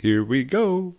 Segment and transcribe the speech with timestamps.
[0.00, 0.94] Here we go.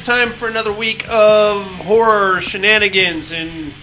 [0.00, 3.74] It's time for another week of horror shenanigans and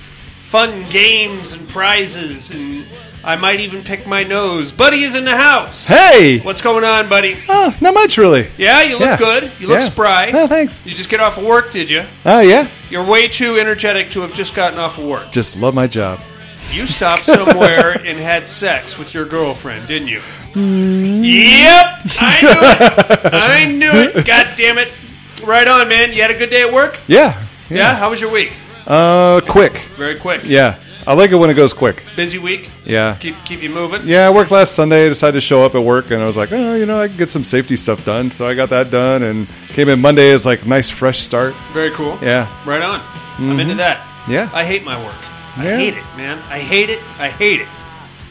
[0.41, 2.87] fun games and prizes, and
[3.23, 4.71] I might even pick my nose.
[4.71, 5.87] Buddy is in the house.
[5.87, 6.39] Hey!
[6.39, 7.37] What's going on, buddy?
[7.47, 8.49] Oh, not much really.
[8.57, 9.17] Yeah, you look Yeah.
[9.17, 9.51] good.
[9.59, 9.85] You look Yeah.
[9.85, 10.31] spry.
[10.33, 10.81] Oh, thanks.
[10.83, 12.03] You just get off of work, did you?
[12.25, 12.67] Oh, yeah.
[12.89, 15.31] You're way too energetic to have just gotten off of work.
[15.31, 16.19] Just love my job.
[16.73, 20.21] You stopped somewhere and had sex with your girlfriend, didn't you?
[20.55, 21.23] Mm.
[21.31, 23.33] Yep, I knew it.
[23.35, 24.25] I knew it.
[24.25, 24.87] God damn it!
[25.47, 26.11] Right on, man.
[26.13, 26.99] You had a good day at work.
[27.07, 27.41] Yeah.
[27.69, 27.95] Yeah.
[27.95, 28.51] How was your week?
[28.85, 29.77] Uh, quick.
[29.95, 30.41] Very quick.
[30.43, 30.77] Yeah.
[31.05, 32.03] I like it when it goes quick.
[32.17, 32.69] Busy week.
[32.85, 33.15] Yeah.
[33.17, 34.05] Keep keep you moving.
[34.05, 35.05] Yeah, I worked last Sunday.
[35.05, 37.07] I decided to show up at work, and I was like, oh, you know, I
[37.07, 38.29] can get some safety stuff done.
[38.29, 41.55] So I got that done, and came in Monday as like nice fresh start.
[41.71, 42.19] Very cool.
[42.21, 42.99] Yeah, Right on.
[43.37, 44.05] I'm into that.
[44.27, 44.49] yeah.
[44.53, 45.15] I hate my work.
[45.55, 45.77] I Yeah.
[45.77, 46.39] hate it, man.
[46.49, 46.99] I hate it.
[47.17, 47.67] I hate it.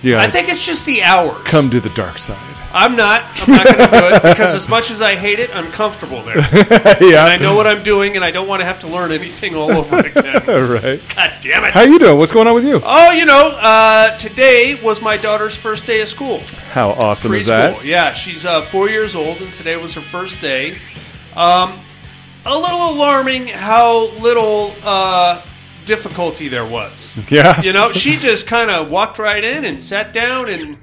[0.03, 0.21] yeah.
[0.21, 1.43] I think it's just the hours.
[1.47, 2.37] come to the dark side.
[2.77, 3.33] I'm not.
[3.41, 6.23] I'm not going to do it because as much as I hate it, I'm comfortable
[6.23, 6.37] there.
[7.01, 9.55] yeah, I know what I'm doing, and I don't want to have to learn anything
[9.55, 10.45] all over again.
[10.47, 11.01] right.
[11.15, 11.73] God damn it.
[11.73, 12.19] How you doing?
[12.19, 12.83] What's going on with you?
[12.85, 16.43] Oh, you know, uh, today was my daughter's first day of school.
[16.71, 17.83] How awesome is that?
[17.83, 20.77] Yeah, she's uh, four years old, and today was her first day.
[21.35, 21.81] Um,
[22.45, 25.43] a little alarming how little uh,
[25.87, 27.17] difficulty there was.
[27.31, 27.63] Yeah.
[27.63, 30.77] You know, she just kind of walked right in and sat down, and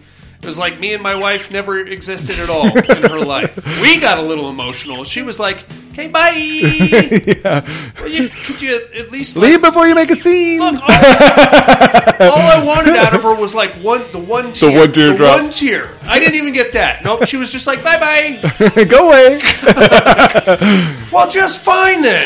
[0.43, 3.65] it was like me and my wife never existed at all in her life.
[3.81, 5.05] We got a little emotional.
[5.05, 7.91] She was like, "Okay, bye." yeah.
[7.97, 10.59] Well, you, could you at least Leave before you make a scene.
[10.59, 14.77] Look, all, all I wanted out of her was like one, the one tear, the
[14.79, 15.41] one teardrop.
[15.41, 15.97] one tear.
[16.03, 17.03] I didn't even get that.
[17.05, 19.39] Nope, she was just like, "Bye bye." Go away.
[21.11, 22.25] Well, just fine then.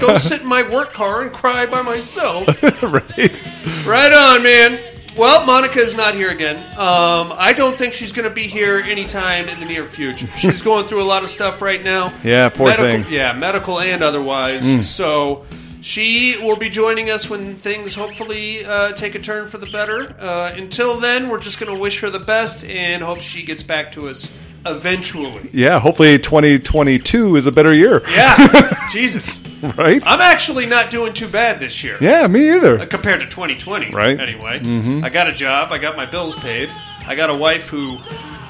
[0.00, 2.46] Go sit in my work car and cry by myself.
[2.82, 3.42] right.
[3.84, 4.80] Right on, man.
[5.16, 6.56] Well, Monica's not here again.
[6.78, 10.26] Um, I don't think she's going to be here anytime in the near future.
[10.38, 12.12] She's going through a lot of stuff right now.
[12.24, 13.04] Yeah, poor medical, thing.
[13.04, 13.10] Mm.
[13.10, 14.88] Yeah, medical and otherwise.
[14.88, 15.44] So
[15.82, 20.16] she will be joining us when things hopefully uh, take a turn for the better.
[20.18, 23.62] Uh, until then, we're just going to wish her the best and hope she gets
[23.62, 24.32] back to us
[24.66, 25.48] eventually.
[25.52, 25.78] Yeah.
[25.78, 28.02] Hopefully, 2022 is a better year.
[28.08, 29.42] Yeah, Jesus.
[29.62, 30.02] Right.
[30.06, 31.96] I'm actually not doing too bad this year.
[32.00, 32.26] Yeah.
[32.26, 32.80] Me either.
[32.80, 33.92] Uh, compared to 2020.
[33.92, 34.18] Right.
[34.18, 35.04] Anyway, mm-hmm.
[35.04, 35.72] I got a job.
[35.72, 36.68] I got my bills paid.
[37.06, 37.98] I got a wife who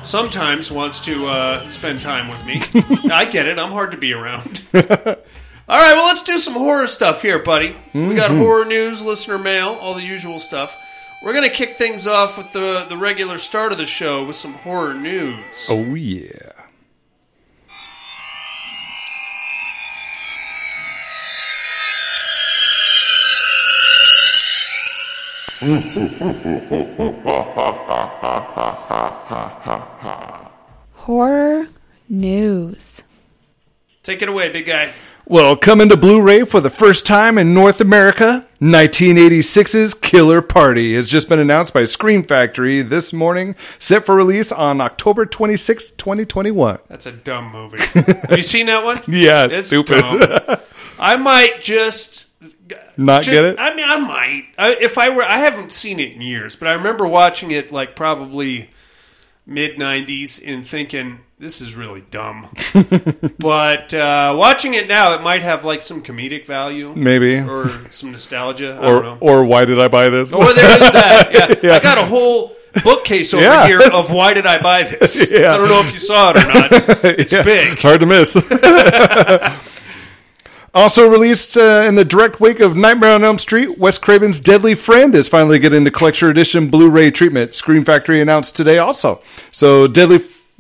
[0.03, 2.63] sometimes wants to uh, spend time with me.
[3.13, 3.59] I get it.
[3.59, 4.63] I'm hard to be around.
[4.75, 5.95] All right.
[5.95, 7.77] Well, let's do some horror stuff here, buddy.
[7.95, 8.41] We got mm-hmm.
[8.41, 10.77] horror news, listener mail, all the usual stuff.
[11.23, 14.55] We're gonna kick things off with the the regular start of the show with some
[14.55, 15.69] horror news.
[15.71, 16.51] Oh yeah.
[30.95, 31.69] Horror
[32.09, 33.03] news.
[34.03, 34.93] Take it away, big guy.
[35.25, 41.09] Well, coming to Blu-ray for the first time in North America, 1986's Killer Party has
[41.09, 46.81] just been announced by Scream Factory this morning, set for release on October 26, 2021.
[46.89, 47.79] That's a dumb movie.
[47.79, 49.01] Have you seen that one?
[49.09, 50.01] Yeah, it's stupid.
[50.01, 50.59] dumb.
[50.99, 52.27] I might just
[52.97, 53.59] Not Just- get it?
[53.61, 54.45] I mean, I might.
[54.59, 57.71] I, if I were, I haven't seen it in years, but I remember watching it
[57.71, 58.71] like probably
[59.47, 62.49] mid '90s and thinking this is really dumb.
[63.41, 67.37] but uh, watching it now, it might have like some comedic value, Maybe.
[67.41, 68.79] or some nostalgia.
[68.81, 69.19] I don't Or, know.
[69.21, 70.33] or why did I buy this?
[70.33, 71.59] Or there is that.
[71.65, 71.75] Yeah.
[71.75, 72.55] I got a whole
[72.85, 73.67] bookcase over Yeah.
[73.67, 75.33] here of why did I buy this?
[75.33, 75.53] Yeah.
[75.55, 77.05] I don't know if you saw it or not.
[77.19, 77.73] It's Yeah, big.
[77.73, 78.37] It's hard to miss.
[80.75, 84.75] Also released uh, in the direct wake of Nightmare on Elm Street, Wes Craven's Deadly
[84.75, 87.53] Friend is finally getting the collector edition Blu-ray treatment.
[87.53, 89.21] Scream Factory announced today also.
[89.51, 90.19] So Deadly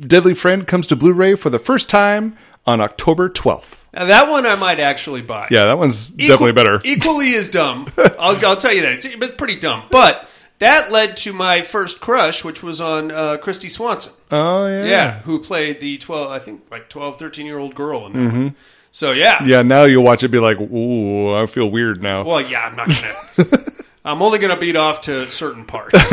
[0.09, 3.85] Deadly Friend comes to Blu-ray for the first time on October 12th.
[3.95, 5.49] Now that one I might actually buy.
[5.51, 6.81] Yeah, that one's Equal- definitely better.
[6.85, 7.91] Equally as dumb.
[8.19, 8.93] I'll, I'll tell you that.
[8.93, 9.85] It's, it's pretty dumb.
[9.91, 10.29] But
[10.61, 14.13] that led to my first crush, which was on uh, Kristy Swanson.
[14.31, 14.85] oh yeah.
[14.85, 18.33] Yeah, who played the 12, I think, like 12, 13 year old girl in that
[18.33, 18.55] one.
[18.93, 19.37] So, yeah.
[19.39, 19.49] Mm-hmm.
[19.49, 22.77] Yeah, now you'll watch it be like, "Ooh, I feel weird now." Well, yeah, I'm
[22.77, 23.01] not going
[23.49, 23.85] to.
[24.05, 26.13] I'm only going to beat off to certain parts.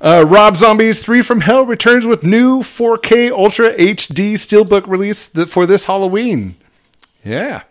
[0.00, 5.48] Uh, Rob Zombie's Three from Hell returns with new 4K Ultra HD Steelbook release th-
[5.48, 6.56] for this Halloween.
[7.24, 7.62] Yeah.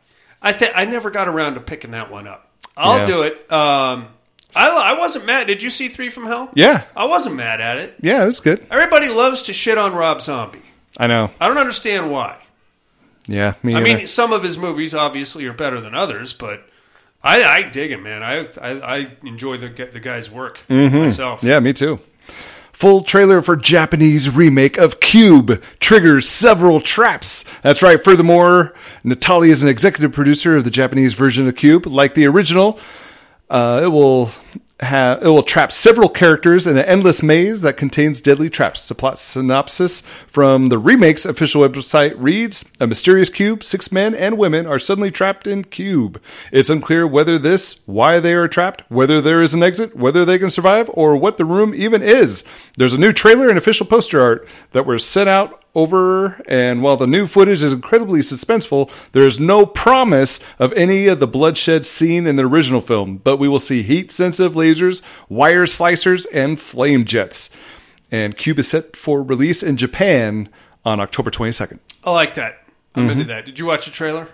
[0.42, 2.50] I th- I never got around to picking that one up.
[2.76, 3.06] I'll Yeah.
[3.06, 3.52] do it.
[3.52, 4.08] Um,
[4.56, 5.48] I, I wasn't mad.
[5.48, 6.50] Did you see Three from Hell?
[6.56, 6.84] Yeah.
[6.96, 7.96] I wasn't mad at it.
[8.02, 8.66] Yeah, it was good.
[8.72, 10.62] Everybody loves to shit on Rob Zombie.
[10.98, 11.30] I know.
[11.40, 12.38] I don't understand why.
[13.28, 13.98] Yeah, me I either.
[13.98, 16.64] mean, some of his movies obviously are better than others, but
[17.24, 18.22] I, I dig him, man.
[18.24, 21.40] I I, I enjoy the the guy's work myself.
[21.40, 21.48] Mm-hmm.
[21.48, 22.00] Yeah, me too.
[22.76, 27.46] Full trailer for Japanese remake of Cube triggers several traps.
[27.62, 28.04] That's right.
[28.04, 28.74] Furthermore,
[29.06, 31.86] Natali is an executive producer of the Japanese version of Cube.
[31.86, 32.78] Like the original,
[33.50, 34.32] uh, it will
[34.80, 38.88] it will trap several characters in an endless maze that contains deadly traps.
[38.88, 44.38] The plot synopsis from the remake's official website reads: A mysterious cube, six men and
[44.38, 46.22] women are suddenly trapped in cube.
[46.52, 50.38] It's unclear whether this, why they are trapped, whether there is an exit, whether they
[50.38, 52.44] can survive, or what the room even is.
[52.78, 56.98] There's a new trailer and official poster art that were sent out over, and while
[56.98, 61.86] the new footage is incredibly suspenseful, there is no promise of any of the bloodshed
[61.86, 66.60] seen in the original film, but we will see heat sensitive lasers, wire slicers, and
[66.60, 67.50] flame jets.
[68.12, 70.50] And Cube is set for release in Japan
[70.86, 71.80] on October 22nd.
[72.04, 72.60] I like that.
[72.96, 73.12] I'm Mm-hmm.
[73.12, 73.46] into that.
[73.46, 74.30] Did you watch the trailer?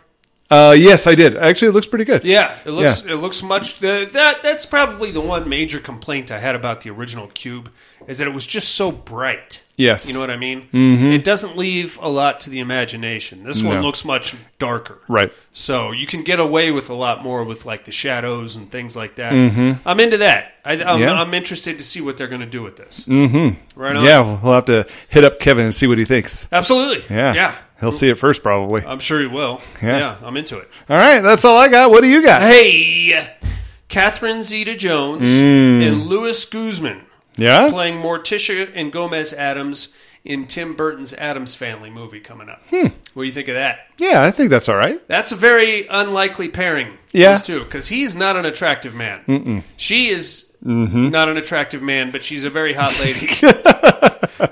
[0.51, 1.37] Uh, yes, I did.
[1.37, 2.25] Actually, it looks pretty good.
[2.25, 3.79] Yeah, it looks it looks much.
[3.79, 7.71] The, that that's probably the one major complaint I had about the original Cube
[8.07, 9.63] is that it was just so bright.
[9.77, 10.07] Yes.
[10.07, 10.67] You know what I mean?
[10.73, 11.05] Mm-hmm.
[11.11, 13.43] It doesn't leave a lot to the imagination.
[13.43, 13.81] This one No.
[13.81, 14.99] looks much darker.
[15.07, 15.31] Right.
[15.53, 18.95] So you can get away with a lot more with like the shadows and things
[18.95, 19.33] like that.
[19.33, 20.53] I'm into that.
[20.63, 20.99] I, I'm, Mm-hmm.
[21.01, 21.13] Yeah.
[21.21, 23.05] I'm interested to see what they're going to do with this.
[23.05, 23.79] Mm-hmm.
[23.79, 24.03] Right on.
[24.05, 26.47] Yeah, we'll have to hit up Kevin and see what he thinks.
[26.51, 27.03] Absolutely.
[27.09, 27.33] Yeah.
[27.33, 27.55] Yeah.
[27.79, 28.85] He'll see it first, probably.
[28.85, 29.59] I'm sure he will.
[29.81, 29.97] Yeah.
[29.97, 30.69] yeah I'm into it.
[30.87, 31.89] All right, that's all I got.
[31.89, 32.43] What do you got?
[32.43, 33.35] Hey,
[33.87, 37.01] Catherine Zeta Jones and Louis Guzman
[37.41, 37.69] Yeah?
[37.69, 39.89] playing Morticia and Gomez Addams
[40.23, 42.61] in Tim Burton's Addams Family movie coming up.
[42.69, 42.87] Hmm.
[43.13, 43.79] What do you think of that?
[43.97, 45.05] Yeah, I think that's all right.
[45.07, 46.97] That's a very unlikely pairing.
[47.11, 47.31] Yeah.
[47.31, 49.63] those two, because he's not an attractive man.
[49.77, 53.27] She is not an attractive man, but she's a very hot lady.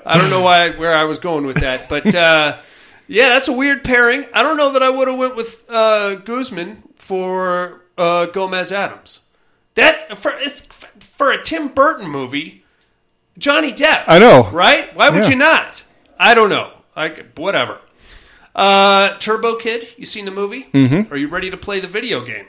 [0.04, 2.58] I don't know why where I was going with that, but uh,
[3.06, 4.26] yeah, that's a weird pairing.
[4.34, 9.20] I don't know that I would have went with uh, Guzman for uh, Gomez Addams.
[9.76, 12.59] That for it's, for a Tim Burton movie,
[13.38, 14.04] Johnny Depp.
[14.06, 14.48] I know.
[14.50, 14.94] right?
[14.94, 15.30] Why would Yeah.
[15.30, 15.84] you not?
[16.18, 16.72] I don't know.
[16.96, 17.80] Like whatever.
[18.54, 20.68] Uh, Turbo Kid, you seen the movie?
[20.74, 21.12] Mm-hmm.
[21.12, 22.46] Are you ready to play the video game?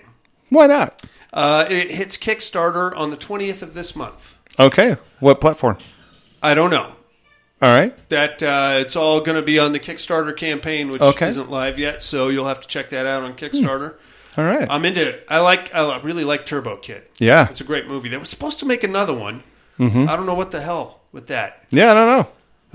[0.49, 1.01] Why not?
[1.31, 4.35] Uh, it hits Kickstarter on the 20th of this month.
[4.59, 4.97] Okay.
[5.19, 5.77] What platform?
[6.43, 6.93] I don't know.
[7.61, 7.95] All right.
[8.09, 11.27] That uh, it's all going to be on the Kickstarter campaign, which Okay.
[11.27, 13.95] isn't live yet, so you'll have to check that out on Kickstarter.
[14.35, 14.67] All right.
[14.69, 15.25] I'm into it.
[15.29, 15.73] I like.
[15.73, 17.03] I really like Turbo Kid.
[17.19, 17.47] yeah.
[17.49, 18.09] It's a great movie.
[18.09, 19.43] They were supposed to make another one.
[19.79, 20.07] Mm-hmm.
[20.09, 21.63] I don't know what the hell with that.
[21.71, 22.27] Yeah, I don't know.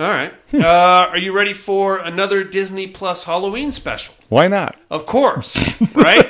[0.04, 0.32] All right.
[0.54, 4.14] Uh, are you ready for another Disney Plus Halloween special?
[4.28, 4.80] Why not?
[4.90, 5.56] Of course,
[5.94, 6.24] right?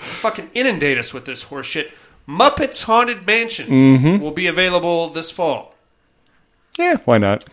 [0.00, 1.90] Fucking inundate us with this horseshit.
[2.28, 4.22] Muppets Haunted Mansion Mm-hmm.
[4.22, 5.74] will be available this fall.
[6.78, 7.44] Yeah, why not?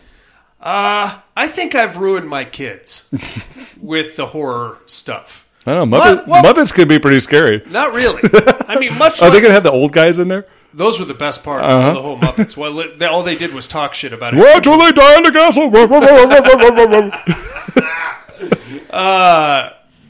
[0.60, 3.08] Uh, I think I've ruined my kids
[3.80, 5.48] with the horror stuff.
[5.66, 5.98] I don't know.
[5.98, 7.62] Muppet, What- what- Muppets could be pretty scary.
[7.68, 8.22] Not really.
[8.68, 10.46] I mean, much Are like they going to have the old guys in there?
[10.76, 11.88] Those were the best part Uh-huh.
[11.88, 12.56] of the whole Muppets.
[12.56, 14.40] Well, they, all they did was talk shit about it.
[14.40, 15.70] Where till they die in the castle?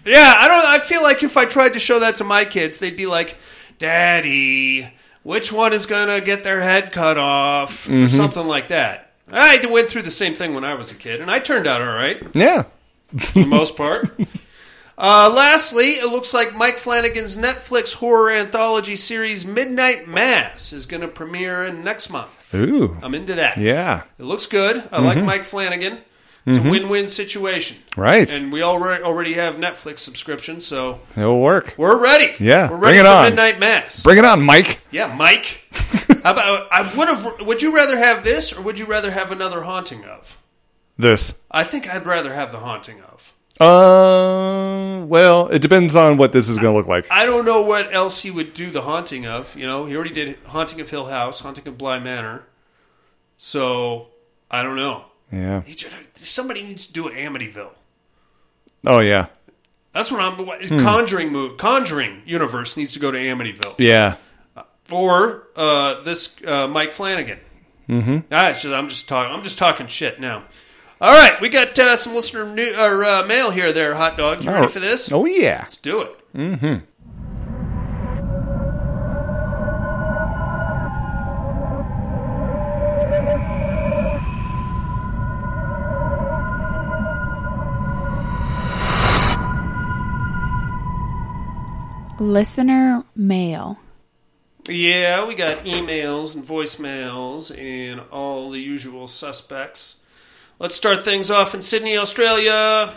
[0.06, 0.66] Yeah, I don't.
[0.66, 3.36] I feel like if I tried to show that to my kids, they'd be like,
[3.78, 4.92] "Daddy,
[5.22, 8.04] which one is gonna get their head cut off?" Mm-hmm.
[8.04, 9.12] or something like that.
[9.32, 11.80] I went through the same thing when I was a kid, and I turned out
[11.80, 12.64] all right yeah.
[13.18, 14.10] for the most part.
[14.96, 21.00] Uh, lastly, it looks like Mike Flanagan's Netflix horror anthology series Midnight Mass is going
[21.00, 22.54] to premiere in next month.
[22.54, 22.96] Ooh.
[23.02, 23.56] I'm into that.
[23.56, 24.04] Yeah.
[24.18, 24.88] It looks good.
[24.92, 25.98] I like Mike Flanagan.
[26.46, 27.78] It's a win-win situation.
[27.96, 28.30] Right.
[28.32, 31.74] And we already already have Netflix subscription, so It'll work.
[31.78, 32.34] we're ready.
[32.38, 33.24] Yeah, we're bring it for on.
[33.24, 34.02] Midnight Mass.
[34.02, 34.80] Bring it on, Mike.
[34.90, 35.62] yeah, Mike.
[36.22, 37.46] How about I would have?
[37.46, 40.36] Would you rather have this, or would you rather have another haunting of?
[40.98, 41.38] This.
[41.50, 43.32] I think I'd rather have the haunting of.
[43.60, 47.06] Uh, well, it depends on what this is going to look like.
[47.10, 49.56] I don't know what else he would do the haunting of.
[49.56, 52.44] You know, he already did Haunting of Hill House, Haunting of Bly Manor.
[53.36, 54.08] So
[54.50, 55.04] I don't know.
[55.30, 55.62] Yeah.
[55.62, 57.70] He should, somebody needs to do Amityville.
[58.86, 59.26] Oh yeah.
[59.92, 60.36] That's what I'm.
[60.80, 61.56] Conjuring move.
[61.56, 63.76] Conjuring universe needs to go to Amityville.
[63.78, 64.16] Yeah.
[64.90, 67.38] or uh, this uh, Mike Flanagan.
[67.88, 68.34] Mm-hmm.
[68.34, 69.32] I'm just talking.
[69.34, 70.44] I'm just talking shit now.
[71.04, 73.74] All right, we got uh, some listener new, or uh, mail here.
[73.74, 74.42] There, hot dog.
[74.42, 75.12] You ready for this?
[75.12, 75.58] Oh yeah.
[75.58, 76.32] Let's do it.
[76.34, 76.76] Mm-hmm.
[92.18, 93.78] Listener mail.
[94.66, 100.00] Yeah, we got emails and voicemails and all the usual suspects.
[100.58, 102.94] Let's start things off in Sydney, Australia.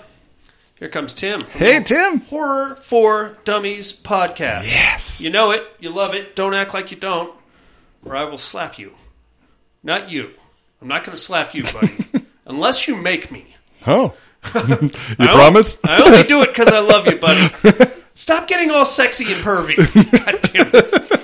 [0.75, 1.41] Here comes Tim.
[1.41, 2.21] Hey Tim.
[2.21, 4.65] Horror for Dummies podcast.
[4.65, 5.21] Yes.
[5.23, 5.63] You know it.
[5.79, 6.35] You love it.
[6.35, 7.33] Don't act like you don't,
[8.05, 8.93] or I will slap you.
[9.83, 10.31] Not you.
[10.81, 11.97] I'm not going to slap you, buddy.
[12.45, 13.55] Unless you make me.
[13.87, 14.13] Oh.
[14.53, 15.77] you I only- promise?
[15.83, 17.51] I only do it because I love you, buddy.
[18.13, 19.75] Stop getting all sexy and pervy.
[20.25, 21.21] God damn it.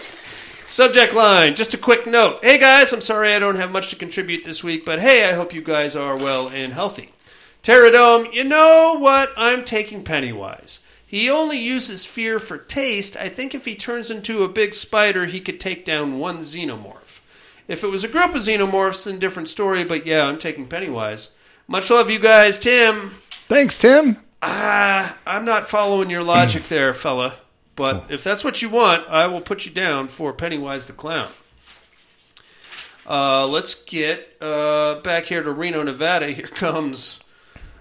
[0.73, 2.39] Subject line, just a quick note.
[2.43, 5.33] Hey guys, I'm sorry I don't have much to contribute this week, but hey, I
[5.33, 7.11] hope you guys are well and healthy.
[7.61, 9.29] Terror Dome, you know what?
[9.37, 10.79] I'm taking Pennywise.
[11.05, 13.15] He only uses fear for taste.
[13.15, 17.19] I think if he turns into a big spider, he could take down one xenomorph.
[17.67, 21.35] If it was a group of xenomorphs, then different story, but yeah, I'm taking Pennywise.
[21.67, 22.57] Much love, you guys.
[22.57, 23.11] Tim.
[23.29, 24.17] Thanks, Tim.
[24.41, 27.35] Ah, I'm not following your logic there, fella.
[27.75, 31.31] But if that's what you want, I will put you down for Pennywise the Clown.
[33.05, 36.31] Uh, let's get uh, back here to Reno, Nevada.
[36.31, 37.23] Here comes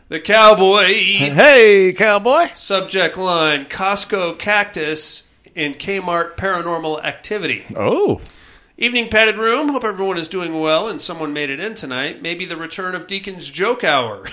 [0.09, 0.87] the cowboy.
[0.87, 2.49] Hey, cowboy.
[2.55, 7.67] Subject line Costco Cactus in Kmart Paranormal Activity.
[7.77, 8.21] Oh.
[8.79, 9.69] Evening padded room.
[9.69, 12.21] Hope everyone is doing well and someone made it in tonight.
[12.21, 14.25] Maybe the return of Deacon's joke hour.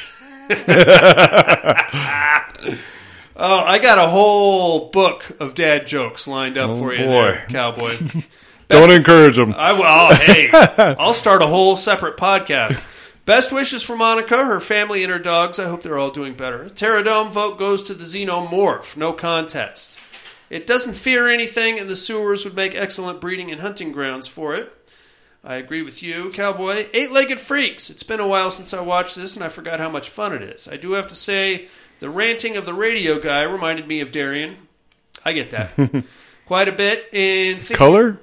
[3.39, 7.45] oh, I got a whole book of dad jokes lined up oh, for you, there,
[7.49, 7.97] cowboy.
[8.67, 9.53] Don't encourage him.
[9.57, 9.83] I will.
[9.85, 10.49] Oh, hey,
[10.99, 12.83] I'll start a whole separate podcast.
[13.25, 15.59] Best wishes for Monica, her family, and her dogs.
[15.59, 16.69] I hope they're all doing better.
[16.69, 18.97] Terror Dome vote goes to the Xenomorph.
[18.97, 19.99] No contest.
[20.49, 24.55] It doesn't fear anything, and the sewers would make excellent breeding and hunting grounds for
[24.55, 24.75] it.
[25.43, 26.87] I agree with you, Cowboy.
[26.91, 27.89] Eight Legged Freaks.
[27.89, 30.41] It's been a while since I watched this, and I forgot how much fun it
[30.41, 30.67] is.
[30.67, 31.67] I do have to say,
[31.99, 34.57] the ranting of the radio guy reminded me of Darian.
[35.25, 35.71] I get that.
[36.45, 37.05] Quite a bit.
[37.13, 38.21] In thinking- Color?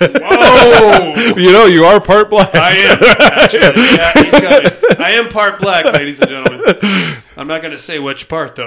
[0.00, 1.14] Whoa!
[1.36, 2.54] You know, you are part black.
[2.54, 3.60] I am actually.
[3.96, 5.00] Yeah, he's got it.
[5.00, 6.74] I am part black, ladies and gentlemen.
[7.36, 8.66] I'm not going to say which part though.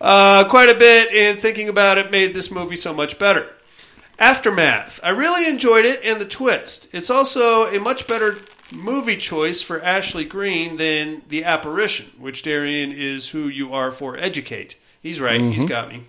[0.00, 3.48] uh, quite a bit, and thinking about it made this movie so much better.
[4.18, 5.00] Aftermath.
[5.02, 6.88] I really enjoyed it and the twist.
[6.92, 8.38] It's also a much better
[8.72, 14.16] movie choice for Ashley Greene than The Apparition, which Darian is who you are for
[14.16, 14.76] Educate.
[15.02, 15.40] He's right.
[15.40, 15.68] He's mm-hmm.
[15.68, 16.04] got me.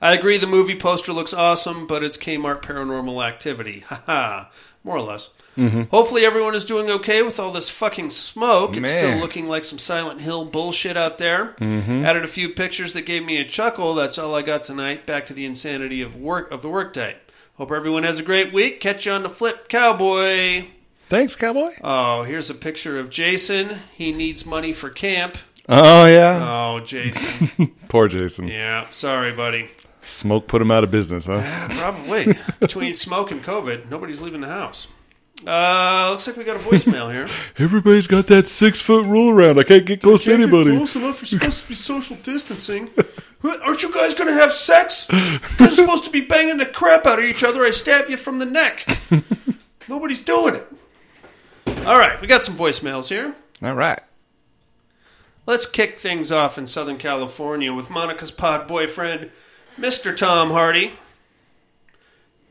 [0.00, 3.80] I agree the movie poster looks awesome, but it's Kmart Paranormal Activity.
[3.86, 4.46] Haha.
[4.82, 5.32] More or less.
[5.56, 5.82] Mm-hmm.
[5.90, 8.76] Hopefully everyone is doing okay with all this fucking smoke.
[8.76, 11.54] It's still looking like some Silent Hill bullshit out there.
[11.60, 12.04] Mm-hmm.
[12.04, 13.94] Added a few pictures that gave me a chuckle.
[13.94, 15.06] That's all I got tonight.
[15.06, 17.16] Back to the insanity of work of the workday.
[17.56, 18.80] Hope everyone has a great week.
[18.80, 20.66] Catch you on the flip, cowboy.
[21.12, 21.74] Thanks, cowboy.
[21.84, 23.80] Oh, here's a picture of Jason.
[23.94, 25.36] He needs money for camp.
[25.68, 26.40] Oh, yeah.
[26.40, 27.50] Oh, Jason.
[27.88, 28.48] Poor Jason.
[28.48, 29.68] yeah, sorry, buddy.
[30.02, 31.68] Smoke put him out of business, huh?
[31.68, 32.34] Probably.
[32.60, 34.86] Between smoke and COVID, nobody's leaving the house.
[35.46, 37.28] Uh, looks like we got a voicemail here.
[37.58, 39.58] Everybody's got that six foot rule around.
[39.58, 40.74] I can't get close to anybody.
[40.74, 41.20] Close enough.
[41.20, 42.88] You're supposed to be social distancing.
[43.44, 45.08] Aren't you guys going to have sex?
[45.60, 47.64] You're supposed to be banging the crap out of each other.
[47.64, 48.88] I stab you from the neck.
[49.90, 50.72] Nobody's doing it.
[51.84, 53.34] All right, we got some voicemails here.
[53.62, 54.00] All right.
[55.46, 59.30] Let's kick things off in Southern California with Monica's pod boyfriend,
[59.76, 60.16] Mr.
[60.16, 60.92] Tom Hardy.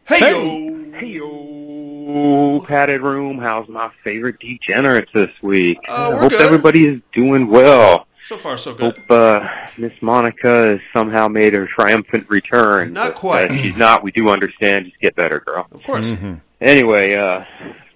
[0.05, 0.91] Hey, yo.
[0.97, 1.17] Hey.
[1.17, 3.37] Ooh, padded room.
[3.37, 5.77] How's my favorite degenerates this week?
[5.87, 6.41] Uh, I we're hope good.
[6.41, 8.07] everybody is doing well.
[8.27, 8.97] So far, so good.
[8.97, 9.47] Hope uh,
[9.77, 12.91] Miss Monica has somehow made her triumphant return.
[12.91, 13.51] Not But, quite.
[13.51, 14.03] Uh, she's not.
[14.03, 14.87] We do understand.
[14.87, 15.67] Just get better, girl.
[15.71, 16.11] Of course.
[16.59, 17.45] Anyway, uh,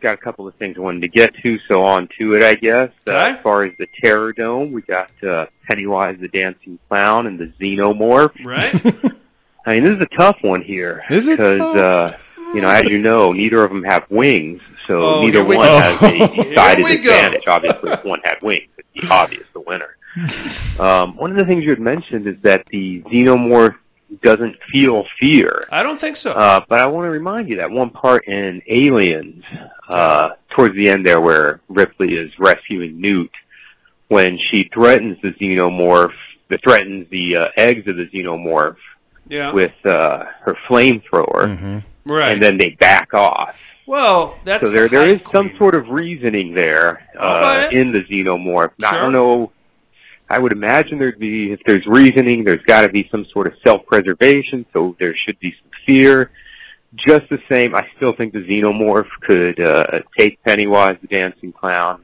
[0.05, 2.55] got a couple of things I wanted to get to, so on to it, I
[2.55, 2.89] guess.
[3.07, 3.31] Uh, Okay.
[3.31, 7.47] as far as the Terror Dome, we got uh, Pennywise the Dancing Clown and the
[7.59, 8.45] Xenomorph.
[8.45, 8.73] Right?
[9.65, 11.03] I mean, this is a tough one here.
[11.09, 11.37] Is it?
[11.37, 12.17] Because, uh,
[12.53, 14.61] you know, as you know, neither of them have wings.
[14.87, 15.79] so Oh, neither one go.
[15.79, 17.47] has a decided advantage.
[17.47, 19.97] Obviously, if one had wings, it'd be obvious the winner.
[20.79, 23.75] Um, one of the things you had mentioned is that the xenomorph
[24.21, 25.63] doesn't feel fear.
[25.71, 26.31] I don't think so.
[26.33, 29.43] Uh, but I want to remind you that one part in Aliens,
[29.89, 33.31] uh, towards the end there, where Ripley is rescuing Newt,
[34.07, 36.13] when she threatens the xenomorph,
[36.49, 38.77] that threatens the uh, eggs of the xenomorph
[39.27, 39.51] yeah.
[39.51, 42.31] with uh, her flamethrower, right.
[42.31, 43.55] and then they back off.
[43.87, 47.77] well, that's So there, the there is Hive some sort of reasoning there uh, it.
[47.77, 48.71] in the xenomorph.
[48.83, 49.01] I Sure.
[49.01, 49.51] don't know.
[50.29, 53.53] I would imagine there'd be, if there's reasoning, there's got to be some sort of
[53.63, 54.65] self-preservation.
[54.73, 56.31] So there should be some fear.
[56.95, 62.01] Just the same, I still think the xenomorph could uh, take Pennywise the dancing clown.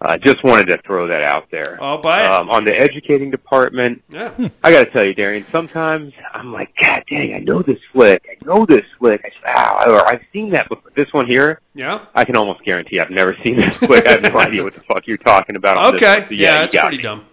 [0.00, 1.78] I uh, just wanted to throw that out there.
[1.80, 2.26] I'll buy it.
[2.30, 4.34] Um, on the educating department, yeah.
[4.62, 5.46] I got to tell you, Darian.
[5.50, 8.26] Sometimes I'm like, God dang, I know this flick.
[8.28, 9.24] I know this flick.
[9.24, 10.90] I said, Ow, or I've seen that before.
[10.94, 12.04] This one here, Yeah.
[12.14, 14.06] I can almost guarantee I've never seen this flick.
[14.06, 15.94] I have no idea what the fuck you're talking about.
[15.94, 16.26] Okay.
[16.30, 17.02] yeah, you it's pretty me.
[17.02, 17.24] dumb.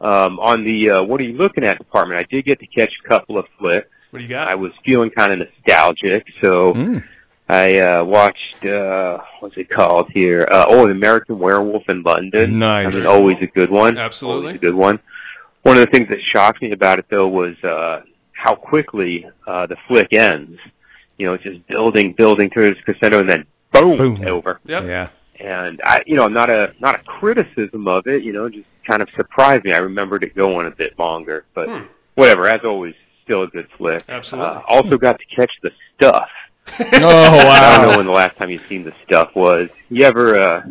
[0.00, 2.92] Um, on the uh, what are you looking at department, I did get to catch
[3.04, 3.86] a couple of flicks.
[4.10, 4.48] What do you got?
[4.48, 7.04] I was feeling kind of nostalgic, so Mm.
[7.48, 10.46] I uh, watched uh, what's it called here?
[10.50, 12.58] Uh, oh, the American Werewolf in London.
[12.60, 12.94] Nice.
[12.94, 13.98] I mean, always a good one.
[13.98, 14.42] Absolutely.
[14.46, 15.00] always a good one.
[15.62, 18.02] One of the things that shocked me about it though was uh,
[18.32, 20.58] how quickly uh, the flick ends.
[21.18, 24.26] You know, it's just building, building to its crescendo, and then boom, Boom.
[24.26, 24.58] over.
[24.66, 24.84] Yep.
[24.84, 25.08] Yeah.
[25.38, 28.22] And I, you know, not a not a criticism of it.
[28.22, 29.72] You know, just kind of surprised me.
[29.72, 31.84] I remembered it going a bit longer, but Hmm.
[32.14, 32.46] whatever.
[32.46, 32.94] As always,
[33.30, 34.02] still a good flick.
[34.08, 34.56] Absolutely.
[34.56, 36.28] Uh, also got to catch the stuff.
[36.80, 37.50] Oh wow!
[37.72, 39.70] I don't know when the last time you've seen the stuff was.
[39.88, 40.62] You ever, uh,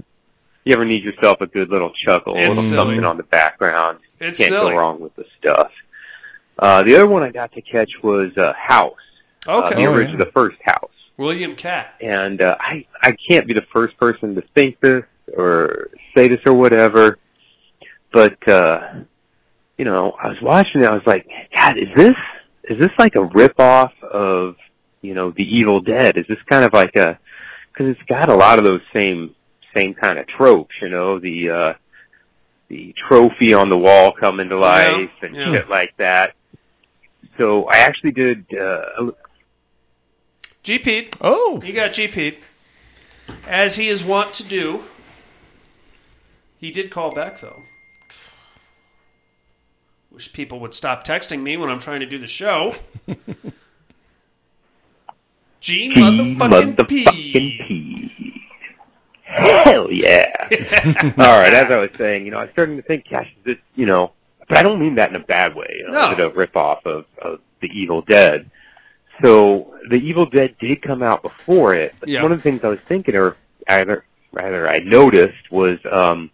[0.65, 2.77] you ever need yourself a good little chuckle, a It's little silly.
[2.95, 3.99] something on the background?
[4.19, 4.71] It's Can't silly.
[4.71, 5.71] go wrong with the stuff.
[6.57, 8.93] Uh, the other one I got to catch was uh, House,
[9.47, 9.75] uh, Okay.
[9.75, 10.25] the Oh, original, yeah.
[10.25, 10.91] the first House.
[11.17, 11.93] William Katt.
[12.01, 15.03] And uh, I, I can't be the first person to think this
[15.35, 17.17] or say this or whatever,
[18.11, 18.93] but uh,
[19.77, 20.85] you know, I was watching it.
[20.87, 22.15] I was like, God, is this
[22.69, 24.55] is this like a rip off of
[25.01, 26.17] you know the Evil Dead?
[26.17, 27.19] Is this kind of like a
[27.71, 29.35] because it's got a lot of those same
[29.75, 31.73] same kind of tropes, you know, the uh,
[32.69, 35.51] the trophy on the wall coming to life and yeah.
[35.51, 36.35] shit like that.
[37.37, 38.45] So I actually did.
[38.53, 39.11] Uh,
[40.63, 41.17] G Pete.
[41.21, 41.61] Oh.
[41.63, 42.37] You got GP.
[43.47, 44.83] As he is wont to do.
[46.59, 47.63] He did call back though.
[50.19, 52.75] Wish people would stop texting me when I'm trying to do the show.
[55.61, 57.05] G motherfucking P.
[57.05, 58.43] motherfucking P.
[59.23, 60.25] Hell yeah!
[61.17, 63.45] All right, as I was saying, you know, I was starting to think, gosh, is
[63.45, 64.11] this, you know,
[64.49, 65.77] but I don't mean that in a bad way.
[65.79, 66.11] You know, No.
[66.11, 68.51] Is it a rip off of, of the Evil Dead?
[69.21, 71.95] So the Evil Dead did come out before it.
[72.01, 72.23] But Yeah.
[72.23, 73.37] One of the things I was thinking, or
[73.69, 74.03] either
[74.33, 76.29] rather, I noticed was um,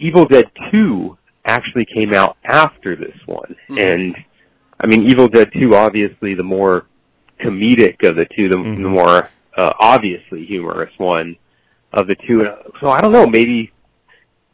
[0.00, 1.16] Evil Dead Two
[1.50, 3.78] actually came out after this one, Mhm.
[3.78, 4.16] and
[4.82, 6.86] I mean, Evil Dead Two, obviously the more
[7.38, 8.76] comedic of the two, the, Mhm.
[8.82, 11.36] the more uh, obviously humorous one
[11.92, 12.48] of the two.
[12.80, 13.72] So I don't know, maybe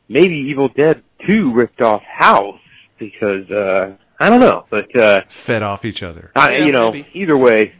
[0.08, 2.58] maybe Evil Dead Two ripped off House
[2.98, 6.30] because uh, I don't know, but uh, Fed off each other.
[6.34, 7.06] I, Yeah, you know, maybe.
[7.12, 7.72] either way,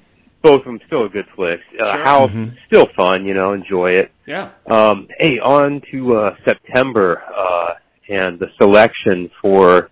[0.43, 1.63] both of them still a good flicks.
[1.81, 2.05] Uh, Sure.
[2.05, 2.55] House Mhm.
[2.67, 4.13] still fun, you know, enjoy it.
[4.27, 4.51] Yeah.
[4.67, 7.75] Um, hey, on to uh, September uh,
[8.09, 9.89] and the selection for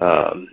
[0.00, 0.48] um,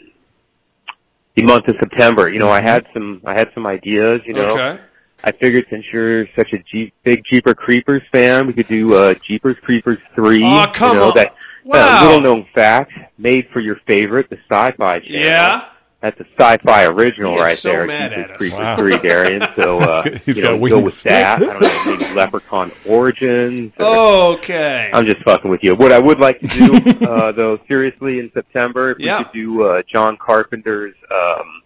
[1.36, 2.30] the month of September.
[2.30, 4.22] You know, I had some I had some ideas.
[4.26, 4.82] You know, Okay.
[5.24, 9.14] I figured since you're such a Jeep, big Jeeper Creepers fan, we could do uh,
[9.14, 10.44] Jeepers Creepers three.
[10.44, 11.16] Oh, come you know, on.
[11.16, 11.76] That, Wow.
[11.76, 15.18] that little known fact made for your favorite, the Sci-Fi channel.
[15.22, 15.66] Yeah.
[16.04, 17.86] That's a sci-fi original He is right so there.
[17.88, 18.58] mad at us.
[18.60, 18.76] Wow.
[18.76, 19.42] 3, Darian.
[19.56, 21.42] So, uh, he's you got know, go with that.
[21.42, 23.72] I don't know, maybe Leprechaun Origins.
[23.80, 24.34] Oh.
[24.34, 24.92] or- Okay.
[24.94, 25.76] I'm just fucking with you.
[25.76, 29.20] What I would like to do, uh, though, seriously, in September, if Yeah.
[29.20, 31.62] we could do uh, John Carpenter's um,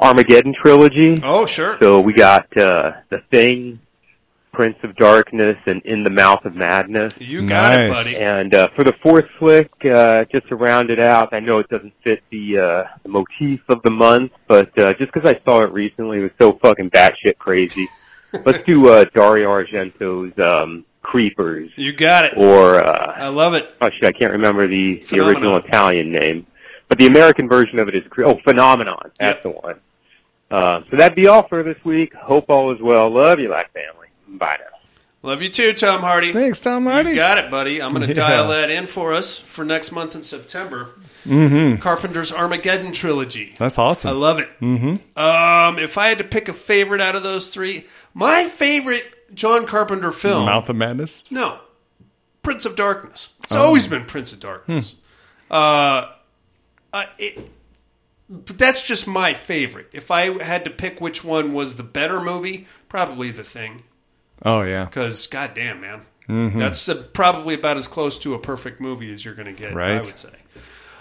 [0.00, 1.16] Armageddon trilogy.
[1.22, 1.76] Oh, sure.
[1.80, 3.78] So we got uh, The Thing,
[4.58, 7.12] Prince of Darkness, and In the Mouth of Madness.
[7.20, 8.16] You got it, buddy.
[8.16, 11.68] And uh, for the fourth flick, uh, just to round it out, I know it
[11.68, 15.62] doesn't fit the, uh, the motif of the month, but uh, just because I saw
[15.62, 17.86] it recently, it was so fucking batshit crazy.
[18.44, 22.34] Let's do uh, Dario Argento's um, Creepers, You got it.
[22.36, 23.70] or uh, I love it.
[23.80, 26.48] oh shit, I can't remember the, the original Italian name,
[26.88, 29.12] but the American version of it is Cre- oh Phenomenon.
[29.20, 29.42] That's Yep.
[29.44, 29.80] the one.
[30.50, 32.12] Uh, so that'd be all for this week.
[32.14, 33.08] Hope all is well.
[33.08, 33.97] Love you, like family.
[34.28, 34.78] Bye now.
[35.22, 36.32] Love you too, Tom Hardy.
[36.32, 37.14] Thanks, Tom You Hardy.
[37.14, 37.82] got it, buddy.
[37.82, 38.14] I'm going to Yeah.
[38.14, 40.90] dial that in for us for next month in September.
[41.26, 41.80] Mm-hmm.
[41.82, 43.54] Carpenter's Armageddon trilogy.
[43.58, 44.10] That's awesome.
[44.10, 44.48] I love it.
[44.60, 45.18] Mm-hmm.
[45.18, 49.66] Um, if I had to pick a favorite out of those three, My favorite John
[49.66, 50.46] Carpenter film.
[50.46, 51.30] Mouth of Madness.
[51.32, 51.58] No,
[52.42, 53.34] Prince of Darkness.
[53.42, 53.60] It's Oh.
[53.66, 54.96] always been Prince of Darkness.
[55.48, 55.54] Hmm.
[55.54, 56.06] Uh,
[56.92, 57.50] uh, it,
[58.30, 59.88] but that's just my favorite.
[59.92, 63.82] If I had to pick which one was the better movie, probably The Thing.
[64.44, 64.84] Oh yeah.
[64.84, 66.02] Because, goddamn, man,
[66.56, 69.76] that's uh, probably about as close to a perfect movie as you're going to get.
[69.76, 70.30] I would say.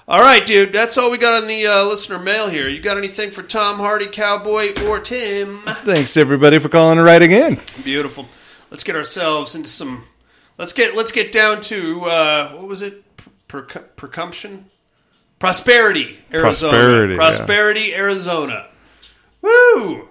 [0.08, 0.72] All right, dude.
[0.72, 2.70] That's all we got on the uh, listener mail here.
[2.70, 5.64] You got anything for Tom Hardy, Cowboy, or Tim?
[5.84, 7.60] Thanks everybody for calling and writing in.
[7.84, 8.26] Beautiful.
[8.72, 10.06] Let's get ourselves into some.
[10.58, 13.04] Let's get let's get down to uh, what was it?
[13.48, 14.08] Per, per,
[15.40, 16.72] prosperity, Arizona.
[16.72, 17.18] Prosperity, yeah.
[17.18, 18.68] Prosperity, Arizona.
[19.42, 20.10] Woo!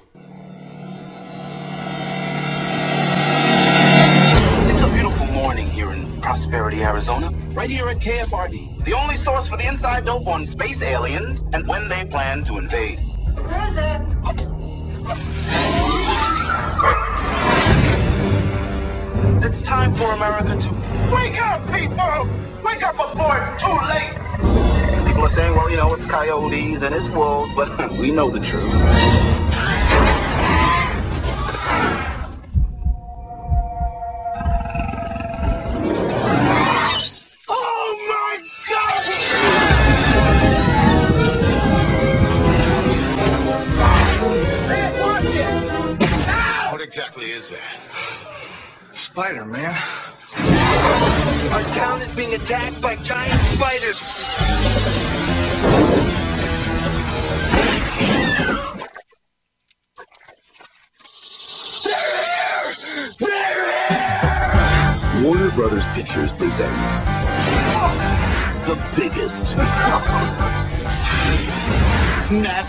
[6.27, 7.31] Prosperity, Arizona.
[7.53, 11.65] Right here at KFRD, the only source for the inside dope on space aliens and
[11.69, 12.99] when they plan to invade.
[19.45, 22.29] It's time for America to wake up, people!
[22.65, 25.07] Wake up before it's too late!
[25.07, 28.41] People are saying, well, you know, it's coyotes and it's wolves, but we know the
[28.41, 29.46] truth.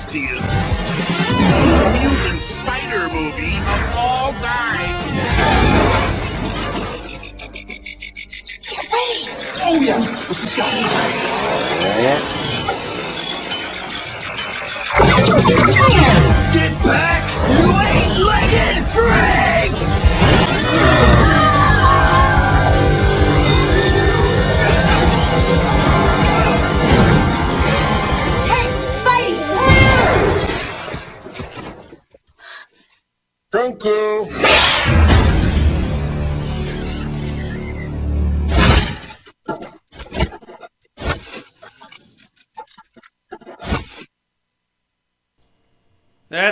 [0.08, 0.47] Nastiest mutant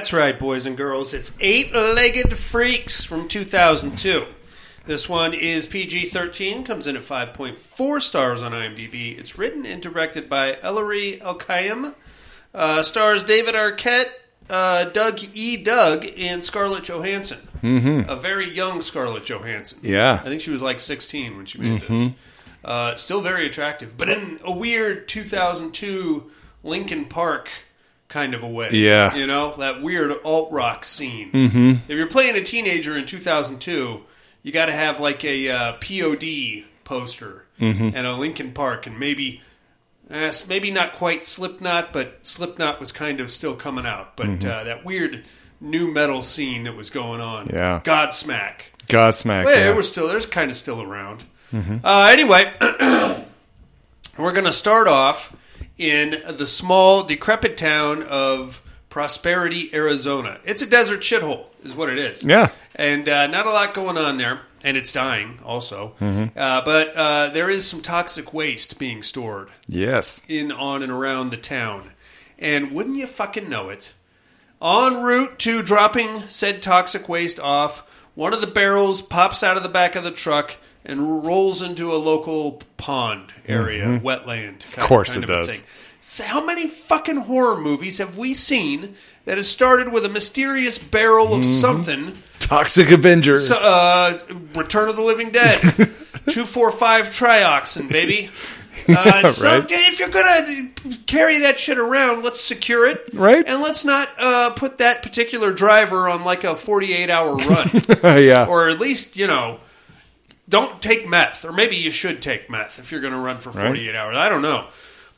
[0.05, 1.15] That's right, boys and girls.
[1.15, 4.27] It's Eight Legged Freaks from 2002.
[4.85, 9.17] This one is PG 13, comes in at 5.4 stars on IMDb.
[9.17, 11.95] It's written and directed by Ellory Elkayem.
[12.53, 14.11] Uh, stars David Arquette,
[14.47, 15.57] uh, Doug E.
[15.57, 17.39] Doug, and Scarlett Johansson.
[17.63, 18.07] Mm-hmm.
[18.07, 19.79] A very young Scarlett Johansson.
[19.81, 20.21] Yeah.
[20.23, 22.09] I think she was like 16 when she made this.
[22.63, 26.29] Uh, still very attractive, but in a weird 2002
[26.63, 27.49] Linkin Park
[28.07, 28.69] kind of a way.
[28.71, 29.15] Yeah.
[29.15, 31.31] You know, that weird alt rock scene.
[31.31, 31.69] Mm-hmm.
[31.87, 34.01] If you're playing a teenager in 2002,
[34.43, 39.41] you got to have like a uh, POD poster and a Linkin Park, and maybe.
[40.11, 44.15] eh, maybe not quite Slipknot, but Slipknot was kind of still coming out.
[44.17, 45.23] But uh, that weird
[45.61, 47.81] nu metal scene that was going on, Yeah.
[47.83, 49.45] Godsmack, Godsmack.
[49.45, 49.73] well, yeah.
[49.73, 51.23] we're still there's kind of still around.
[51.53, 52.53] Uh, anyway,
[54.17, 55.33] we're going to start off
[55.77, 60.39] in the small, decrepit town of Prosperity, Arizona.
[60.45, 62.23] It's a desert shithole, is what it is.
[62.23, 62.51] Yeah.
[62.75, 65.95] and uh, not a lot going on there, and it's dying also.
[65.99, 66.37] Mm-hmm.
[66.39, 70.21] Uh, but uh, there is some toxic waste being stored yes.
[70.29, 71.91] in, on, and around the town.
[72.39, 73.93] And wouldn't you fucking know it?
[74.61, 77.85] En route to dropping said toxic waste off,
[78.15, 81.91] one of the barrels pops out of the back of the truck and rolls into
[81.91, 84.59] a local pond area, wetland.
[84.65, 85.55] Kind, Of course kind it of does.
[85.57, 85.65] thing.
[85.99, 88.93] So how many fucking horror movies have we seen
[89.25, 91.39] that has started with a mysterious barrel Mm-hmm.
[91.39, 92.17] of something?
[92.39, 93.37] Toxic Avenger.
[93.37, 94.19] So, uh,
[94.53, 95.89] Return of the Living Dead,
[96.27, 98.29] two four five trioxin, baby.
[98.87, 99.65] Uh, so Right.
[99.71, 100.69] if you're gonna
[101.07, 103.43] carry that shit around, let's secure it, Right.
[103.47, 107.71] And let's not uh, put that particular driver on like a 48 hour run,
[108.23, 108.45] yeah.
[108.47, 109.59] or at least you know,
[110.47, 113.95] don't take meth, or maybe you should take meth if you're gonna run for 48
[113.95, 114.15] hours.
[114.15, 114.67] I don't know,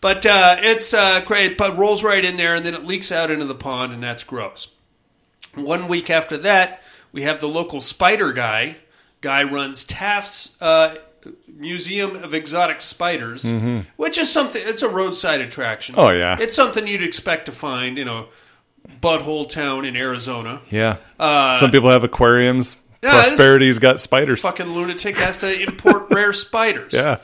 [0.01, 1.57] but uh, it's uh, great.
[1.57, 4.23] But rolls right in there, and then it leaks out into the pond, and that's
[4.23, 4.73] gross.
[5.55, 8.77] One week after that, we have the local spider guy.
[9.21, 10.95] Guy runs Taft's uh,
[11.47, 13.51] Museum of Exotic Spiders,
[13.95, 14.61] which is something.
[14.63, 15.95] It's a roadside attraction.
[15.97, 16.37] Oh, yeah.
[16.39, 18.25] it's something you'd expect to find, in a
[19.01, 20.61] butthole town in Arizona.
[20.69, 20.97] Yeah.
[21.19, 22.75] Uh, Some people have aquariums.
[23.03, 24.41] Yeah, Prosperity's got spiders.
[24.41, 26.93] Fucking lunatic has to import rare spiders.
[26.93, 27.19] Yeah.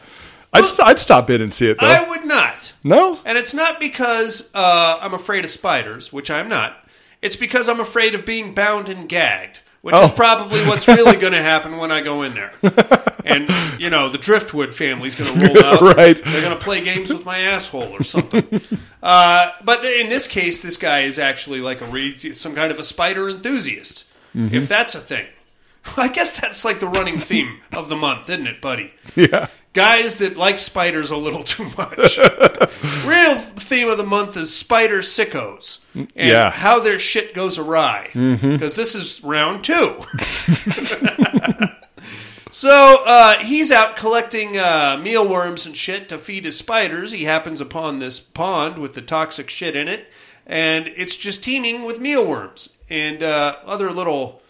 [0.54, 1.88] I'd, st- I'd stop in and see it though.
[1.88, 2.74] I would not.
[2.84, 3.20] no?
[3.26, 6.78] And it's not because uh, I'm afraid of spiders, which I'm not.
[7.24, 10.14] It's because I'm afraid of being bound and gagged, which is Oh.
[10.14, 12.54] probably what's really going to happen when I go in there.
[13.26, 13.48] And,
[13.80, 15.96] you know, the Driftwood family's going to roll out.
[15.96, 16.22] Right.
[16.22, 18.60] They're going to play games with my asshole or something.
[19.02, 22.80] uh, but in this case, this guy is actually like a re- some kind of
[22.80, 24.06] a spider enthusiast,
[24.36, 24.54] Mm-hmm.
[24.56, 25.26] if that's a thing.
[25.98, 28.94] I guess that's like the running theme of the month, isn't it, buddy?
[29.16, 29.48] Yeah.
[29.74, 32.18] guys that like spiders a little too much.
[33.06, 36.52] Real theme of the month is spider sickos and Yeah.
[36.52, 38.10] how their shit goes awry.
[38.14, 40.00] Because this is round two.
[42.52, 47.12] so uh, he's out collecting uh, mealworms and shit to feed his spiders.
[47.12, 50.08] He happens upon this pond with the toxic shit in it,
[50.46, 54.42] and it's just teeming with mealworms and uh, other little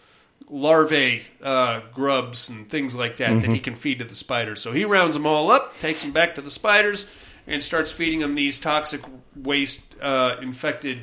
[0.48, 4.60] larvae uh, grubs and things like that that he can feed to the spiders.
[4.60, 7.10] So he rounds them all up, takes them back to the spiders,
[7.46, 9.00] and starts feeding them these toxic
[9.34, 11.00] waste uh, infected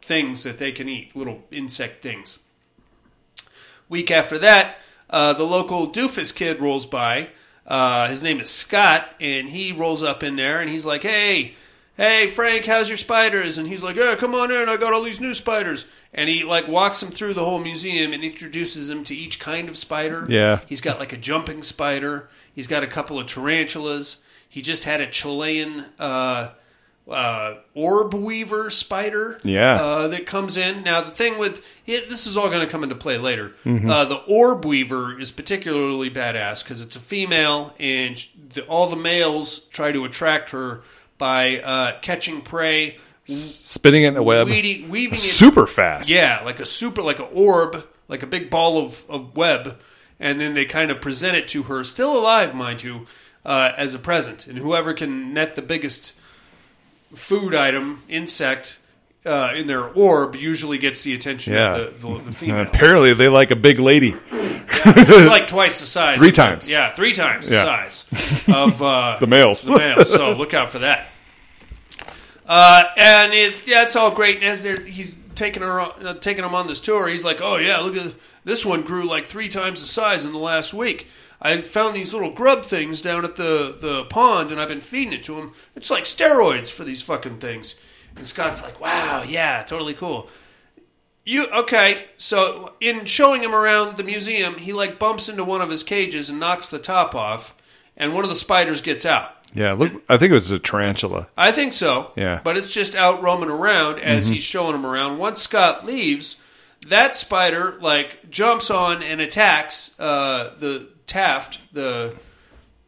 [0.00, 2.40] things that they can eat, little insect things.
[3.88, 4.76] Week after that,
[5.10, 7.28] uh, the local doofus kid rolls by.
[7.66, 11.54] Uh, his name is Scott, and he rolls up in there, and he's like, "Hey,
[11.96, 14.68] hey, Frank, how's your spiders?" And he's like, "Yeah, come on in.
[14.68, 18.12] I got all these new spiders." And he like walks him through the whole museum
[18.12, 20.26] and introduces him to each kind of spider.
[20.28, 20.60] Yeah.
[20.68, 22.28] he's got like a jumping spider.
[22.54, 24.22] He's got a couple of tarantulas.
[24.48, 26.50] He just had a Chilean uh,
[27.08, 29.74] uh, orb weaver spider Yeah.
[29.80, 30.82] uh, that comes in.
[30.82, 33.52] Now, the thing with it, this is all going to come into play later.
[33.64, 38.96] Uh, the orb weaver is particularly badass because it's a female, and the, all the
[38.96, 40.82] males try to attract her
[41.18, 44.48] by uh, catching prey, Spinning it in the web.
[44.48, 46.08] weaving it Super fast.
[46.10, 49.78] yeah, like a super, like an orb, like a big ball of, of web,
[50.18, 53.06] and then they kind of present it to her, still alive, mind you,
[53.44, 54.46] uh, as a present.
[54.48, 56.14] And whoever can net the biggest
[57.14, 58.78] food item, insect,
[59.24, 61.76] uh, in their orb usually gets the attention Yeah.
[61.76, 62.60] of the, the, the And female.
[62.62, 64.16] apparently they like a big lady.
[64.30, 66.18] it's like twice the size.
[66.18, 66.70] Three times.
[66.70, 67.64] Yeah, three times Yeah.
[67.64, 68.04] the size
[68.48, 69.62] of uh, The males.
[69.62, 70.08] The males.
[70.10, 71.06] So look out for that.
[72.46, 74.36] Uh, and it, yeah, it's all great.
[74.36, 77.40] And as they're, he's taking her, on- uh, taking him on this tour, he's like,
[77.40, 80.74] "Oh yeah, look at this one grew like three times the size in the last
[80.74, 81.06] week.
[81.40, 85.12] I found these little grub things down at the the pond, and I've been feeding
[85.12, 85.52] it to him.
[85.76, 87.76] It's like steroids for these fucking things."
[88.16, 90.28] And Scott's like, "Wow, yeah, totally cool."
[91.24, 92.06] You okay?
[92.16, 96.28] So in showing him around the museum, he like bumps into one of his cages
[96.28, 97.54] and knocks the top off,
[97.96, 99.36] and one of the spiders gets out.
[99.54, 99.92] Yeah, look.
[100.08, 101.28] I think it was a tarantula.
[101.36, 102.12] I think so.
[102.16, 102.40] Yeah.
[102.42, 105.18] But it's just out roaming around as he's showing him around.
[105.18, 106.40] Once Scott leaves,
[106.88, 112.16] that spider like jumps on and attacks uh, the Taft, the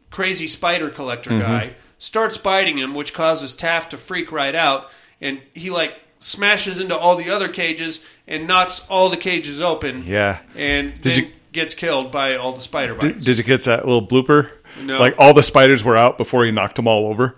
[0.09, 4.89] crazy spider collector guy, starts biting him, which causes Taft to freak right out,
[5.21, 10.03] and he like smashes into all the other cages and knocks all the cages open.
[10.05, 10.39] Yeah.
[10.55, 13.25] And Did then you- gets killed by all the spider Did, bites.
[13.25, 14.51] did you get that little blooper?
[14.81, 14.99] No.
[14.99, 17.35] Like all the spiders were out before he knocked them all over.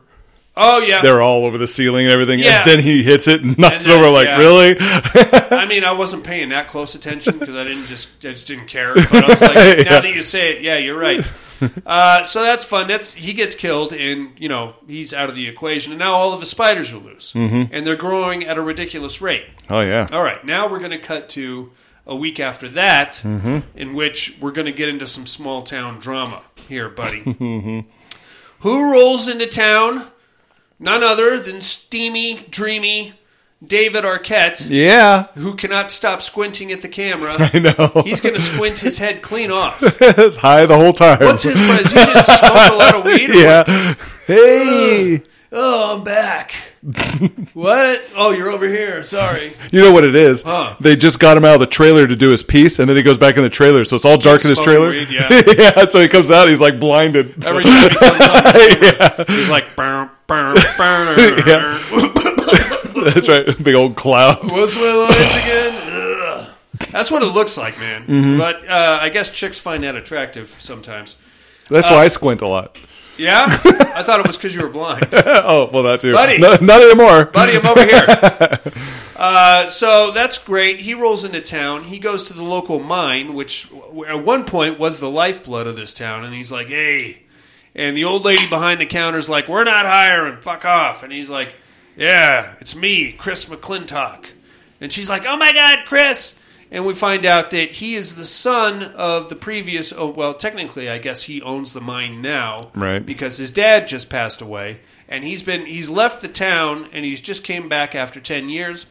[0.58, 1.02] Oh yeah.
[1.02, 2.40] They're all over the ceiling and everything.
[2.40, 2.62] Yeah.
[2.62, 4.10] And then he hits it and knocks And then- over.
[4.10, 4.38] Like yeah.
[4.38, 4.76] really?
[4.80, 8.66] I mean, I wasn't paying that close attention because I didn't just I just didn't
[8.68, 8.94] care.
[8.96, 11.26] But I was like, now that you say it, yeah, you're right.
[11.86, 12.88] Uh, so that's fun.
[12.88, 15.92] That's he gets killed, and you know he's out of the equation.
[15.94, 17.74] And now all of his spiders are loose, Mm-hmm.
[17.74, 19.46] and they're growing at a ridiculous rate.
[19.70, 20.08] oh yeah.
[20.12, 21.72] All right, now we're going to cut to
[22.06, 23.60] a week after that, Mm-hmm.
[23.78, 27.22] in which we're going to get into some small town drama here, buddy.
[27.24, 27.90] Mm-hmm.
[28.62, 30.08] Who rolls into town?
[30.80, 33.14] None other than steamy, dreamy
[33.66, 35.24] David Arquette Yeah.
[35.34, 37.36] who cannot stop squinting at the camera.
[37.54, 38.04] I know.
[38.06, 39.80] He's going to squint his head clean off.
[40.02, 41.20] it's high the whole time.
[41.20, 41.92] What's his price?
[41.92, 43.30] You just smoke a lot of weed?
[43.32, 43.68] or what?
[43.68, 43.96] yeah.
[44.28, 45.24] Hey.
[45.52, 46.54] Oh, I'm back.
[47.54, 48.02] What?
[48.16, 49.04] Oh, you're over here.
[49.04, 49.58] Sorry.
[49.72, 50.44] You know what it is?
[50.44, 50.76] Huh.
[50.80, 53.04] They just got him out of the trailer to do his piece, and then he
[53.04, 54.92] goes back in the trailer, so it's all dark in his trailer.
[54.92, 55.28] weed, yeah.
[55.58, 55.86] yeah.
[55.86, 57.46] So he comes out, he's like blinded.
[57.46, 61.16] Every time he comes on the camera, he's like, burr, burr, burr.
[61.48, 63.14] Yeah.
[63.14, 63.64] That's right.
[63.64, 64.50] Big old cloud.
[64.52, 66.54] What's my lines again?
[66.92, 68.04] That's what it looks like, man.
[68.04, 68.38] Mm-hmm.
[68.38, 71.18] But uh, I guess chicks find that attractive sometimes.
[71.70, 72.78] That's why I squint a lot.
[73.18, 73.46] Yeah?
[73.48, 75.08] I thought it was because you were blind.
[75.14, 76.14] oh, well, that too.
[76.14, 76.38] Buddy.
[76.38, 77.26] No, not anymore.
[77.26, 78.60] buddy, I'm over here.
[79.18, 80.82] Uh, so that's great.
[80.82, 81.86] He rolls into town.
[81.86, 85.76] He goes to the local mine, which w- at one point was the lifeblood of
[85.76, 86.24] this town.
[86.24, 87.24] And he's like, hey.
[87.74, 90.40] And the old lady behind the counter's like, we're not hiring.
[90.42, 91.02] Fuck off.
[91.02, 91.56] And he's like,
[91.96, 94.28] yeah, it's me, Chris McClintock.
[94.80, 98.26] And she's like, "Oh my God, Chris!" And we find out that he is the
[98.26, 99.94] son of the previous.
[99.94, 103.06] Oh, well, technically, I guess he owns the mine now, Right.
[103.06, 107.22] Because his dad just passed away, and he's been he's left the town, and he's
[107.22, 108.86] just came back after ten years.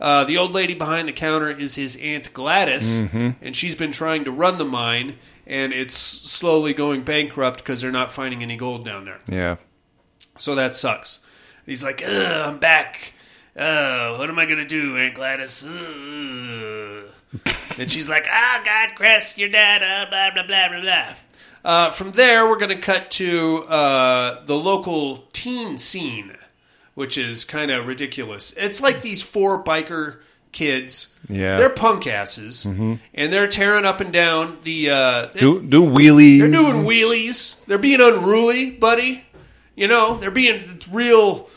[0.00, 3.36] Uh, the old lady behind the counter is his aunt Gladys, Mhm.
[3.42, 5.16] and she's been trying to run the mine,
[5.46, 9.18] and it's slowly going bankrupt because they're not finding any gold down there.
[9.28, 9.56] Yeah.
[10.38, 11.20] So that sucks.
[11.66, 13.12] He's like, Ugh, I'm back.
[13.56, 15.64] Uh, what am I gonna do, Aunt Gladys?
[15.64, 17.12] Ugh."
[17.78, 19.82] And she's like, Oh God, Chris, your dad.
[19.82, 21.14] Uh, blah blah blah blah blah.
[21.62, 26.34] Uh, from there, we're gonna cut to uh, the local teen scene,
[26.94, 28.52] which is kind of ridiculous.
[28.56, 30.16] It's like these four biker
[30.52, 31.14] kids.
[31.28, 31.58] Yeah.
[31.58, 32.98] they're punk asses, Mhm.
[33.14, 34.90] and they're tearing up and down the.
[34.90, 36.38] Uh, Do do wheelies.
[36.40, 37.64] they're doing wheelies.
[37.66, 39.24] They're being unruly, buddy.
[39.76, 41.48] You know, they're being real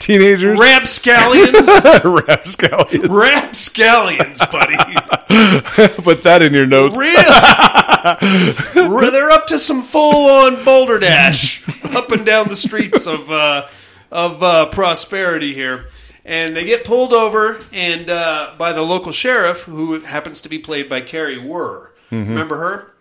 [0.00, 0.58] teenagers.
[0.58, 1.68] rapscallions.
[2.04, 3.08] Rapscallions.
[3.08, 4.76] rapscallions, buddy.
[6.02, 6.98] Put that in your notes.
[6.98, 7.14] Real.
[9.12, 13.68] they're up to some full-on boulder dash up and down the streets of uh,
[14.10, 15.88] of uh, prosperity here.
[16.24, 20.58] And they get pulled over and uh, by the local sheriff, who happens to be
[20.58, 21.88] played by Kari Wuhrer.
[22.10, 22.28] Mhm.
[22.28, 22.92] Remember her?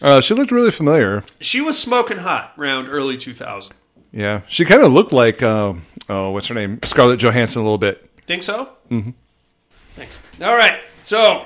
[0.00, 1.22] Uh, she looked really familiar.
[1.40, 3.74] She was smoking hot around early 2000.
[4.12, 5.74] Yeah, she kind of looked like uh,
[6.12, 6.78] oh, what's her name?
[6.84, 8.08] Scarlett Johansson a little bit.
[8.26, 8.68] Think so?
[8.90, 9.10] Mm-hmm.
[9.94, 10.18] Thanks.
[10.40, 10.78] All right.
[11.04, 11.44] So,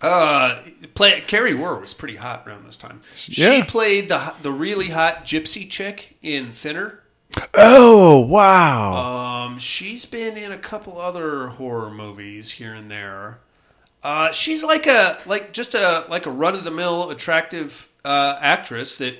[0.00, 0.60] uh,
[0.94, 3.00] play Kari Wuhrer was pretty hot around this time.
[3.26, 3.56] Yeah.
[3.56, 7.00] She played the the really hot gypsy chick in Thinner.
[7.54, 9.44] Oh wow!
[9.46, 13.38] Um, she's been in a couple other horror movies here and there.
[14.02, 18.38] Uh, she's like a like just a like a run of the mill attractive uh,
[18.40, 19.16] actress that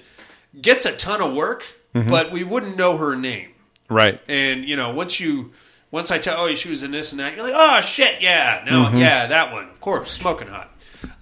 [0.60, 2.08] gets a ton of work, Mhm.
[2.08, 3.50] but we wouldn't know her name.
[3.88, 4.20] Right.
[4.28, 5.52] And you know, once you
[5.90, 8.62] once I tell oh she was in this and that, you're like, oh shit, yeah,
[8.66, 9.00] no, Mhm.
[9.00, 10.70] yeah, that one, of course, smoking hot.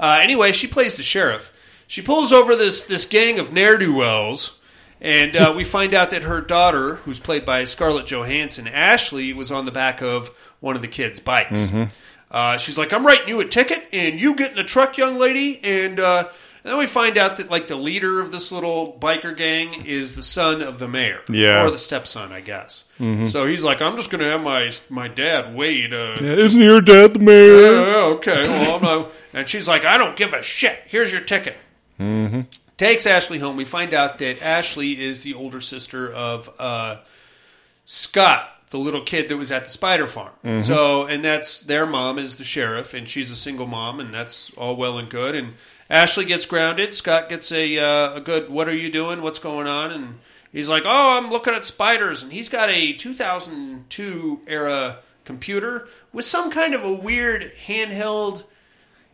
[0.00, 1.52] Uh, anyway, she plays the sheriff.
[1.86, 4.58] She pulls over this this gang of ne'er do wells,
[5.00, 9.52] and uh, we find out that her daughter, who's played by Scarlett Johansson, Ashley, was
[9.52, 11.68] on the back of one of the kids' bikes.
[11.70, 11.92] Mhm.
[12.28, 15.16] Uh, she's like, I'm writing you a ticket, and you get in the truck, young
[15.16, 15.60] lady.
[15.62, 16.24] And, uh,
[16.66, 20.16] and then we find out that like the leader of this little biker gang is
[20.16, 21.64] the son of the mayor, Yeah.
[21.64, 22.84] or the stepson, I guess.
[23.00, 23.28] Mhm.
[23.28, 25.92] So he's like, I'm just going to have my my dad wait.
[25.92, 27.70] Uh, Yeah, isn't your dad the mayor?
[27.86, 28.48] yeah, okay.
[28.48, 29.12] Well, I'm not.
[29.32, 30.80] And she's like, I don't give a shit.
[30.86, 31.56] Here's your ticket.
[32.00, 32.40] Mm-hmm.
[32.78, 33.56] Takes Ashley home.
[33.56, 36.96] We find out that Ashley is the older sister of uh,
[37.84, 40.32] Scott, the little kid that was at the spider farm.
[40.44, 40.62] Mhm.
[40.62, 44.50] So, and that's their mom is the sheriff, and she's a single mom, and that's
[44.56, 45.34] all well and good.
[45.34, 45.54] And
[45.88, 46.94] Ashley gets grounded.
[46.94, 48.50] Scott gets a uh, a good.
[48.50, 49.22] What are you doing?
[49.22, 49.90] What's going on?
[49.92, 50.18] And
[50.52, 56.24] he's like, Oh, I'm looking at spiders, and he's got a 2002 era computer with
[56.24, 58.44] some kind of a weird handheld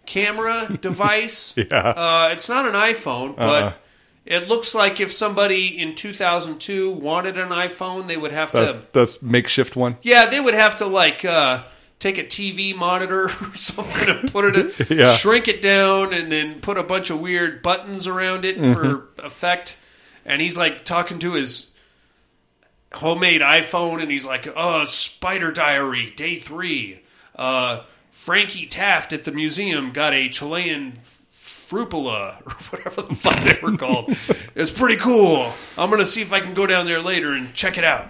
[0.06, 1.56] camera device.
[1.56, 1.66] Yeah.
[1.90, 3.72] Uh, it's not an iPhone, but Uh-uh.
[4.26, 8.82] it looks like if somebody in 2002 wanted an iPhone, they would have That's to.
[8.92, 9.96] that's makeshift one.
[10.02, 11.62] Yeah, they would have to like uh,
[12.02, 15.12] take a TV monitor or something and put it, in, Yeah.
[15.12, 18.74] shrink it down, and then put a bunch of weird buttons around it Mhm.
[18.74, 19.76] for effect.
[20.26, 21.70] And he's like talking to his
[22.94, 27.00] homemade iPhone, and he's like, "Oh, Spider Diary, Day Three.
[27.36, 30.98] Uh, Frankie Taft at the museum got a Chilean
[31.44, 34.14] frupula or whatever the fuck they were called.
[34.54, 35.54] it's pretty cool.
[35.78, 38.08] I'm gonna see if I can go down there later and check it out."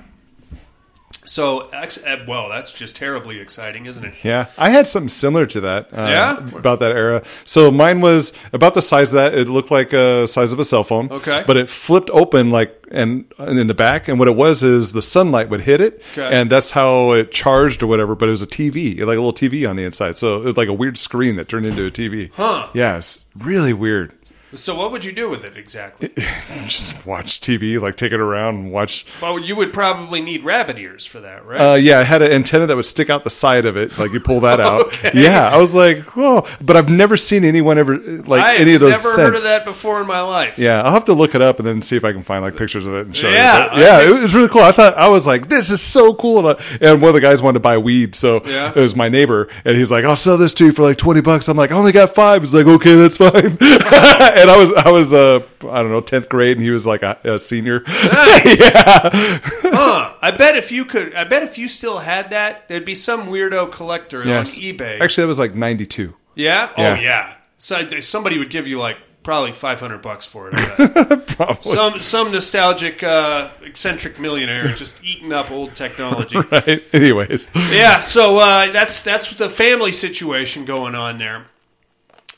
[1.25, 1.87] So, uh,
[2.27, 4.15] well, that's just terribly exciting, isn't it?
[4.25, 5.89] Yeah, I had something similar to that.
[5.93, 6.37] Uh, Yeah?
[6.59, 7.23] about that era.
[7.45, 9.35] So mine was about the size of that.
[9.35, 11.09] It looked like a size of a cell phone.
[11.11, 11.45] Okay.
[11.47, 14.93] but it flipped open like and, and in the back, and what it was is
[14.93, 16.29] the sunlight would hit it, Okay.
[16.39, 18.15] and that's how it charged or whatever.
[18.15, 20.19] But it was a TV, like a little TV on the inside.
[20.19, 22.31] So it was like a weird screen that turned into a TV.
[22.35, 22.69] Huh.
[22.75, 24.13] Yeah, it's really weird.
[24.55, 26.11] So, what would you do with it exactly?
[26.67, 29.07] Just watch TV, like take it around and watch.
[29.23, 31.73] Well, you would probably need rabbit ears for that, right?
[31.73, 34.13] Uh, yeah, it had an antenna that would stick out the side of it, like
[34.13, 34.87] you pull that out.
[34.89, 35.13] Okay.
[35.15, 36.47] Yeah, I was like, whoa!
[36.61, 38.91] But I've never seen anyone ever like I've any of those.
[38.93, 39.17] never since.
[39.19, 40.59] heard of that before in my life.
[40.59, 42.57] Yeah, I'll have to look it up and then see if I can find like
[42.57, 43.71] pictures of it and show Yeah, you.
[43.71, 44.63] But, I yeah, it was really cool.
[44.63, 46.47] I thought I was like, this is so cool.
[46.51, 48.69] And, I, and one of the guys wanted to buy weed, so Yeah.
[48.71, 51.23] it was my neighbor, and he's like, I'll sell this to you for like twenty
[51.23, 51.49] bucks.
[51.49, 52.43] I'm like, I only got five.
[52.43, 53.57] He's like, okay, that's fine.
[54.43, 57.03] and I was I was uh I don't know tenth grade, and he was like
[57.03, 57.81] a, a senior.
[57.87, 58.61] Nice.
[58.75, 59.39] yeah.
[59.43, 60.15] huh.
[60.21, 63.27] I bet if you could, I bet if you still had that, there'd be some
[63.29, 64.57] weirdo collector Yes.
[64.59, 65.01] on eBay.
[65.01, 66.15] Actually, that was like ninety two.
[66.35, 66.71] yeah.
[66.77, 66.97] Yeah.
[66.97, 67.35] Oh yeah.
[67.57, 71.27] So somebody would give you like probably five hundred bucks for it.
[71.37, 71.63] Probably.
[71.63, 76.39] some some nostalgic uh, eccentric millionaire just eating up old technology.
[76.39, 76.83] right.
[76.93, 77.49] Anyways.
[77.55, 81.47] Yeah, so uh, that's that's the family situation going on there.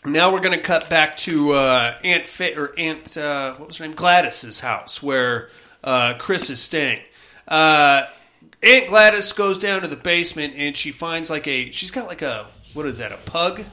[0.06, 3.78] Now we're going to cut back to uh, Aunt Fa- or Aunt uh, what was
[3.78, 5.48] her name Gladys's house where
[5.82, 7.00] uh, Chris is staying.
[7.48, 8.04] Uh,
[8.62, 12.20] Aunt Gladys goes down to the basement and she finds like a she's got like
[12.20, 13.64] a what is that a pug,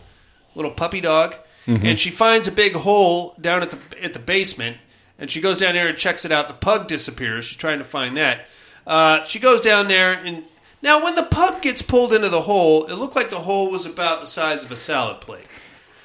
[0.55, 1.35] little puppy dog,
[1.85, 4.77] and she finds a big hole down at the at the basement
[5.19, 6.47] and she goes down there and checks it out.
[6.47, 7.43] The pug disappears.
[7.45, 8.47] She's trying to find that.
[8.87, 10.45] Uh, she goes down there and
[10.81, 13.85] now when the pug gets pulled into the hole, it looked like the hole was
[13.85, 15.45] about the size of a salad plate.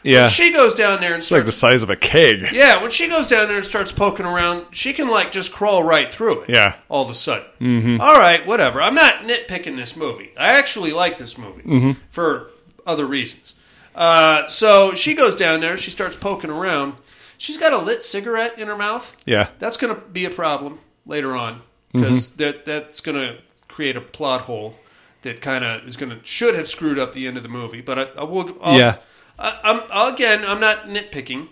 [0.07, 0.29] Yeah.
[0.29, 2.53] She goes down there and It's like the size of a keg.
[2.53, 5.83] yeah, when she goes down there and starts poking around, she can like just crawl
[5.85, 6.51] right through it.
[6.51, 6.77] Yeah.
[6.89, 7.47] All of a sudden.
[7.61, 8.01] Mm-hmm.
[8.01, 8.81] right, whatever.
[8.81, 10.31] I'm not nitpicking this movie.
[10.39, 11.93] I actually like this movie Mm-hmm.
[12.11, 12.51] for
[12.87, 13.55] other reasons.
[13.95, 15.77] Uh, so she goes down there.
[15.77, 16.95] She starts poking around.
[17.39, 19.17] She's got a lit cigarette in her mouth.
[19.27, 19.49] Yeah.
[19.59, 22.37] That's going to be a problem later on because Mm-hmm.
[22.43, 23.39] that that's going to
[23.69, 24.79] create a plot hole
[25.23, 27.81] that kind of is going to should have screwed up the end of the movie.
[27.81, 28.57] But I, I will.
[28.63, 28.97] I'll, Yeah.
[29.39, 30.45] I, I'm again.
[30.45, 31.49] I'm not nitpicking.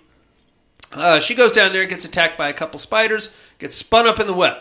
[0.92, 4.26] Uh, she goes down there, gets attacked by a couple spiders, gets spun up in
[4.28, 4.58] the web,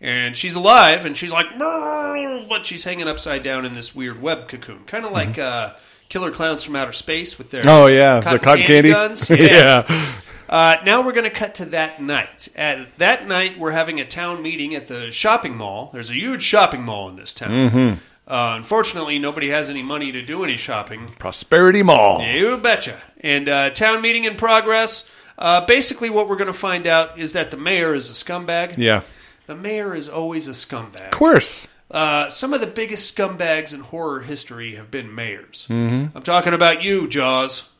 [0.00, 1.04] and she's alive.
[1.04, 5.12] And she's like, but she's hanging upside down in this weird web cocoon, kind of
[5.12, 5.74] like uh,
[6.08, 7.68] Killer Clowns from Outer Space with their Mm-hmm.
[7.68, 8.90] Oh yeah, the cotton candy.
[8.90, 9.28] guns.
[9.30, 10.12] yeah.
[10.48, 12.48] Uh, now we're going to cut to that night.
[12.54, 15.90] At that night, we're having a town meeting at the shopping mall.
[15.92, 17.50] There's a huge shopping mall in this town.
[17.50, 18.00] Mm-hmm.
[18.26, 21.12] Uh, unfortunately, nobody has any money to do any shopping.
[21.18, 22.22] Prosperity Mall.
[22.22, 22.96] You betcha.
[23.20, 25.08] And uh, town meeting in progress.
[25.38, 28.76] Uh, basically, what we're going to find out is that the mayor is a scumbag.
[28.78, 29.02] Yeah.
[29.46, 31.04] The mayor is always a scumbag.
[31.06, 31.68] Of course.
[31.88, 35.68] Uh, some of the biggest scumbags in horror history have been mayors.
[35.70, 36.16] Mm-hmm.
[36.16, 37.70] I'm talking about you, Jaws.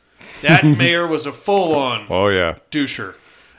[0.43, 2.59] That mayor was a full-on Oh yeah.
[2.71, 3.15] doucher.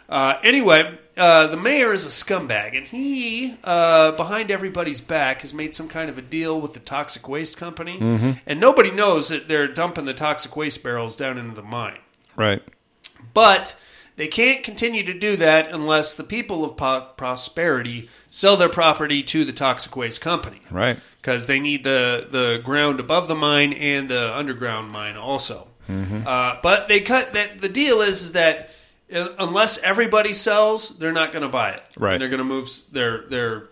[0.08, 5.52] Uh, anyway, uh, the mayor is a scumbag, and he, uh, behind everybody's back, has
[5.52, 7.98] made some kind of a deal with the toxic waste company,
[8.46, 11.98] and nobody knows that they're dumping the toxic waste barrels down into the mine.
[12.36, 12.62] Right.
[13.34, 13.76] But
[14.16, 19.22] they can't continue to do that unless the people of po- prosperity sell their property
[19.22, 20.62] to the toxic waste company.
[20.70, 20.98] Right.
[21.20, 25.68] Because they need the, the ground above the mine and the underground mine also.
[26.26, 27.60] Uh, but they cut that.
[27.60, 28.70] The deal is, is that
[29.10, 31.82] unless everybody sells, they're not going to buy it.
[31.96, 32.14] Right.
[32.14, 33.68] And they're going to move their their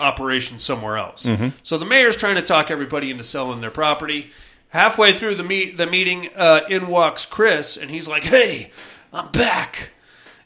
[0.00, 1.28] operation somewhere else.
[1.62, 4.30] So the mayor's trying to talk everybody into selling their property.
[4.68, 8.72] Halfway through the meet the meeting, uh, in walks Chris, and he's like, "Hey,
[9.12, 9.92] I'm back,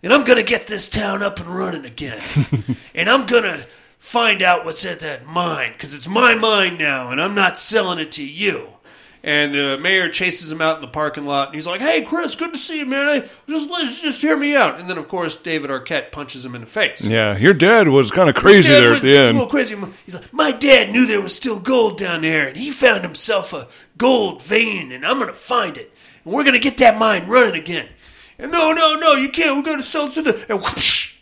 [0.03, 2.23] and I'm gonna get this town up and running again,
[2.95, 3.65] and I'm gonna
[3.99, 7.99] find out what's at that mine because it's my mine now, and I'm not selling
[7.99, 8.78] it to you."
[9.25, 12.37] And the mayor chases him out in the parking lot, and he's like, "Hey, Chris,
[12.37, 13.23] good to see you, man.
[13.23, 16.55] Hey, just just just hear me out." And then, of course, David Arquette punches him
[16.55, 17.05] in the face.
[17.07, 17.37] Yeah.
[17.37, 19.37] Your dad was kind of crazy there at the A end.
[19.37, 19.77] little crazy.
[20.05, 23.53] He's like, my dad knew there was still gold down there, and he found himself
[23.53, 23.67] a
[23.97, 25.93] gold vein, and I'm gonna find it,
[26.25, 27.89] and we're gonna get that mine running again.
[28.39, 29.57] And no, no, no, you can't.
[29.57, 31.17] We're gonna sell it to the and whoosh,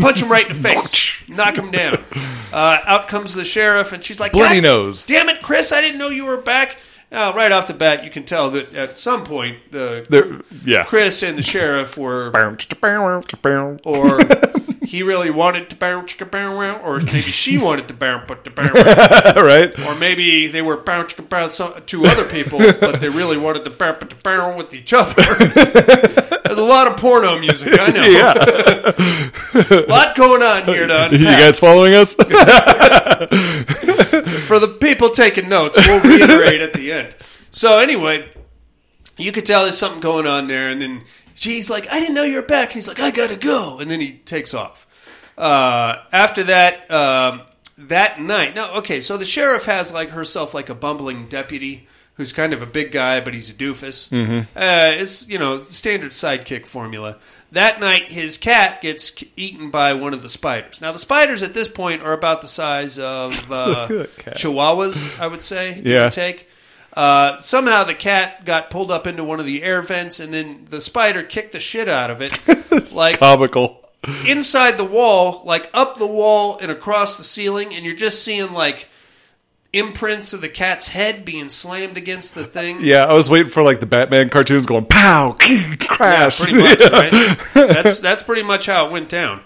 [0.00, 2.02] punch him right in the face, knock him down.
[2.54, 5.72] Uh, out comes the sheriff, and she's like, Bloody "God nose." Damn it, Chris!
[5.72, 6.76] I didn't know you were back.
[7.10, 10.84] Now, right off the bat, you can tell that at some point the yeah.
[10.84, 12.30] Chris and the sheriff were
[13.84, 14.18] or
[14.84, 18.44] he really wanted to bounce chicka bow wow, or maybe she wanted to bounce but
[18.44, 18.74] to bounce,
[19.78, 23.64] or maybe they were bounce chicka bow some two other people, but they really wanted
[23.64, 25.14] to bounce but to bounce with each other.
[26.44, 28.02] There's a lot of porno music, I know.
[28.02, 28.34] Yeah.
[29.54, 32.14] a lot going on here to You guys following us?
[34.44, 37.16] For the people taking notes, we'll reiterate at the end.
[37.50, 38.28] So anyway,
[39.16, 41.02] you could tell there's something going on there, and then
[41.34, 43.90] she's like, "I didn't know you were back," and he's like, "I gotta go," and
[43.90, 44.86] then he takes off.
[45.36, 47.42] Uh, after that, um,
[47.76, 52.32] that night, no, okay, so the sheriff has like herself like a bumbling deputy who's
[52.32, 54.08] kind of a big guy, but he's a doofus.
[54.08, 54.56] Mm-hmm.
[54.56, 57.18] Uh, it's you know standard sidekick formula.
[57.52, 60.80] That night, his cat gets eaten by one of the spiders.
[60.80, 63.86] Now, the spiders at this point are about the size of uh,
[64.34, 65.80] chihuahuas, I would say.
[65.84, 66.10] Yeah.
[66.10, 66.48] take.
[66.96, 70.64] Uh, somehow the cat got pulled up into one of the air vents, and then
[70.70, 72.32] the spider kicked the shit out of it,
[72.94, 73.80] like Comical.
[74.26, 78.52] inside the wall, like up the wall and across the ceiling, and you're just seeing
[78.52, 78.88] like
[79.72, 82.78] imprints of the cat's head being slammed against the thing.
[82.80, 86.38] Yeah, I was waiting for like the Batman cartoons going pow, Yeah, crash.
[86.40, 86.78] pretty much.
[86.92, 87.38] Right?
[87.54, 89.40] That's that's pretty much how it went down.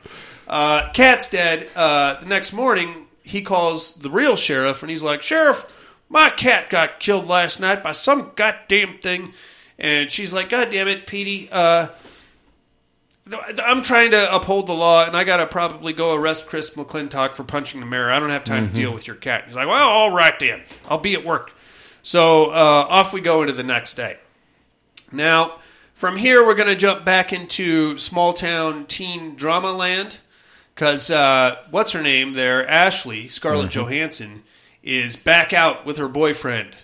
[0.46, 1.68] Uh, Cat's dead.
[1.74, 5.64] Uh, the next morning, he calls the real sheriff, and he's like, "Sheriff,
[6.08, 9.32] my cat got killed last night by some goddamn thing."
[9.78, 11.48] And she's like, "God damn it, Petey.
[11.50, 11.88] Uh,
[13.62, 17.44] I'm trying to uphold the law, and I gotta probably go arrest Chris McClintock for
[17.44, 18.10] punching the mirror.
[18.10, 19.44] I don't have time to deal with your cat.
[19.46, 21.52] He's like, well, all right then, I'll be at work.
[22.02, 24.16] So uh, off we go into the next day.
[25.12, 25.58] Now,
[25.94, 30.20] from here, we're going to jump back into small town teen drama land
[30.74, 32.66] because uh, what's her name there?
[32.68, 34.44] Ashley, Scarlett Johansson,
[34.88, 36.74] is back out with her boyfriend.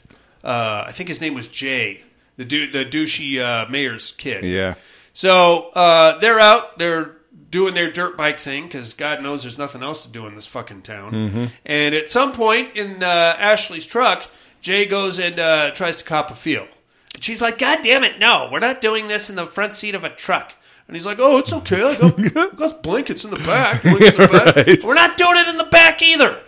[0.43, 2.05] Uh, I think his name was Jay,
[2.37, 4.45] the du- the douchey uh, mayor's kid.
[4.45, 4.75] Yeah.
[5.15, 6.79] So uh, they're out.
[6.79, 7.17] They're
[7.51, 10.47] doing their dirt bike thing because God knows there's nothing else to do in this
[10.47, 11.51] fucking town.
[11.65, 14.29] And at some point in uh, Ashley's truck,
[14.61, 16.67] Jay goes and uh, tries to cop a feel.
[17.15, 18.49] And she's like, "God damn it, no!
[18.53, 20.55] We're not doing this in the front seat of a truck."
[20.89, 21.83] And he's like, "Oh, it's okay.
[21.83, 23.83] I got, I got blankets in the back.
[23.85, 24.67] in the back.
[24.67, 24.85] Right.
[24.85, 26.41] We're not doing it in the back either.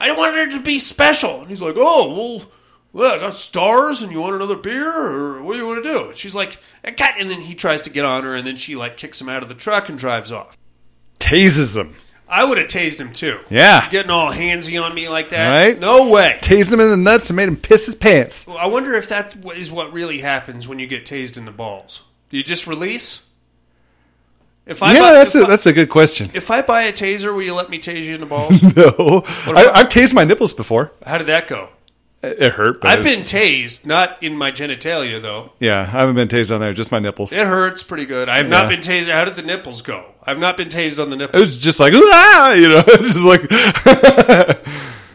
[0.00, 2.48] I want her to be special." And he's like, "Oh, well."
[2.90, 5.92] Well, I got stars, and you want another beer, or what do you want to
[5.92, 6.10] do?
[6.14, 8.56] She's like, eh, "I got," and then he tries to get on her, and then
[8.56, 10.56] she like kicks him out of the truck and drives off.
[11.20, 11.94] Tases him.
[12.28, 13.40] I would have tased him too.
[13.48, 13.88] Yeah.
[13.90, 15.50] getting all handsy on me like that.
[15.50, 15.78] Right?
[15.78, 16.38] No way.
[16.42, 18.46] Tased him in the nuts and made him piss his pants.
[18.46, 21.50] Well, I wonder if that is what really happens when you get tased in the
[21.50, 22.02] balls.
[22.28, 23.22] Do you just release?
[24.68, 26.30] If I yeah, buy, that's a, I- that's a good question.
[26.34, 28.62] if I buy a taser, will you let me tase you in the balls?
[28.76, 30.92] No, I, I've tased my nipples before.
[31.04, 31.70] How did that go?
[32.22, 32.80] It it hurt.
[32.80, 35.52] But I've been tased, not in my genitalia though.
[35.60, 36.74] Yeah, I haven't been tased on there.
[36.74, 37.32] Just my nipples.
[37.32, 38.28] It hurts pretty good.
[38.28, 38.76] I have not Yeah.
[38.76, 39.10] been tased.
[39.10, 40.04] How did the nipples go?
[40.24, 41.40] I've not been tased on the nipples.
[41.40, 43.42] It was just like ah, you know, it's just like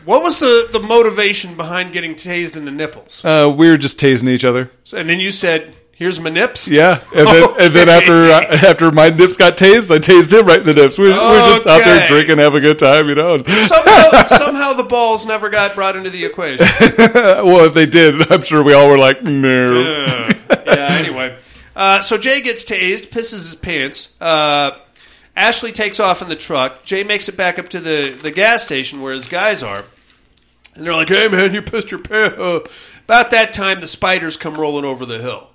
[0.05, 3.23] What was the, the motivation behind getting tased in the nipples?
[3.23, 4.69] uh, we were just tasing each other.
[4.83, 8.41] So, and then you said, "Here's my nips." Yeah, and then and then after uh,
[8.69, 10.97] after my nips got tased, I tased him right in the nips.
[10.97, 12.07] We, we were just out there Okay.
[12.07, 13.37] drinking, having a good time, you know.
[13.59, 16.65] Somehow, somehow the balls never got brought into the equation.
[17.15, 19.81] well, if they did, I'm sure we all were like, no.
[19.81, 20.33] Uh,
[20.65, 20.87] yeah.
[20.99, 21.37] Anyway,
[21.75, 24.15] uh, so Jay gets tased, pisses his pants.
[24.21, 24.77] Uh,
[25.35, 26.83] Ashley takes off in the truck.
[26.83, 29.83] Jay makes it back up to the, the gas station where his guys are,
[30.75, 32.59] and they're like, "Hey, man, you pissed your pants." Uh,
[33.05, 35.49] about that time, the spiders come rolling over the hill.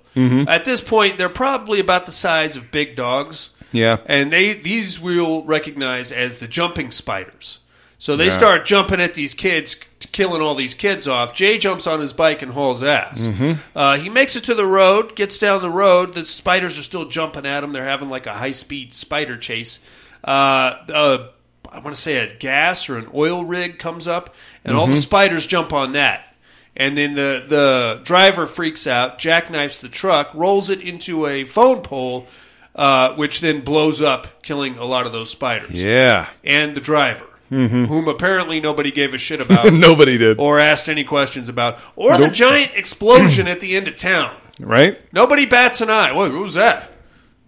[0.47, 3.49] At this point, they're probably about the size of big dogs.
[3.71, 3.97] Yeah.
[4.07, 7.59] and they these we'll recognize as the jumping spiders.
[7.99, 8.31] So they Yeah.
[8.31, 9.75] start jumping at these kids,
[10.11, 11.35] killing all these kids off.
[11.35, 13.27] Jay jumps on his bike and hauls ass.
[13.75, 16.15] Uh, he makes it to the road, gets down the road.
[16.15, 17.71] The spiders are still jumping at him.
[17.73, 19.79] They're having like a high speed spider chase.
[20.23, 21.27] Uh, uh,
[21.71, 24.33] I want to say a gas or an oil rig comes up,
[24.65, 26.28] and all the spiders jump on that.
[26.75, 31.81] And then the, the driver freaks out, jackknifes the truck, rolls it into a phone
[31.81, 32.27] pole,
[32.75, 35.83] uh, which then blows up, killing a lot of those spiders.
[35.83, 36.29] Yeah.
[36.43, 40.39] And the driver, whom apparently nobody gave a shit about Nobody did.
[40.39, 44.35] or asked any questions about, or the giant explosion at the end of town.
[44.59, 45.01] Right?
[45.13, 46.11] Nobody bats an eye.
[46.11, 46.91] What, what was that?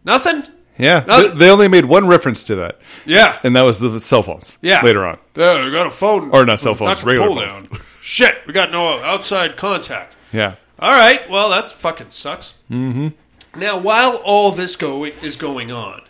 [0.04, 0.44] Nothing?
[0.78, 1.02] Yeah.
[1.02, 3.40] They, they only made one reference to that, Yeah.
[3.44, 4.58] and that was the cell phones.
[4.62, 4.82] Yeah.
[4.84, 5.20] Later on.
[5.36, 6.32] Yeah, we got a phone.
[6.32, 7.68] Or not cell phones, regular phones.
[7.70, 7.82] down.
[8.02, 10.16] Shit, we got no outside contact.
[10.34, 10.56] Yeah.
[10.80, 12.60] All right, well, that fucking sucks.
[12.72, 13.60] Mm-hmm.
[13.60, 16.02] Now, while all this go- is going on,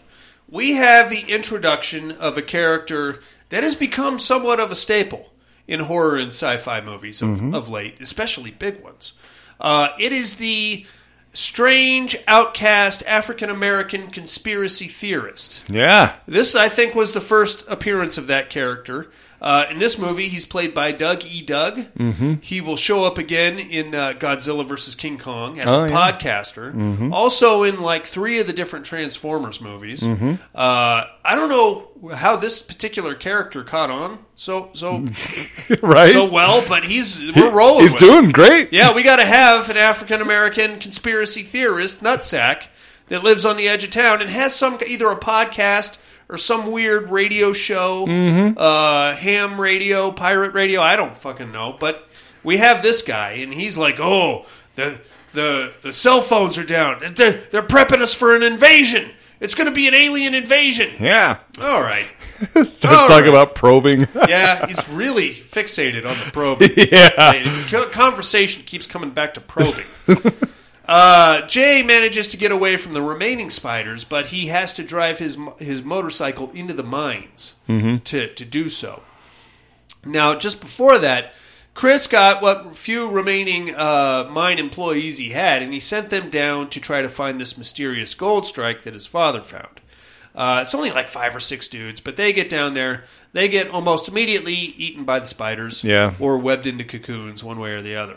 [0.48, 5.30] we have the introduction of a character that has become somewhat of a staple
[5.68, 9.14] in horror and sci-fi movies of, of late, especially big ones.
[9.60, 10.86] Uh, it is the
[11.34, 15.64] strange, outcast African American conspiracy theorist.
[15.70, 16.16] Yeah.
[16.26, 19.10] This, I think, was the first appearance of that character.
[19.42, 21.42] Uh, in this movie, he's played by Doug E.
[21.42, 21.78] Doug.
[21.98, 22.36] Mm-hmm.
[22.42, 24.94] He will show up again in uh, Godzilla vs.
[24.94, 26.12] King Kong as Oh, a yeah.
[26.12, 27.12] podcaster.
[27.12, 30.04] Also in like three of the different Transformers movies.
[30.04, 30.34] Mm-hmm.
[30.54, 35.06] Uh, I don't know how this particular character caught on so so
[35.82, 36.12] right?
[36.12, 37.84] so well, but he's we're rolling.
[37.84, 38.72] He's doing great.
[38.72, 42.68] Yeah, we got to have an African American conspiracy theorist, nutsack,
[43.08, 45.98] that lives on the edge of town and has some either a podcast
[46.32, 48.06] or some weird radio show,
[48.58, 50.82] uh, ham radio, pirate radio.
[50.82, 52.08] I don't fucking know, but
[52.44, 55.00] we have this guy, and he's like, "Oh, the
[55.34, 57.02] the the cell phones are down.
[57.16, 59.12] They're, they're prepping us for an invasion.
[59.40, 61.40] It's going to be an alien invasion." Yeah.
[61.60, 62.08] All right.
[62.40, 63.28] Starts All talking right.
[63.28, 64.08] about probing.
[64.28, 66.70] Yeah, he's really fixated on the probing.
[66.78, 67.34] yeah.
[67.70, 69.86] The conversation keeps coming back to probing.
[70.92, 75.20] Uh, Jay manages to get away from the remaining spiders, but he has to drive
[75.20, 79.02] his his motorcycle into the mines to to do so.
[80.04, 81.34] Now, just before that,
[81.74, 86.70] Chris got what few remaining uh, mine employees he had, and he sent them down
[86.72, 89.80] to try to find this mysterious gold strike that his father found.
[90.34, 93.04] Uh, it's only like five or six dudes, but they get down there.
[93.34, 96.16] They get almost immediately eaten by the spiders, Yeah.
[96.20, 98.16] or webbed into cocoons, one way or the other.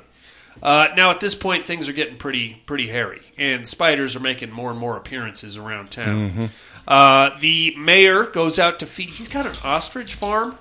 [0.62, 4.50] Uh, now at this point, things are getting pretty pretty hairy, and spiders are making
[4.50, 6.30] more and more appearances around town.
[6.30, 6.44] Mm-hmm.
[6.86, 9.10] Uh, the mayor goes out to feed.
[9.10, 10.58] He's got an ostrich farm.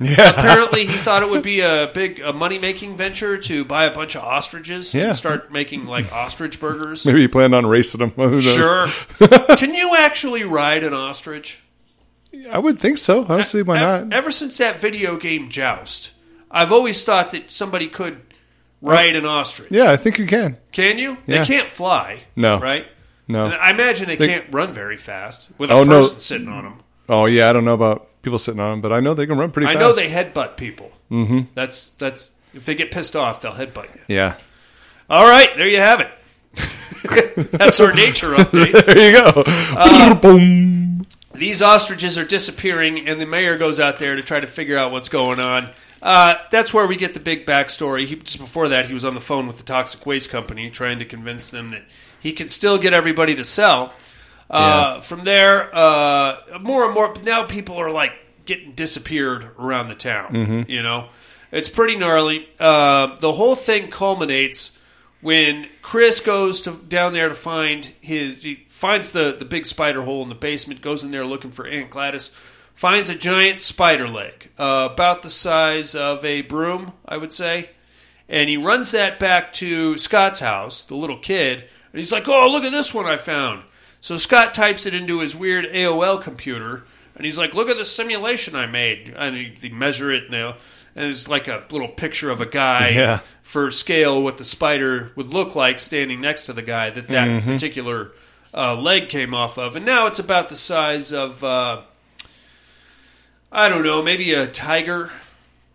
[0.00, 0.30] Yeah.
[0.30, 3.92] Apparently, he thought it would be a big a money making venture to buy a
[3.92, 5.08] bunch of ostriches Yeah.
[5.08, 7.04] and start making like ostrich burgers.
[7.04, 8.10] Maybe he planned on racing them.
[8.10, 8.44] Who knows?
[8.44, 8.88] Sure.
[9.56, 11.62] Can you actually ride an ostrich?
[12.48, 13.24] I would think so.
[13.28, 14.12] Honestly, why not?
[14.12, 16.12] Ever since that video game Joust,
[16.50, 18.20] I've always thought that somebody could
[18.80, 19.70] ride an ostrich.
[19.70, 20.58] Yeah, I think you can.
[20.72, 21.16] Can you?
[21.26, 21.40] Yeah.
[21.40, 22.20] They can't fly.
[22.36, 22.58] No.
[22.60, 22.86] Right?
[23.26, 23.46] No.
[23.46, 26.00] And I imagine they, They- can't run very fast with a Oh, no.
[26.00, 26.80] person sitting on them.
[27.08, 29.38] Oh yeah, I don't know about people sitting on them, but I know they can
[29.38, 29.76] run pretty fast.
[29.76, 29.96] I fast.
[29.96, 30.92] know they headbutt people.
[31.10, 31.40] Mm-hmm.
[31.54, 34.00] That's that's if they get pissed off, they'll headbutt you.
[34.08, 34.36] Yeah.
[35.08, 36.10] All right, there you have it.
[37.52, 38.72] that's our nature update.
[38.94, 39.42] there you go.
[39.46, 41.06] Uh, Boom.
[41.34, 44.90] These ostriches are disappearing, and the mayor goes out there to try to figure out
[44.92, 45.70] what's going on.
[46.02, 48.06] Uh, that's where we get the big backstory.
[48.06, 50.98] He, just before that, he was on the phone with the toxic waste company trying
[51.00, 51.82] to convince them that
[52.20, 53.92] he could still get everybody to sell.
[54.50, 58.12] Uh, From there, uh, more and more now people are like
[58.46, 60.32] getting disappeared around the town.
[60.32, 60.68] Mhm.
[60.68, 61.08] You know,
[61.52, 62.48] it's pretty gnarly.
[62.58, 64.78] Uh, the whole thing culminates
[65.20, 68.42] when Chris goes to down there to find his.
[68.42, 70.80] He finds the the big spider hole in the basement.
[70.80, 72.30] Goes in there looking for Aunt Gladys.
[72.78, 77.70] Finds a giant spider leg, uh, about the size of a broom, I would say.
[78.28, 81.62] And he runs that back to Scott's house, the little kid,
[81.92, 83.64] and he's like, "Oh, look at this one I found."
[84.00, 86.84] So Scott types it into his weird AOL computer,
[87.16, 90.32] and he's like, "Look at the simulation I made." And he, they measure it, and,
[90.32, 90.54] they- and
[90.94, 93.20] there's like a little picture of a guy Yeah.
[93.42, 97.26] for scale what the spider would look like standing next to the guy that that
[97.28, 97.44] Mhm.
[97.46, 98.12] particular
[98.54, 101.80] uh, leg came off of, and now it's about the size of uh,
[103.50, 105.10] I don't know, maybe a tiger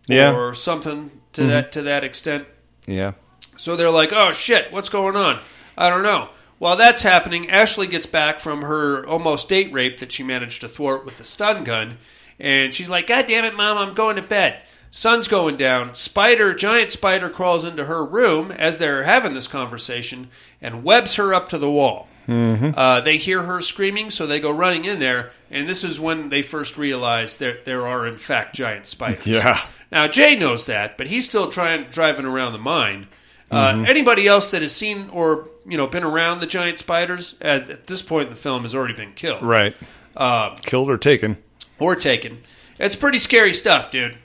[0.08, 0.34] Yeah.
[0.34, 1.48] or something to Mhm.
[1.50, 2.46] that to that extent.
[2.86, 3.14] Yeah.
[3.56, 5.40] So they're like, "Oh shit, what's going on?"
[5.78, 6.30] I don't know.
[6.60, 10.68] While that's happening, Ashley gets back from her almost date rape that she managed to
[10.68, 11.98] thwart with the stun gun,
[12.40, 14.58] and she's like, "God damn it, mom, I'm going to bed."
[14.92, 15.96] Sun's going down.
[15.96, 20.30] Spider, giant spider, crawls into her room as they're having this conversation
[20.62, 22.08] and webs her up to the wall.
[22.28, 22.74] Mhm.
[22.78, 26.30] Uh, they hear her screaming, so they go running in there, and this is when
[26.30, 29.26] they first realize that there are in fact giant spiders.
[29.28, 29.62] Yeah.
[29.92, 33.08] Now Jay knows that, but he's still trying driving around the mine.
[33.52, 33.88] Uh, Mhm.
[33.90, 37.88] Anybody else that has seen or you know been around the giant spiders at, at
[37.88, 39.76] this point in the film has already been killed, Right.
[40.18, 41.38] Uh, Killed or taken.
[41.80, 42.40] or taken.
[42.80, 44.18] It's pretty scary stuff, dude.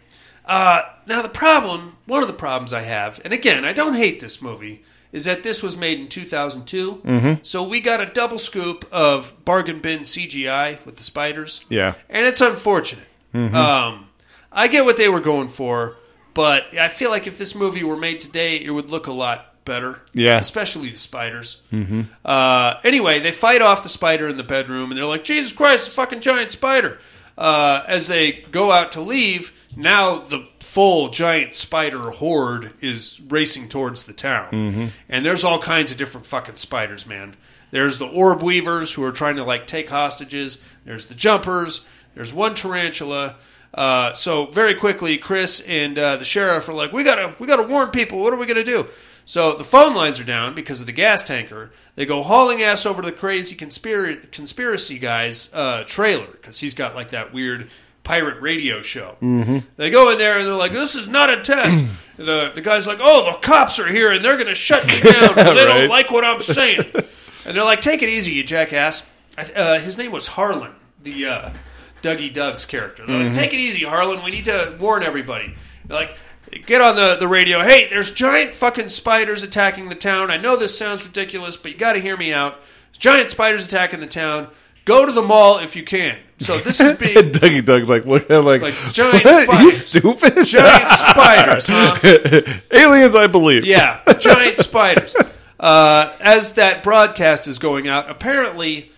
[0.47, 4.21] Uh, now the problem, one of the problems I have, and again, I don't hate
[4.21, 4.83] this movie,
[5.13, 7.01] is that this was made in 2002.
[7.05, 7.39] Mhm.
[7.43, 11.65] So we got a double scoop of bargain bin CGI with the spiders.
[11.69, 11.95] Yeah.
[12.11, 13.07] And it's unfortunate.
[13.35, 13.55] Mhm.
[13.55, 14.07] Um,
[14.53, 15.97] I get what they were going for,
[16.35, 19.45] but I feel like if this movie were made today, it would look a lot
[19.65, 20.01] better.
[20.15, 20.39] Yeah.
[20.39, 21.61] Especially the spiders.
[21.73, 22.07] Mhm.
[22.25, 25.89] Uh, anyway, they fight off the spider in the bedroom, and they're like, Jesus Christ,
[25.89, 26.99] a fucking giant spider.
[27.37, 33.69] Uh, as they go out to leave, now the full giant spider horde is racing
[33.71, 34.49] towards the town.
[34.53, 34.91] Mhm.
[35.09, 37.37] And there's all kinds of different fucking spiders, man.
[37.71, 40.59] There's the orb weavers who are trying to like take hostages.
[40.85, 41.87] There's the jumpers.
[42.15, 43.37] There's one tarantula.
[43.73, 47.63] Uh, so very quickly, Chris and uh, the sheriff are like, "We gotta, we gotta
[47.63, 48.19] warn people.
[48.19, 48.87] What are we gonna do?"
[49.25, 51.71] So the phone lines are down because of the gas tanker.
[51.95, 56.75] They go hauling ass over to the crazy conspiracy conspiracy guy's uh, trailer because he's
[56.75, 57.69] got like that weird
[58.09, 59.17] pirate radio show.
[59.23, 59.65] Mhm.
[59.77, 61.85] They go in there and they're like, "This is not a test."
[62.17, 64.99] the the guy's like, "Oh, the cops are here and they're going to shut me
[65.01, 66.81] down because they don't like what I'm saying."
[67.45, 69.05] and they're like, "Take it easy, you jackass."
[69.55, 71.51] Uh, his name was Harlan, the uh,
[72.03, 73.05] Dougie Doug's character.
[73.07, 73.35] They're like, Mhm.
[73.35, 74.25] "Take it easy, Harlan.
[74.25, 75.55] We need to warn everybody."
[75.85, 76.17] They're like.
[76.65, 77.63] Get on the, the radio.
[77.63, 80.31] Hey, there's giant fucking spiders attacking the town.
[80.31, 82.55] I know this sounds ridiculous, but you got to hear me out.
[82.87, 84.49] There's giant spiders attacking the town.
[84.89, 86.19] Go to the mall if you can.
[86.39, 89.61] So this is being Dougie Doug's like, look I'm like, like giant what?
[89.61, 89.87] You spiders.
[89.87, 90.47] stupid?
[90.47, 92.61] Giant spiders, huh?
[92.71, 93.67] Aliens, I believe.
[93.67, 95.15] Yeah, giant spiders.
[95.61, 98.91] Uh, as that broadcast is going out, apparently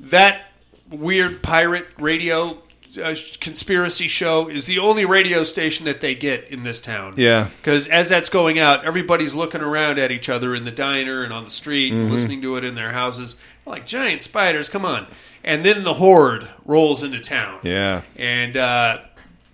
[0.00, 0.42] that
[0.90, 2.60] weird pirate radio
[2.96, 7.14] uh, conspiracy show is the only radio station that they get in this town.
[7.16, 7.48] Yeah.
[7.60, 11.32] Because as that's going out, everybody's looking around at each other in the diner and
[11.32, 12.12] on the street and Mhm.
[12.12, 13.36] listening to it in their houses.
[13.66, 15.06] Like, giant spiders, come on.
[15.44, 18.02] And then the horde rolls into town Yeah.
[18.16, 18.98] and uh,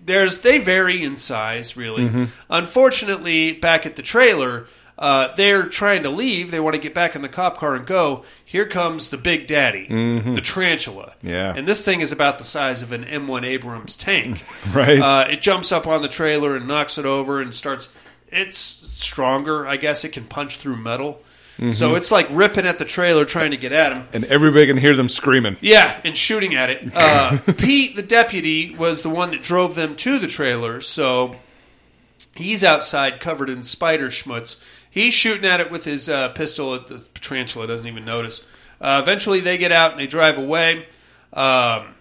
[0.05, 2.05] there's they vary in size really.
[2.09, 2.29] Mhm.
[2.51, 4.67] Unfortunately, back at the trailer,
[4.99, 6.51] uh, they're trying to leave.
[6.51, 8.25] They want to get back in the cop car and go.
[8.45, 10.35] Here comes the big daddy, Mhm.
[10.35, 11.15] the tarantula.
[11.23, 11.53] Yeah.
[11.57, 14.45] and this thing is about the size of an M1 Abrams tank.
[14.73, 15.01] Right.
[15.01, 17.89] Uh, it jumps up on the trailer and knocks it over and starts
[18.31, 19.67] it's stronger.
[19.67, 21.21] I guess it can punch through metal.
[21.59, 21.71] Mm-hmm.
[21.71, 24.09] So it's like ripping at the trailer trying to get at him.
[24.13, 25.57] And everybody can hear them screaming.
[25.61, 26.85] Yeah, and shooting at it.
[26.95, 31.37] Uh, Pete, the deputy, was the one that drove them to the trailer, so
[32.35, 34.57] he's outside covered in spider schmutz.
[34.95, 36.73] He's shooting at it with his uh, pistol.
[36.73, 38.47] At the tarantula doesn't even notice.
[38.81, 40.87] Uh, eventually, they get out and they drive away.
[41.33, 41.97] Um,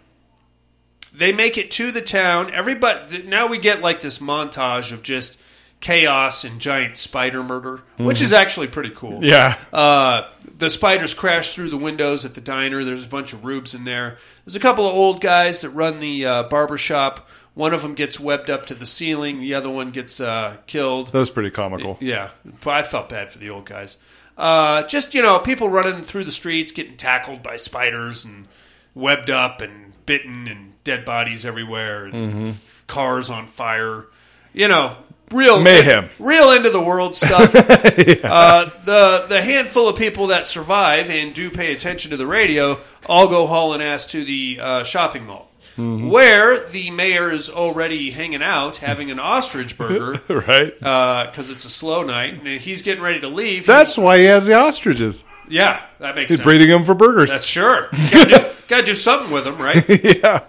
[1.11, 2.53] they make it to the town.
[2.53, 5.39] Everybody now we get like this montage of just
[5.79, 9.25] chaos and giant spider murder, which is actually pretty cool.
[9.25, 9.57] Yeah.
[9.73, 12.83] Uh, the spiders crash through the windows at the diner.
[12.83, 14.19] There's a bunch of rubes in there.
[14.45, 17.27] There's a couple of old guys that run the uh, barber shop.
[17.55, 19.39] One of them gets webbed up to the ceiling.
[19.39, 21.11] The other one gets uh, killed.
[21.11, 21.97] That was pretty comical.
[22.01, 22.29] Yeah,
[22.61, 23.97] but I felt bad for the old guys.
[24.37, 28.47] Uh, just you know, people running through the streets, getting tackled by spiders and
[28.95, 34.07] webbed up and bitten, and dead bodies everywhere, and f- cars on fire.
[34.51, 34.97] You know,
[35.31, 36.09] real Mayhem.
[36.17, 37.53] real end of the world stuff.
[37.55, 42.79] uh, the the handful of people that survive and do pay attention to the radio
[43.05, 45.51] all go hauling ass to the uh, shopping mall.
[45.75, 50.77] Where the mayor is already hanging out, having an ostrich burger, right?
[50.79, 53.65] because it's a slow night, and he's getting ready to leave.
[53.65, 55.23] That's why he has the ostriches.
[55.49, 56.45] yeah, that makes He's sense.
[56.45, 57.29] breeding them for burgers.
[57.31, 57.89] That's sure.
[58.11, 59.83] Got to do, do something with them, right?
[60.03, 60.43] yeah.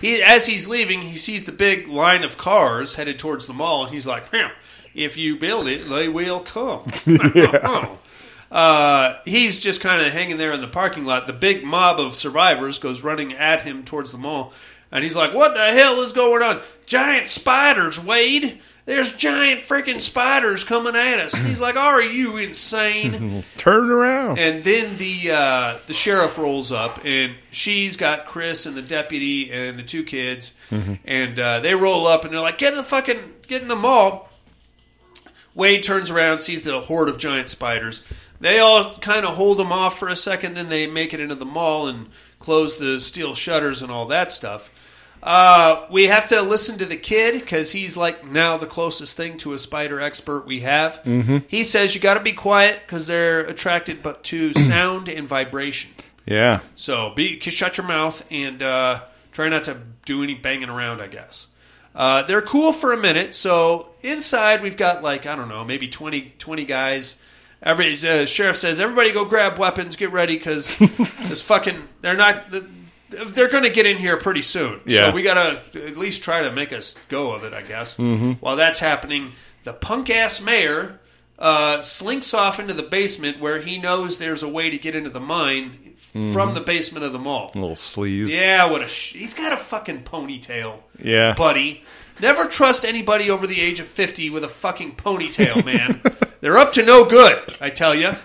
[0.00, 3.84] He, as he's leaving, he sees the big line of cars headed towards the mall,
[3.84, 4.48] and he's like, "Hmm,
[4.94, 6.84] "If you build it, they will come."
[8.50, 11.26] Uh, he's just kind of hanging there in the parking lot.
[11.26, 14.52] The big mob of survivors goes running at him towards the mall,
[14.90, 16.62] and he's like, "What the hell is going on?
[16.86, 21.34] Giant spiders, Wade!" There's giant freaking spiders coming at us.
[21.34, 24.38] He's like, "Are you insane?" Turn around.
[24.38, 29.52] And then the uh, the sheriff rolls up, and she's got Chris and the deputy
[29.52, 30.56] and the two kids,
[31.04, 33.76] and uh, they roll up, and they're like, "Get in the fucking get in the
[33.76, 34.30] mall."
[35.54, 38.02] Wade turns around, sees the horde of giant spiders.
[38.40, 41.34] They all kind of hold them off for a second, then they make it into
[41.34, 42.08] the mall and
[42.38, 44.70] close the steel shutters and all that stuff.
[45.22, 49.36] Uh, we have to listen to the kid because he's like now the closest thing
[49.38, 51.02] to a spider expert we have.
[51.02, 51.38] Mm-hmm.
[51.48, 55.90] He says you got to be quiet because they're attracted but to sound and vibration.
[56.24, 56.60] Yeah.
[56.76, 61.00] So be shut your mouth and uh, try not to do any banging around.
[61.00, 61.52] I guess
[61.94, 63.34] uh, they're cool for a minute.
[63.34, 67.20] So inside we've got like I don't know maybe 20, 20 guys.
[67.62, 72.44] Every uh, sheriff says everybody go grab weapons, get ready because this fucking they're not
[73.10, 74.80] they're going to get in here pretty soon.
[74.84, 75.08] Yeah.
[75.08, 75.34] So we got
[75.72, 77.52] to at least try to make us go of it.
[77.52, 77.96] I guess.
[77.96, 78.32] Mm-hmm.
[78.34, 79.32] While that's happening,
[79.64, 81.00] the punk ass mayor
[81.38, 85.10] uh, slinks off into the basement where he knows there's a way to get into
[85.10, 87.50] the mine f- from the basement of the mall.
[87.54, 88.28] Little sleaze.
[88.28, 91.34] Yeah, what a sh- he's got a fucking ponytail, Yeah.
[91.34, 91.84] buddy.
[92.20, 96.00] Never trust anybody over the age of fifty with a fucking ponytail, man.
[96.40, 98.16] They're up to no good, I tell you.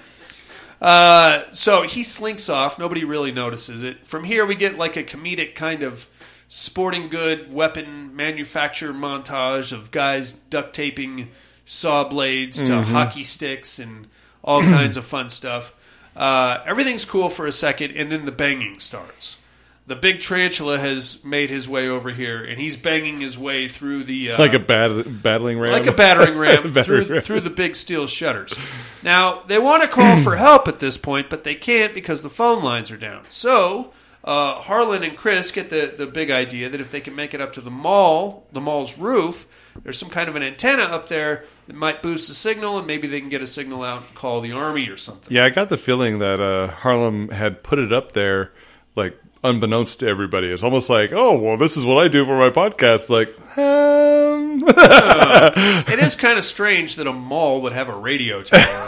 [0.82, 2.78] Uh, so he slinks off.
[2.78, 4.06] Nobody really notices it.
[4.06, 6.08] From here, we get like a comedic kind of
[6.48, 11.30] sporting good weapon manufacture montage of guys duct taping
[11.66, 14.08] saw blades to hockey sticks and
[14.44, 15.74] all kinds of fun stuff.
[16.16, 19.42] Uh, everything's cool for a second, and then the banging starts.
[19.86, 24.06] The big tarantula has made his way over here, and he's banging his way through
[24.06, 25.74] the uh, Like a bat- battling ram.
[25.74, 27.22] like a battering ram Battering through ram.
[27.24, 28.58] through the big steel shutters.
[29.04, 32.30] Now they want to call for help at this point, but they can't because the
[32.30, 33.24] phone lines are down.
[33.28, 33.92] So
[34.24, 37.42] uh, Harlan and Chris get the the big idea that if they can make it
[37.42, 39.46] up to the mall, the mall's roof,
[39.84, 43.06] there's some kind of an antenna up there that might boost the signal, and maybe
[43.06, 45.28] they can get a signal out and call the army or something.
[45.34, 48.54] Yeah, I got the feeling that uh, Harlan had put it up there,
[48.96, 50.48] like unbeknownst to everybody.
[50.48, 53.10] It's almost like, oh, well, this is what I do for my podcast.
[53.10, 54.64] Like, um,
[55.94, 58.86] It is kind of strange that a mall would have a radio tower.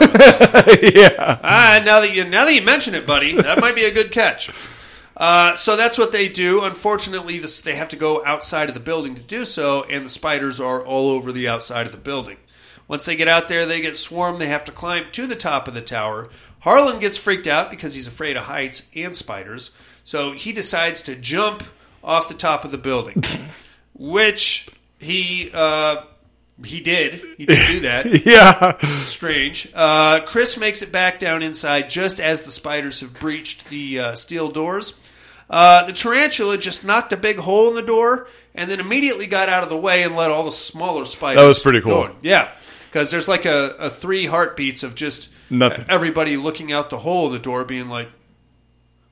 [0.82, 3.90] yeah, Ah, now that you now that you mention it, buddy, that might be a
[3.92, 4.50] good catch.
[5.16, 6.62] Uh, so that's what they do.
[6.62, 10.10] Unfortunately, this, they have to go outside of the building to do so, and the
[10.10, 12.36] spiders are all over the outside of the building.
[12.86, 14.38] Once they get out there, they get swarmed.
[14.40, 16.28] They have to climb to the top of the tower.
[16.60, 19.70] Harlan gets freaked out because he's afraid of heights and spiders,
[20.06, 21.64] so he decides to jump
[22.04, 23.24] off the top of the building,
[23.92, 24.68] which
[25.00, 26.02] he uh,
[26.64, 27.20] he did.
[27.36, 28.78] He did do that yeah.
[29.00, 29.68] strange.
[29.74, 34.14] Uh, Chris makes it back down inside just as the spiders have breached the uh,
[34.14, 34.94] steel doors.
[35.50, 39.48] Uh, the tarantula just knocked a big hole in the door and then immediately got
[39.48, 41.40] out of the way and let all the smaller spiders.
[41.42, 41.90] That was pretty cool.
[41.90, 42.12] go in.
[42.22, 42.52] Yeah,
[42.86, 45.84] because there's like a, a three heartbeats of just Nothing.
[45.88, 48.08] everybody looking out the hole of the door, being like,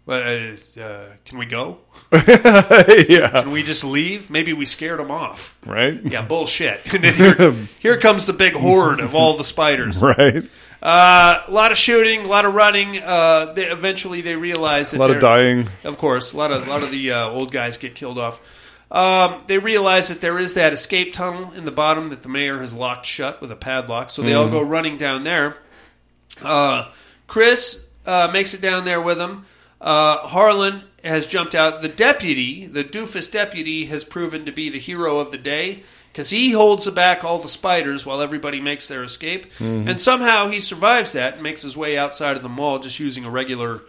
[0.06, 1.78] uh, uh, can we go?
[2.12, 3.42] yeah.
[3.42, 4.28] Can we just leave?
[4.28, 5.58] Maybe we scared them off.
[5.64, 6.00] Right?
[6.04, 6.86] Yeah, bullshit.
[7.04, 10.02] Here, here comes the big horde of all the spiders.
[10.02, 10.44] Right.
[10.82, 12.98] Uh, a lot of shooting, a lot of running.
[12.98, 15.68] Uh, they, eventually, they realize that A lot of dying.
[15.82, 18.40] Of course, a lot of a lot of the uh, old guys get killed off.
[18.90, 22.60] Um, they realize that there is that escape tunnel in the bottom that the mayor
[22.60, 25.56] has locked shut with a padlock, so they all go running down there.
[26.42, 26.90] Uh,
[27.26, 29.46] Chris uh, makes it down there with him.
[29.84, 31.82] Uh, Harlan has jumped out.
[31.82, 36.30] The deputy, the doofus deputy, has proven to be the hero of the day because
[36.30, 39.46] he holds back all the spiders while everybody makes their escape.
[39.60, 43.24] And somehow he survives that and makes his way outside of the mall just using
[43.26, 43.80] a regular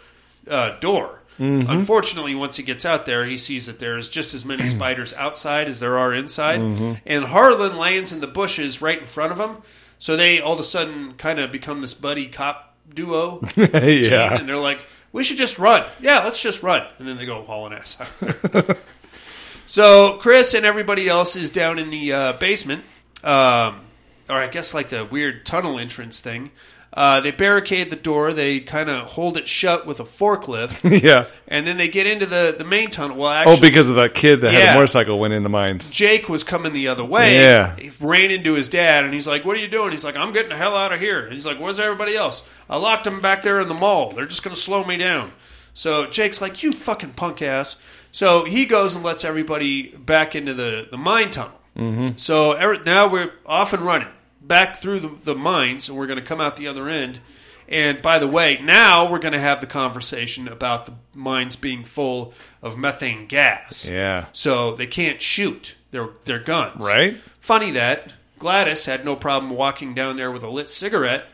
[0.49, 1.21] uh, door.
[1.37, 5.67] Unfortunately, once he gets out there, he sees that there's just as many spiders outside
[5.69, 6.59] as there are inside.
[7.05, 9.57] And Harlan lands in the bushes right in front of him.
[9.97, 14.37] So they all of a sudden kind of become this buddy cop duo team, yeah.
[14.37, 14.85] and they're like,
[15.15, 18.77] "We should just run." Yeah, let's just run, and then they go hauling ass out.
[19.65, 22.83] so Chris and everybody else is down in the uh, basement,
[23.23, 23.85] um,
[24.29, 26.51] or I guess like the weird tunnel entrance thing.
[26.95, 28.31] Uh, they barricade the door.
[28.31, 31.25] They kind of hold it shut with a forklift, yeah.
[31.45, 33.17] and then they get into the, the main tunnel.
[33.17, 34.71] Well, actually, Oh, because of that kid that had Yeah.
[34.71, 35.91] a motorcycle went in the mines.
[35.91, 37.35] Jake was coming the other way.
[37.35, 37.75] Yeah.
[37.75, 39.91] He ran into his dad, and he's like, What are you doing?
[39.91, 41.23] He's like, I'm getting the hell out of here.
[41.23, 42.47] And he's like, Where's everybody else?
[42.69, 44.11] I locked them back there in the mall.
[44.13, 45.33] They're just going to slow me down.
[45.73, 47.81] So Jake's like, You fucking punk ass.
[48.11, 51.59] So he goes and lets everybody back into the, the mine tunnel.
[51.77, 52.15] Mm-hmm.
[52.15, 54.07] So every, now we're off and running
[54.47, 57.19] back through the, the mines, and we're going to come out the other end.
[57.67, 61.83] And by the way, now we're going to have the conversation about the mines being
[61.83, 63.87] full of methane gas.
[63.89, 64.25] Yeah.
[64.33, 66.85] So they can't shoot their their guns.
[66.85, 67.17] Right?
[67.39, 71.25] Funny that Gladys had no problem walking down there with a lit cigarette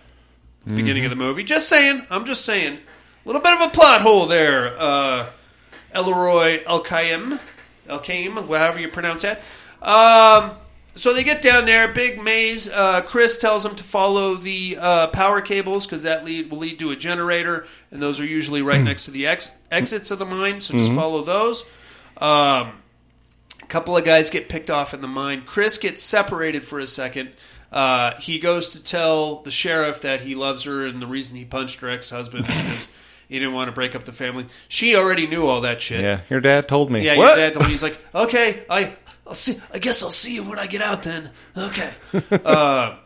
[0.61, 1.43] at the beginning of the movie.
[1.43, 2.05] Just saying.
[2.09, 2.75] I'm just saying.
[3.23, 4.75] A little bit of a plot hole there.
[4.79, 5.27] Uh,
[5.93, 7.39] Elroy Elkayem,
[7.87, 9.39] Elkayem, whatever you pronounce that.
[9.81, 10.51] Um,
[10.95, 12.69] so they get down there, big maze.
[12.69, 16.79] Uh, Chris tells them to follow the uh, power cables because that lead will lead
[16.79, 20.25] to a generator, and those are usually right next to the ex- exits of the
[20.25, 20.59] mine.
[20.61, 21.63] So just follow those.
[22.17, 22.73] Um,
[23.61, 25.43] a couple of guys get picked off in the mine.
[25.45, 27.31] Chris gets separated for a second.
[27.71, 31.45] Uh, he goes to tell the sheriff that he loves her, and the reason he
[31.45, 32.89] punched her ex-husband is because
[33.29, 34.45] he didn't want to break up the family.
[34.67, 36.01] She already knew all that shit.
[36.01, 36.19] Yeah.
[36.29, 37.01] Your dad told me.
[37.05, 37.27] Yeah, what?
[37.27, 37.71] your dad told me.
[37.71, 38.93] He's like, okay, I,
[39.31, 39.61] I'll see.
[39.73, 41.03] I guess I'll see you when I get out.
[41.03, 41.91] Then, okay.
[42.43, 42.97] uh,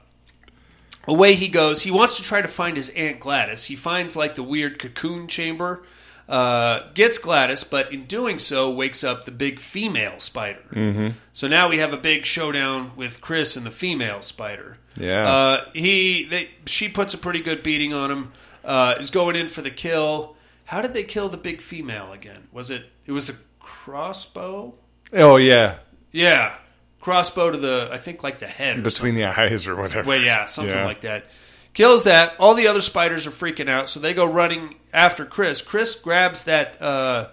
[1.07, 1.83] away he goes.
[1.83, 3.65] He wants to try to find his aunt Gladys.
[3.65, 5.83] He finds like the weird cocoon chamber.
[6.27, 10.63] Uh, gets Gladys, but in doing so, wakes up the big female spider.
[10.71, 11.09] Mm-hmm.
[11.31, 14.79] So now we have a big showdown with Chris and the female spider.
[14.97, 15.31] Yeah.
[15.31, 18.31] Uh, he, they, she puts a pretty good beating on him.
[18.63, 20.35] Uh, is going in for the kill.
[20.63, 22.47] How did they kill the big female again?
[22.51, 22.85] Was it?
[23.05, 24.73] It was the crossbow.
[25.13, 25.75] Oh, yeah.
[26.15, 26.55] Yeah,
[27.01, 30.07] crossbow to the I think like the head Between the eyes or whatever.
[30.07, 30.85] Well, yeah, something Yeah.
[30.85, 31.25] like that.
[31.73, 32.33] Kills that.
[32.39, 35.61] All the other spiders are freaking out, so they go running after Chris.
[35.61, 37.27] Chris grabs that uh,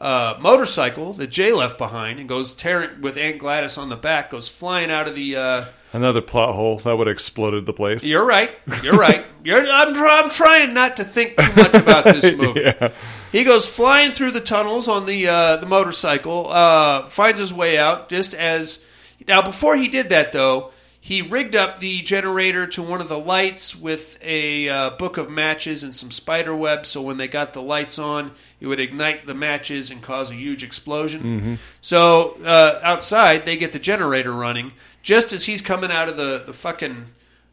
[0.00, 4.30] uh, motorcycle that Jay left behind and goes tearing with Aunt Gladys on the back.
[4.30, 5.36] Goes flying out of the.
[5.36, 8.02] Uh, Another plot hole that would have exploded the place.
[8.02, 8.50] you're right.
[8.82, 9.26] You're right.
[9.44, 12.62] You're, I'm, I'm trying not to think too much about this movie.
[12.62, 12.92] Yeah.
[13.32, 17.78] He goes flying through the tunnels on the uh, the motorcycle, uh, finds his way
[17.78, 18.10] out.
[18.10, 18.84] Just as
[19.26, 20.70] now, before he did that, though,
[21.00, 25.30] he rigged up the generator to one of the lights with a uh, book of
[25.30, 26.86] matches and some spider web.
[26.86, 30.34] So when they got the lights on, it would ignite the matches and cause a
[30.34, 31.58] huge explosion.
[31.80, 34.72] So uh, outside, they get the generator running
[35.02, 37.06] just as he's coming out of the the fucking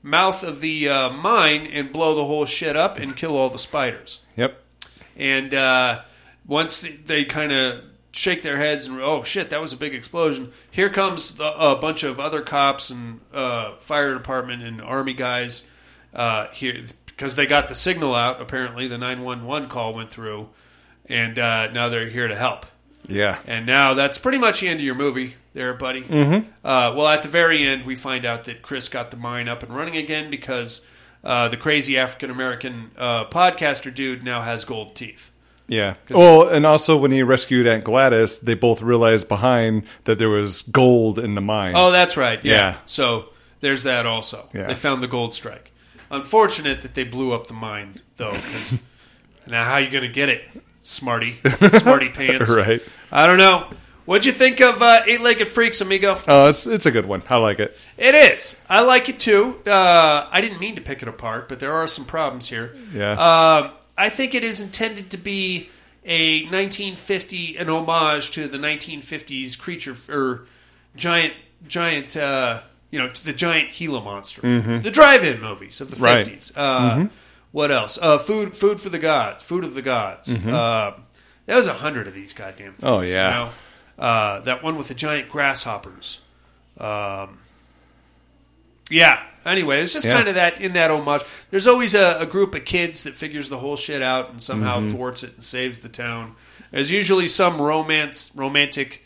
[0.04, 3.58] mouth of the uh, mine and blow the whole shit up and kill all the
[3.58, 4.26] spiders.
[4.36, 4.62] Yep.
[5.20, 6.02] And uh,
[6.48, 10.52] once they, kind of shake their heads and oh shit, that was a big explosion.
[10.72, 15.70] Here comes the, a bunch of other cops and uh, fire department and army guys
[16.14, 18.42] uh, here because they got the signal out.
[18.42, 20.48] Apparently, the nine one one call went through,
[21.06, 22.66] and uh, now they're here to help.
[23.08, 23.40] Yeah.
[23.46, 26.04] And now that's pretty much the end of your movie, there, buddy.
[26.04, 26.50] Mm-hmm.
[26.64, 29.64] Uh, well, at the very end, we find out that Chris got the mine up
[29.64, 30.86] and running again because
[31.24, 35.32] uh, the crazy African American uh, podcaster dude now has gold teeth.
[35.68, 35.96] Yeah.
[36.12, 40.64] Oh, and also when he rescued Aunt Gladys, they both realized behind that there was
[40.64, 41.74] gold in the mine.
[41.76, 42.44] Oh, that's right.
[42.44, 42.54] Yeah.
[42.54, 42.78] Yeah.
[42.86, 44.50] So there's that also.
[44.54, 44.68] Yeah.
[44.68, 45.72] They found the gold strike.
[46.10, 48.80] Unfortunate that they blew up the mine, though, because
[49.48, 50.44] now how you going to get it,
[50.82, 51.40] smarty,
[51.70, 52.50] smarty pants?
[52.54, 52.82] Right.
[53.12, 53.72] I don't know.
[54.10, 56.20] What'd you think of uh, Eight Legged Freaks, amigo?
[56.28, 57.22] Oh, it's it's a good one.
[57.30, 57.78] I like it.
[57.96, 58.60] It is.
[58.68, 59.62] I like it too.
[59.68, 62.76] Uh, I didn't mean to pick it apart, but there are some problems here.
[62.92, 63.12] Yeah.
[63.12, 65.70] Um, I think it is intended to be
[66.04, 70.48] a 1950 an homage to the 1950s creature or
[70.96, 71.36] giant
[71.68, 74.42] giant uh, you know the giant Gila monster,
[74.80, 76.04] the drive-in movies of the Mm-hmm.
[76.06, 76.26] Right.
[76.26, 76.54] 50s.
[76.58, 77.10] Uh,
[77.52, 78.00] What else?
[78.02, 80.34] Uh, food food for the gods, food of the gods.
[80.34, 80.94] Uh,
[81.46, 82.72] there was a hundred of these goddamn.
[82.72, 82.88] Things, Mm-hmm.
[82.88, 83.28] Oh, yeah.
[83.40, 83.52] you know?
[84.00, 86.20] Uh, that one with the giant grasshoppers.
[86.80, 87.40] Um,
[88.90, 89.22] yeah.
[89.46, 90.16] Anyway, it's just Yeah.
[90.16, 91.22] kind of that in that homage.
[91.52, 94.80] There's always a, a group of kids that figures the whole shit out and somehow
[94.80, 94.90] Mm-hmm.
[94.90, 96.36] thwarts it and saves the town.
[96.72, 99.04] There's usually some romance, romantic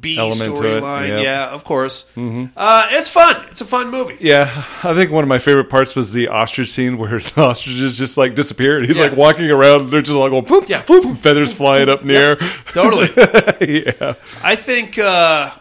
[0.00, 1.08] B Element to it, storyline.
[1.08, 1.24] yep.
[1.24, 2.10] Yeah, of course.
[2.16, 3.44] Uh, it's fun.
[3.50, 4.16] It's a fun movie.
[4.20, 7.96] Yeah, I think one of my favorite parts was the ostrich scene where the ostriches
[7.98, 8.86] just like disappeared.
[8.86, 9.04] He's Yeah.
[9.06, 10.82] like walking around, And they're just like going, poof, Yeah.
[10.82, 12.36] poof, feathers flying up in the air.
[12.72, 13.10] Totally.
[13.86, 14.14] yeah.
[14.42, 15.52] I think uh,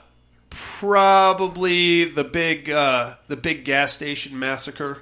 [0.49, 5.01] probably the big uh, the big gas station massacre.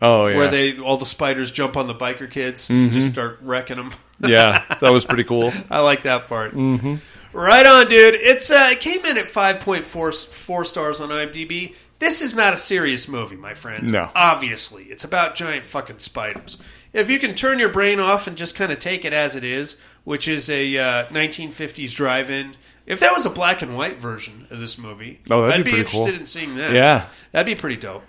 [0.00, 0.36] Oh yeah.
[0.36, 3.92] where they all the spiders jump on the biker kids and just start wrecking them.
[4.18, 5.52] yeah, that was pretty cool.
[5.70, 6.54] I like that part.
[6.54, 6.96] Mm-hmm.
[7.32, 8.14] Right on, dude.
[8.14, 11.74] It's uh, it came in at five point four four stars on IMDb.
[11.98, 13.92] This is not a serious movie, my friends.
[13.92, 14.10] No.
[14.14, 16.58] obviously, it's about giant fucking spiders.
[16.92, 19.44] If you can turn your brain off and just kind of take it as it
[19.44, 22.56] is, which is a uh, 1950s drive-in.
[22.84, 25.70] If there was a black and white version of this movie, Oh, that'd I'd be
[25.70, 26.00] be, pretty cool.
[26.00, 26.72] interested in seeing that.
[26.72, 27.06] Yeah.
[27.30, 28.02] That'd be pretty dope.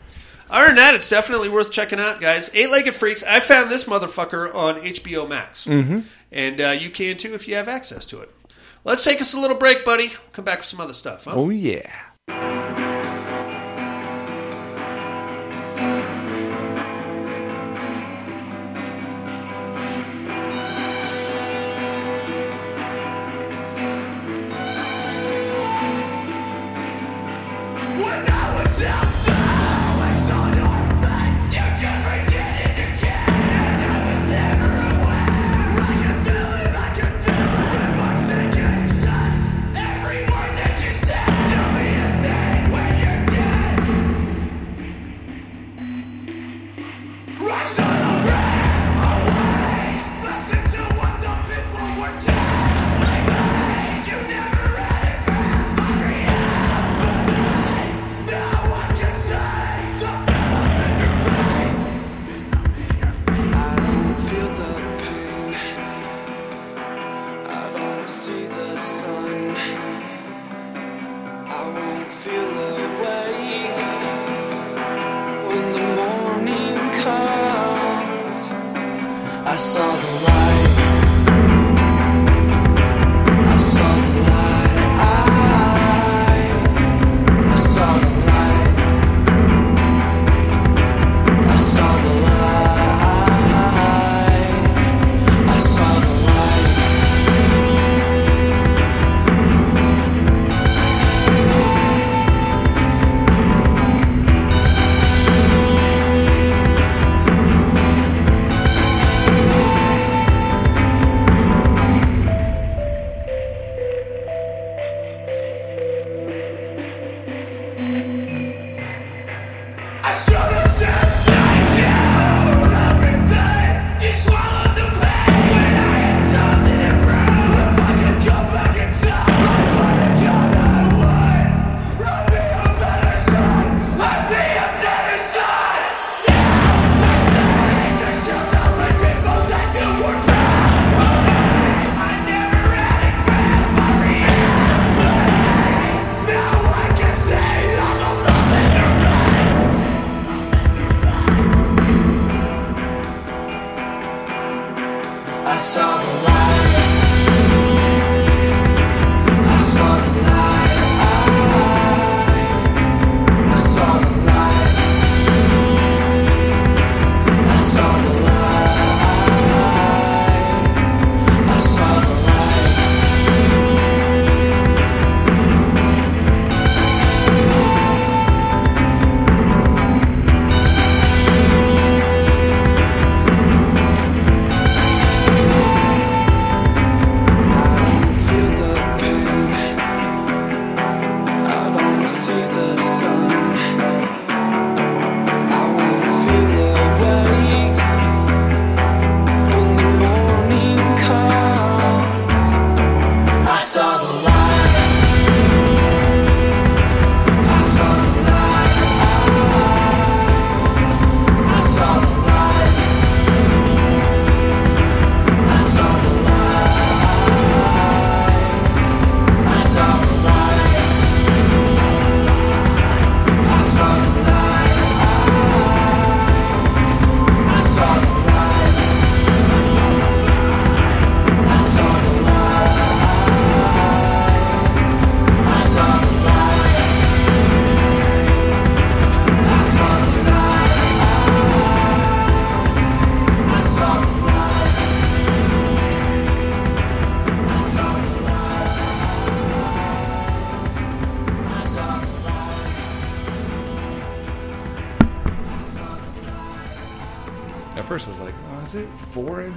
[0.49, 2.49] Other than that, it's definitely worth checking out, guys.
[2.55, 3.23] Eight Legged Freaks.
[3.23, 5.99] I found this motherfucker on HBO Max, mm-hmm.
[6.31, 8.31] and uh, you can too if you have access to it.
[8.85, 10.11] Let's take us a little break, buddy.
[10.33, 11.25] Come back with some other stuff.
[11.25, 11.33] Huh?
[11.35, 12.82] Oh yeah.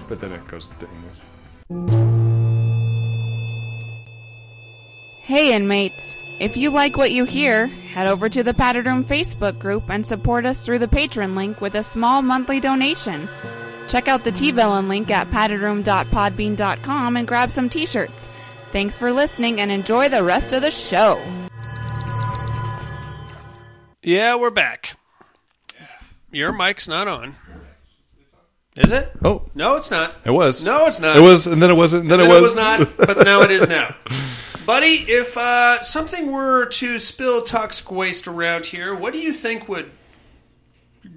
[0.08, 1.18] But then it goes to English.
[5.22, 6.16] Hey, inmates.
[6.38, 10.06] If you like what you hear, head over to the Padded Room Facebook group and
[10.06, 13.28] support us through the Patreon link with a small monthly donation.
[13.88, 18.28] Check out the T-Villain link at paddedroom.podbean.com and grab some t-shirts.
[18.70, 21.20] Thanks for listening and enjoy the rest of the show.
[24.02, 24.96] Yeah, we're back.
[26.30, 27.34] Your mic's not on.
[28.76, 29.10] Is it?
[29.24, 30.14] Oh, No, it's not.
[30.24, 30.62] it was.
[30.62, 31.16] No, it's not.
[31.16, 32.02] It was, and then it wasn't.
[32.02, 32.54] And then, Then it was.
[32.56, 32.88] it was.
[32.88, 33.94] not, but now it is now.
[34.66, 39.68] Buddy, if uh, something were to spill toxic waste around here, what do you think
[39.68, 39.90] would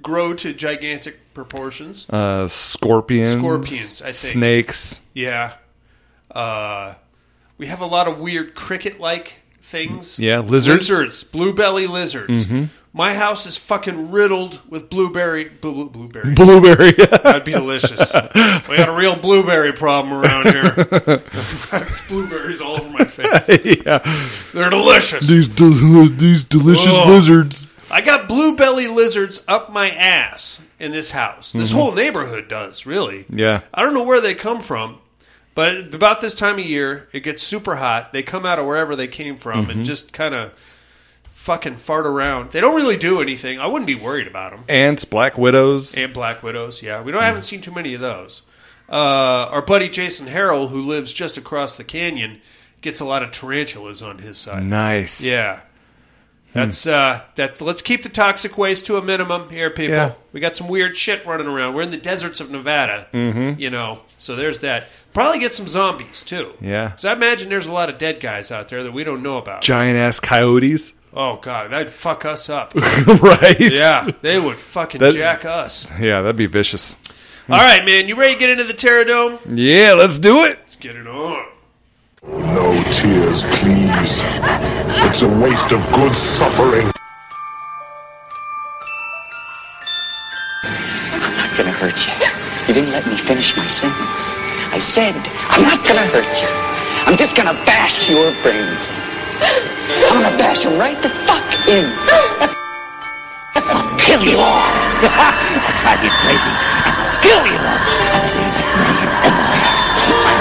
[0.02, 2.08] grow to gigantic proportions?
[2.10, 3.32] uh, scorpions.
[3.34, 4.34] Scorpions, I think.
[4.34, 5.02] Snakes.
[5.14, 5.54] Yeah.
[6.32, 6.94] Uh,
[7.58, 10.20] we have a lot of weird cricket like things.
[10.20, 10.90] Yeah, lizards.
[10.90, 11.24] Lizards.
[11.24, 12.46] Blue belly lizards.
[12.92, 15.46] My house is fucking riddled with blueberry.
[15.48, 16.34] Blue, blueberry.
[16.34, 16.92] Blueberry.
[16.92, 18.12] That'd be delicious.
[18.68, 20.72] we got a real blueberry problem around here.
[20.72, 23.48] There's blueberries all over my face.
[23.86, 24.30] yeah.
[24.54, 25.28] They're delicious.
[25.28, 27.10] These del- these delicious Ugh.
[27.10, 27.68] lizards.
[27.92, 31.54] I got blue belly lizards up my ass in this house.
[31.54, 31.78] This mm-hmm.
[31.78, 33.26] whole neighborhood does, really.
[33.30, 33.62] Yeah.
[33.74, 34.98] I don't know where they come from,
[35.54, 38.14] but about this time of year, it gets super hot.
[38.14, 39.84] They come out of wherever they came from and mm-hmm.
[39.84, 40.54] just kind of
[41.50, 42.52] fucking fart around.
[42.52, 43.60] They don't really do anything.
[43.60, 44.66] I wouldn't be worried about them.
[44.70, 45.98] Ants, black widows.
[45.98, 47.02] And black widows, yeah.
[47.02, 48.44] We don't haven't seen too many of those.
[48.88, 52.40] Uh, our buddy Jason Harrell, who lives just across the canyon,
[52.82, 54.64] gets a lot of tarantulas on his side.
[54.64, 55.26] Nice.
[55.26, 55.62] Yeah.
[56.54, 59.96] That's uh that's let's keep the toxic waste to a minimum here, people.
[59.96, 60.14] Yeah.
[60.34, 61.76] We got some weird shit running around.
[61.76, 63.08] We're in the deserts of Nevada.
[63.14, 63.60] Mm-hmm.
[63.60, 64.88] You know, so there's that.
[65.14, 66.54] Probably get some zombies too.
[66.60, 66.96] Yeah.
[66.96, 69.38] So I imagine there's a lot of dead guys out there that we don't know
[69.38, 69.62] about.
[69.62, 70.94] Giant ass coyotes.
[71.14, 72.74] Oh god, that'd fuck us up.
[72.76, 73.60] right.
[73.60, 75.88] yeah, they would fucking That- jack us.
[76.00, 76.96] Yeah, that'd be vicious.
[77.50, 79.40] All right, man, you ready to get into the Terror Dome?
[79.50, 80.60] Yeah, let's do it.
[80.60, 81.46] Let's get it on.
[82.22, 84.20] No tears, please.
[85.10, 86.92] It's a waste of good suffering.
[90.64, 92.14] I'm not gonna hurt you.
[92.68, 94.36] You didn't let me finish my sentence.
[94.72, 95.16] I said,
[95.50, 96.48] I'm not gonna hurt you.
[97.10, 99.19] I'm just gonna bash your brains in.
[99.42, 101.88] I'm gonna bash him right the fuck in.
[103.56, 104.68] I'll kill you all.
[105.06, 106.54] I'll drive you crazy.
[106.86, 107.80] I'll kill you all.
[108.16, 108.30] I'll
[110.26, 110.36] My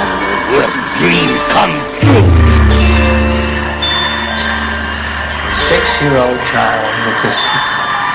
[0.56, 2.28] worst dream come true.
[5.68, 7.38] six-year-old child with this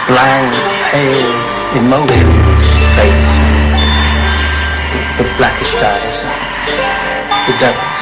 [0.09, 0.51] blank,
[0.89, 1.35] pale,
[1.77, 2.67] emotionless
[2.97, 3.33] face,
[5.19, 6.17] with blackest eyes,
[7.45, 7.92] the devil's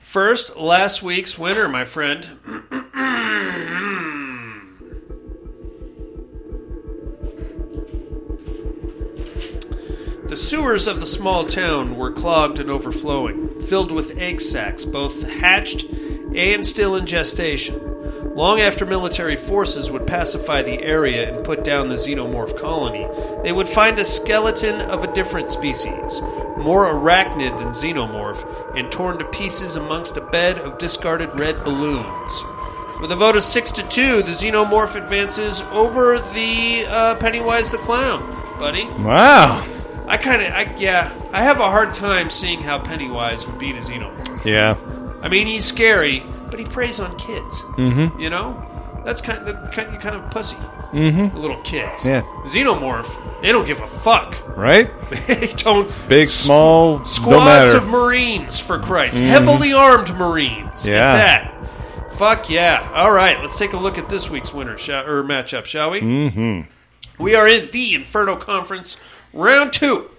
[0.00, 2.26] First, last week's winner, my friend.
[10.24, 15.28] The sewers of the small town were clogged and overflowing, filled with egg sacs, both
[15.28, 15.84] hatched
[16.34, 17.78] and still in gestation.
[18.38, 23.04] Long after military forces would pacify the area and put down the xenomorph colony,
[23.42, 26.20] they would find a skeleton of a different species,
[26.56, 32.44] more arachnid than xenomorph, and torn to pieces amongst a bed of discarded red balloons.
[33.00, 37.78] With a vote of six to two, the xenomorph advances over the uh, Pennywise the
[37.78, 38.20] Clown,
[38.56, 38.84] buddy.
[39.00, 39.66] Wow.
[40.06, 43.74] I kind of, I, yeah, I have a hard time seeing how Pennywise would beat
[43.74, 44.44] a xenomorph.
[44.44, 44.76] Yeah.
[45.22, 46.24] I mean, he's scary,
[46.58, 47.62] but he preys on kids.
[47.76, 48.18] Mm-hmm.
[48.20, 50.56] You know, that's kind of kind of, kind of pussy.
[50.92, 51.32] Mhm.
[51.32, 52.04] The little kids.
[52.06, 52.22] Yeah.
[52.44, 54.42] Xenomorph, they don't give a fuck.
[54.56, 54.90] Right?
[55.26, 55.90] they don't.
[56.08, 59.18] Big, small, Squads of Marines, for Christ.
[59.18, 59.26] Mhm.
[59.28, 60.86] Heavily armed Marines.
[60.86, 61.16] Yeah.
[61.16, 61.54] that.
[62.16, 62.90] Fuck yeah.
[62.94, 66.00] All right, let's take a look at this week's winner shall, or matchup, shall we?
[66.00, 67.22] Mm-hmm.
[67.22, 68.96] We are in the Inferno Conference,
[69.32, 70.10] round two.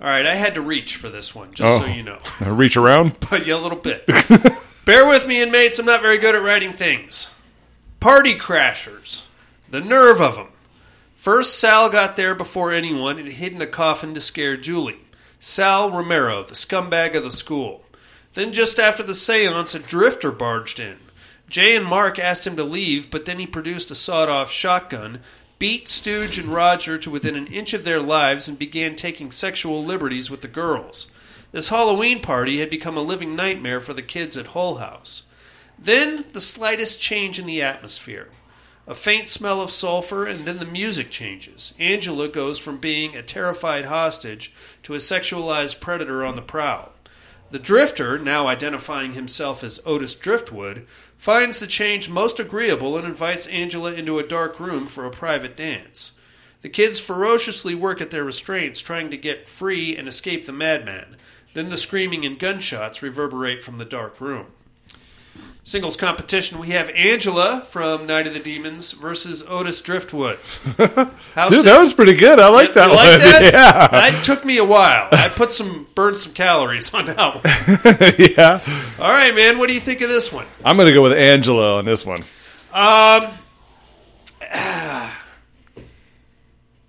[0.00, 1.86] All right, I had to reach for this one, just so Oh.
[1.86, 2.18] you know.
[2.40, 3.16] Reach around.
[3.30, 4.08] But yeah, a little bit.
[4.90, 5.78] Bear with me, inmates.
[5.78, 7.32] I'm not very good at writing things.
[8.00, 9.22] Party crashers.
[9.70, 10.48] The nerve of them.
[11.14, 14.98] First, Sal got there before anyone and hid in a coffin to scare Julie.
[15.38, 17.84] Sal Romero, the scumbag of the school.
[18.34, 20.96] Then, just after the seance, a drifter barged in.
[21.48, 25.20] Jay and Mark asked him to leave, but then he produced a sawed off shotgun,
[25.60, 29.84] beat Stooge and Roger to within an inch of their lives, and began taking sexual
[29.84, 31.12] liberties with the girls.
[31.52, 35.24] This Halloween party had become a living nightmare for the kids at Hull House.
[35.76, 38.28] Then, the slightest change in the atmosphere.
[38.86, 41.74] A faint smell of sulfur, and then the music changes.
[41.78, 44.52] Angela goes from being a terrified hostage
[44.84, 46.92] to a sexualized predator on the prowl.
[47.50, 50.86] The drifter, now identifying himself as Otis Driftwood,
[51.16, 55.56] finds the change most agreeable and invites Angela into a dark room for a private
[55.56, 56.12] dance.
[56.62, 61.16] The kids ferociously work at their restraints, trying to get free and escape the madman.
[61.54, 64.46] Then the screaming and gunshots reverberate from the dark room.
[65.62, 70.38] Singles competition, we have Angela from Night of the Demons versus Otis Driftwood.
[71.34, 72.40] How's Dude, that was pretty good.
[72.40, 73.06] I like You- that you one.
[73.06, 73.42] like that?
[73.52, 73.88] Yeah.
[74.10, 75.08] That took me a while.
[75.12, 77.44] I put some burned some calories on that one.
[78.36, 78.60] yeah.
[78.98, 79.58] All right, man.
[79.58, 80.46] What do you think of this one?
[80.64, 82.20] I'm going to go with Angela on this one.
[82.72, 83.28] Um.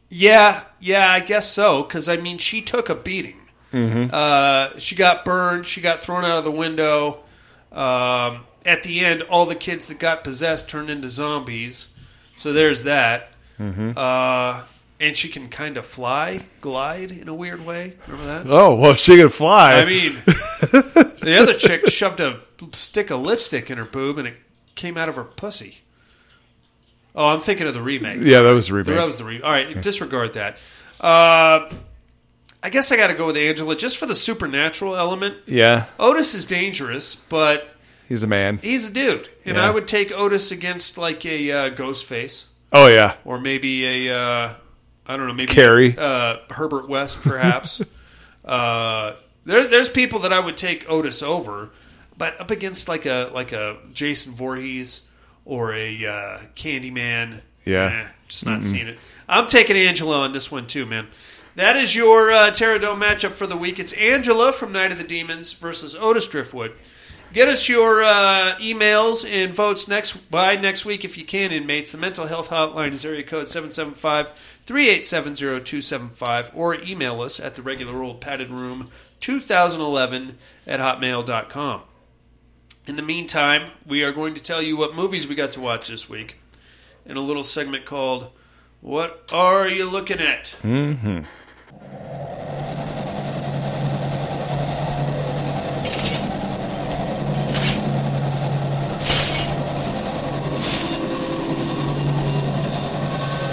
[0.09, 1.83] yeah, yeah, I guess so.
[1.83, 3.40] Because I mean, she took a beating.
[3.73, 4.11] Mhm.
[4.14, 5.65] Uh, she got burned.
[5.65, 7.19] She got thrown out of the window.
[7.72, 11.88] Um, at the end, all the kids that got possessed turned into zombies.
[12.35, 13.31] So there's that.
[13.60, 13.95] Mhm.
[13.98, 14.61] Uh,
[14.99, 17.93] and she can kind of fly, glide in a weird way.
[18.07, 18.52] Remember that?
[18.52, 19.76] Oh, well, she can fly.
[19.76, 22.39] I mean, the other chick shoved a
[22.73, 24.35] stick of lipstick in her boob and it
[24.76, 25.80] came out of her pussy.
[27.15, 28.19] Oh, I'm thinking of the remake.
[28.22, 28.95] Yeah, that was the remake.
[28.95, 29.43] That was the remake.
[29.43, 30.57] All right, disregard that.
[30.99, 31.69] Uh,
[32.63, 35.38] I guess I got to go with Angela just for the supernatural element.
[35.47, 35.85] Yeah.
[35.99, 37.75] Otis is dangerous, but
[38.07, 38.59] He's a man.
[38.61, 39.67] he's a dude, and Yeah.
[39.67, 42.47] I would take Otis against like a uh, ghost face.
[42.73, 43.15] Oh, yeah.
[43.25, 44.53] or maybe a uh,
[45.07, 45.95] I don't know, maybe Carrie.
[45.97, 47.81] uh, Herbert West, perhaps.
[48.45, 49.15] uh,
[49.45, 51.71] there, there's people that I would take Otis over,
[52.17, 55.07] but up against like a like a Jason Voorhees
[55.45, 58.03] or a uh, Candyman, Yeah.
[58.05, 58.63] eh, just not Mm-mm.
[58.65, 58.99] seeing it.
[59.27, 61.07] I'm taking Angela on this one too, man.
[61.56, 63.78] That is your uh, Terror Dome matchup for the week.
[63.78, 66.73] It's Angela from Night of the Demons versus Otis Driftwood.
[67.34, 71.91] Get us your uh, emails and votes next by next week if you can, inmates.
[71.91, 73.48] The mental health hotline is area code
[74.68, 81.82] 775-387-0275 or email us at the regular old padded room 2011 at hotmail.com.
[82.88, 85.90] In the meantime, we are going to tell you what movies we got to watch
[85.90, 86.38] this week
[87.06, 88.32] in a little segment called
[88.80, 90.56] What Are You Looking At?
[90.64, 91.26] Mm-hmm.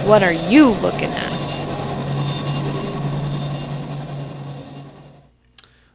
[0.08, 1.37] What are you looking at?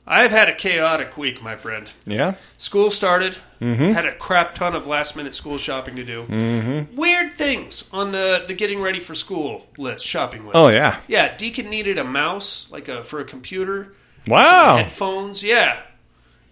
[0.06, 1.90] I've had a chaotic week, my friend.
[2.06, 2.34] Yeah?
[2.58, 3.38] School started.
[3.62, 3.94] Mhm.
[3.94, 6.26] Had a crap ton of last minute school shopping to do.
[6.30, 6.94] Mhm.
[6.94, 10.56] Weird things on the the getting ready for school list, shopping list.
[10.56, 10.98] Oh, yeah.
[11.08, 11.36] yeah.
[11.38, 13.94] Deacon needed a mouse, like a for a computer.
[14.28, 14.44] Wow.
[14.44, 15.44] Some headphones.
[15.44, 15.78] Yeah.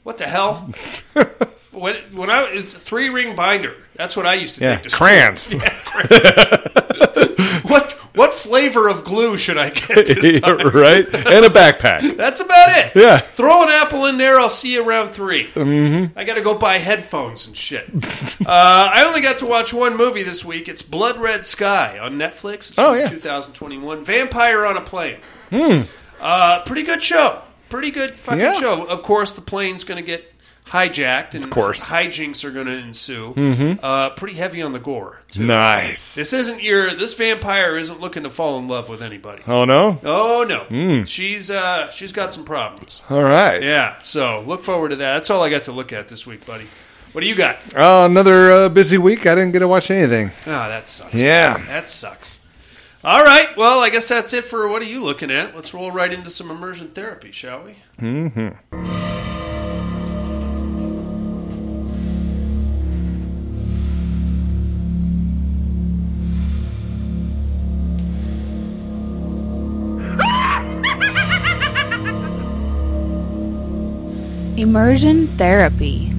[0.04, 0.70] What the hell?
[1.72, 3.76] when when I it's a three ring binder.
[3.96, 5.08] That's what I used to Yeah, take to school.
[5.08, 5.52] crayons.
[5.54, 6.91] Yeah, crayons.
[8.16, 10.58] What flavor of glue should I get this time?
[10.70, 11.06] right?
[11.14, 12.16] And a backpack.
[12.18, 12.92] That's about it.
[12.96, 13.20] Yeah.
[13.20, 14.40] Throw an apple in there.
[14.40, 16.18] I'll see you around 3 Mm-hmm.
[16.20, 17.90] I got to go buy headphones and shit.
[18.46, 20.68] uh, I only got to watch one movie this week.
[20.68, 22.70] It's Blood Red Sky on Netflix.
[22.72, 23.08] It's Oh, yeah.
[23.08, 24.04] 2021.
[24.04, 25.18] Vampire on a plane.
[25.50, 25.82] Hmm.
[26.20, 27.42] Uh, pretty good show.
[27.70, 28.54] Pretty good fucking Yeah.
[28.54, 28.86] show.
[28.86, 30.31] Of course, the plane's going to get
[30.68, 31.90] hijacked and Of course.
[31.90, 33.34] hijinks are going to ensue.
[33.36, 33.80] Mhm.
[33.84, 35.22] Uh, pretty heavy on the gore.
[35.30, 35.46] too.
[35.46, 36.16] Nice.
[36.16, 36.94] This isn't your.
[36.94, 39.44] This vampire isn't looking to fall in love with anybody.
[39.48, 40.00] Oh, no?
[40.04, 41.08] Oh no, Mm.
[41.08, 43.04] she's uh, she's got some problems.
[43.10, 43.62] All right.
[43.64, 45.14] Yeah, so look forward to that.
[45.14, 46.68] That's all I got to look at this week, buddy.
[47.14, 47.58] What do you got?
[47.76, 49.26] Uh, another uh, busy week.
[49.28, 50.32] I didn't get to watch anything.
[50.48, 51.14] Ah, that sucks.
[51.14, 51.56] Yeah.
[51.58, 51.68] man.
[51.68, 52.40] that sucks.
[53.04, 55.56] All right, well, I guess that's it for what are you looking at?
[55.56, 57.78] Let's roll right into some immersion therapy, shall we?
[58.00, 59.11] Mm-hmm.
[74.72, 76.14] Immersion therapy.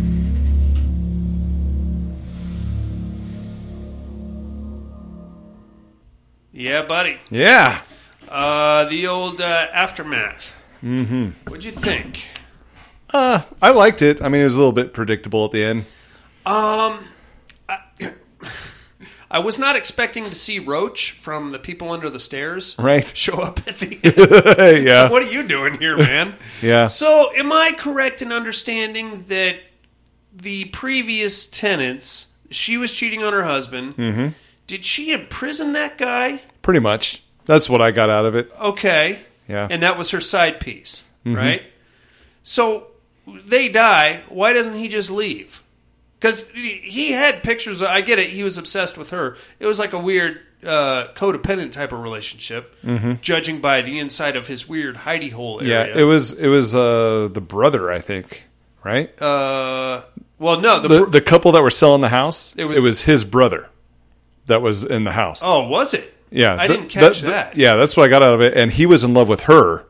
[6.52, 7.16] Yeah, buddy.
[7.30, 7.80] Yeah.
[8.28, 10.54] Uh, the old uh, aftermath.
[10.84, 11.28] Mm-hmm.
[11.48, 12.28] What'd you think?
[13.08, 14.20] Uh, I liked it.
[14.20, 15.86] I mean, it was a little bit predictable at the end.
[16.44, 17.02] Um,
[19.32, 23.06] I, was not expecting to see Roach from the People Under the Stairs Right.
[23.16, 24.86] show up at the end.
[24.86, 25.08] yeah.
[25.10, 26.34] What are you doing here, man?
[26.60, 26.86] Yeah.
[26.86, 29.56] So, am I correct in understanding that
[30.34, 33.94] the previous tenants, she was cheating on her husband?
[33.94, 34.28] hmm
[34.66, 36.42] Did she imprison that guy?
[36.62, 37.22] Pretty much.
[37.44, 38.50] That's what I got out of it.
[38.60, 39.18] Okay.
[39.48, 39.66] Yeah.
[39.70, 41.36] And that was her side piece, Mhm.
[41.36, 41.62] right?
[42.42, 42.88] So
[43.26, 44.22] they die.
[44.28, 45.61] Why doesn't he just leave?
[46.22, 47.82] Because he had pictures.
[47.82, 48.30] Of, I get it.
[48.30, 49.36] He was obsessed with her.
[49.58, 53.20] It was like a weird uh, codependent type of relationship, Mhm.
[53.20, 57.28] judging by the inside of his weird hidey hole Yeah, it was it was uh,
[57.32, 58.44] the brother, I think,
[58.84, 59.10] right?
[59.20, 60.02] Uh,
[60.38, 62.84] well, no, the, The the couple that were selling the house, It was, it was-
[62.84, 63.66] was, his brother
[64.46, 65.40] that was in the house.
[65.42, 66.14] oh, was it?
[66.30, 67.56] yeah, I th- didn't catch th- that.
[67.56, 69.84] Yeah, that's what I got out of it, and he was in love with her,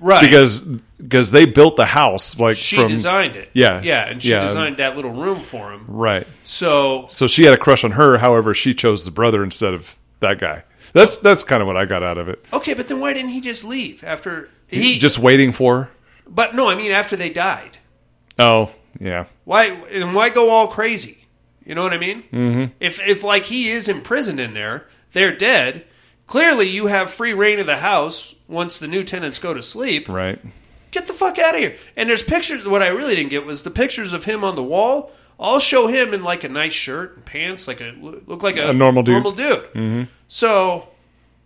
[0.00, 0.20] Right.
[0.20, 0.62] Because
[1.00, 3.48] because they built the house like She from- designed it.
[3.54, 5.84] Yeah, yeah, and she yeah, designed that little room for him.
[5.88, 6.26] right.
[6.42, 8.18] So So she had a crush on her.
[8.18, 10.64] However, she chose the brother instead of that guy.
[10.92, 12.44] That's that's kind of what I got out of it.
[12.52, 14.98] okay, but then why didn't he just leave after he?
[14.98, 15.90] just waiting for her.
[16.26, 17.78] but no, I mean after they died.
[18.38, 18.70] Oh,
[19.00, 19.26] yeah.
[19.44, 21.26] Why and why go all crazy?
[21.64, 22.24] You know what I mean?
[22.32, 22.72] Mhm.
[22.80, 25.84] If if like he is imprisoned in there, they're dead.
[26.26, 30.08] Clearly, you have free rein of the house once the new tenants go to sleep.
[30.08, 30.38] Right.
[30.90, 31.76] Get the fuck out of here.
[31.96, 32.64] And there's pictures.
[32.66, 35.12] What I really didn't get was the pictures of him on the wall.
[35.40, 38.70] I'll show him in like a nice shirt and pants, like a look like a,
[38.70, 39.22] A normal dude.
[39.22, 39.64] Normal dude.
[39.72, 40.88] hmm So,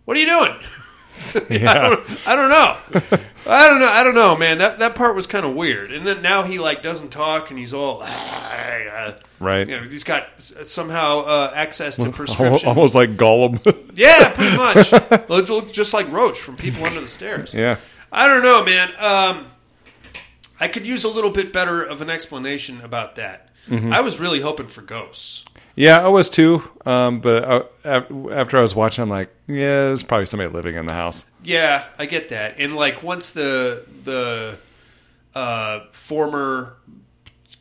[0.05, 0.55] what are you doing?
[1.35, 1.73] I, Yeah.
[1.89, 2.77] don't, I don't know.
[3.45, 3.89] I don't know.
[3.89, 4.57] I don't know, man.
[4.57, 5.91] That that part was kind of weird.
[5.91, 7.99] And then now he like doesn't talk, and he's all
[9.39, 9.67] Right.
[9.67, 12.67] You know, he's got somehow uh, access to prescription.
[12.69, 13.59] Almost like Gollum.
[13.95, 14.91] Yeah, pretty much.
[15.29, 17.53] Well, it looks just like Roach from People Under the Stairs.
[17.53, 17.77] Yeah.
[18.13, 18.89] I don't know, man.
[18.99, 19.47] Um,
[20.59, 23.49] I could use a little bit better of an explanation about that.
[23.67, 23.91] Mhm.
[23.93, 25.43] I was really hoping for ghosts.
[25.75, 26.63] yeah, I was too.
[26.85, 27.95] Um, but I,
[28.31, 31.25] after I was watching, I'm like, yeah, there's probably somebody living in the house.
[31.43, 32.59] Yeah, I get that.
[32.59, 34.59] And like once the the
[35.33, 36.75] uh, former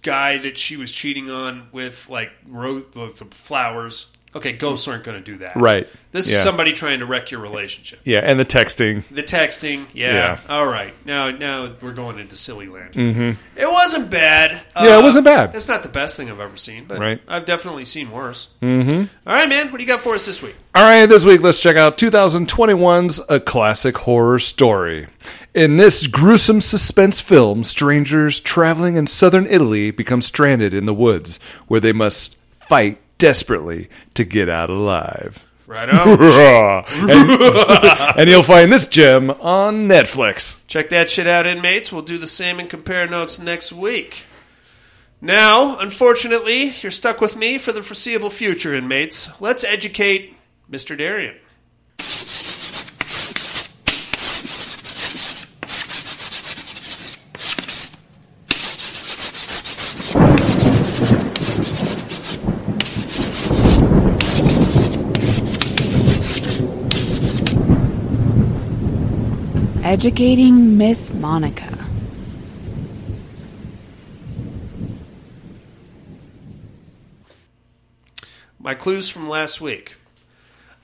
[0.03, 4.12] guy that she was cheating on with like wrote the, the flowers.
[4.35, 5.53] Okay, ghosts aren't going to do that.
[5.57, 5.87] Right.
[6.11, 6.37] This Yeah.
[6.37, 8.01] is somebody trying to wreck your relationship.
[8.05, 9.05] Yeah, and the texting.
[9.11, 10.15] The texting, yeah.
[10.15, 10.39] Yeah.
[10.49, 12.93] All right, now now we're going into silly land.
[12.95, 13.37] Mhm.
[13.57, 14.63] It wasn't bad.
[14.81, 15.55] Yeah, it wasn't bad.
[15.55, 17.21] It's not the best thing I've ever seen, but Right.
[17.29, 18.49] I've definitely seen worse.
[18.63, 19.05] Mm-hmm.
[19.27, 19.71] All right, man.
[19.71, 20.55] What do you got for us this week?
[20.75, 25.09] All right, this week let's check out 2021's A Classic Horror Story.
[25.55, 31.39] In this gruesome suspense film, strangers traveling in southern Italy become stranded in the woods
[31.69, 32.37] where they must
[32.67, 35.47] fight desperately to get out alive.
[35.69, 36.19] Right on.
[36.19, 37.31] and,
[38.19, 40.57] and you'll find this gem on Netflix.
[40.67, 41.93] Check that shit out, inmates.
[41.93, 44.25] We'll do the same and compare notes next week.
[45.21, 49.41] Now, unfortunately, you're stuck with me for the foreseeable future, inmates.
[49.41, 50.35] Let's educate
[50.69, 50.99] Mr.
[50.99, 51.37] Darien.
[69.93, 71.87] Educating Miss Monica.
[78.59, 79.97] My clues from last week.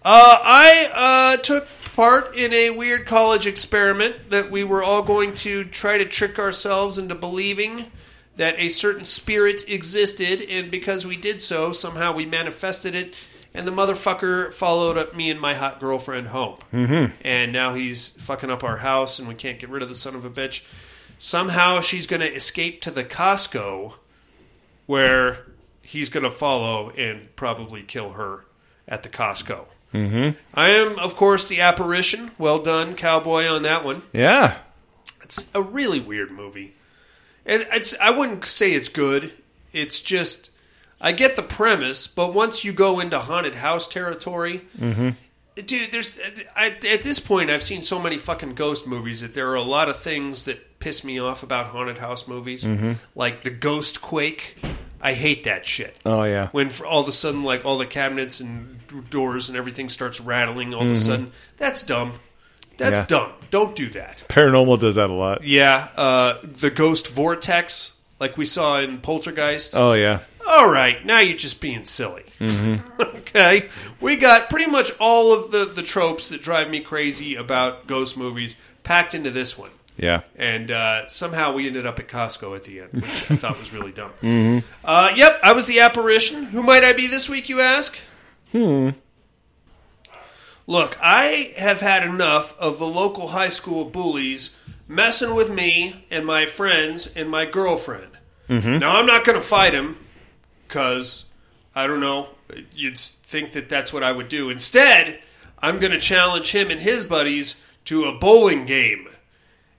[0.05, 0.91] Uh, I
[1.39, 5.97] uh, took part in a weird college experiment that we were all going to try
[5.97, 7.91] to trick ourselves into believing
[8.37, 13.17] that a certain spirit existed, and because we did so, somehow we manifested it,
[13.59, 16.57] and the motherfucker followed up me and my hot girlfriend home.
[16.73, 17.13] Mhm.
[17.23, 20.15] And now he's fucking up our house, and we can't get rid of the son
[20.15, 20.63] of a bitch.
[21.19, 23.95] Somehow she's going to escape to the Costco
[24.87, 25.47] where
[25.83, 28.45] he's going to follow and probably kill her
[28.87, 29.65] at the Costco.
[29.93, 30.39] Mm-hmm.
[30.55, 32.31] I am, of course, the apparition.
[32.39, 34.03] Well done, cowboy, on that one.
[34.13, 34.59] Yeah.
[35.23, 36.75] It's a really weird movie.
[37.45, 39.33] It, it's I wouldn't say it's good.
[39.73, 40.51] It's just
[41.01, 45.11] I get the premise, but once you go into haunted house territory, Mm-hmm.
[45.65, 46.19] dude, there's
[46.57, 49.63] I, at this point I've seen so many fucking ghost movies that there are a
[49.63, 52.97] lot of things that piss me off about haunted house movies, Mhm.
[53.15, 54.57] like the Ghost Quake.
[55.01, 55.99] I hate that shit.
[56.05, 56.49] Oh, yeah.
[56.51, 58.81] When for all of a sudden, like all the cabinets and
[59.11, 60.97] doors and everything starts rattling, all of a Mhm.
[60.97, 62.15] sudden, that's dumb.
[62.79, 63.07] That's Yeah.
[63.07, 63.33] dumb.
[63.51, 64.25] Don't do that.
[64.29, 65.45] Paranormal does that a lot.
[65.45, 69.77] Yeah, uh, the ghost vortex, like we saw in Poltergeist.
[69.77, 70.21] Oh, yeah.
[70.51, 72.25] All right, now you're just being silly.
[72.41, 73.01] Mm-hmm.
[73.19, 73.69] okay,
[74.01, 78.17] we got pretty much all of the the tropes that drive me crazy about ghost
[78.17, 79.71] movies packed into this one.
[79.99, 80.23] Yeah.
[80.37, 83.73] And uh, somehow we ended up at Costco at the end, which I thought was
[83.73, 84.13] really dumb.
[84.23, 84.63] Mhm.
[84.85, 86.45] Uh, yep, I was the apparition.
[86.45, 87.99] Who might I be this week, you ask?
[88.53, 88.91] Hmm.
[90.67, 94.57] Look, I have had enough of the local high school bullies
[94.87, 98.13] messing with me and my friends and my girlfriend.
[98.49, 98.81] Mhm.
[98.81, 99.99] Now, I'm not going to fight him
[100.69, 101.27] because,
[101.75, 102.29] I don't know,
[102.77, 104.51] you'd think that that's what I would do.
[104.51, 105.19] Instead,
[105.61, 109.09] I'm going to challenge him and his buddies to a bowling game.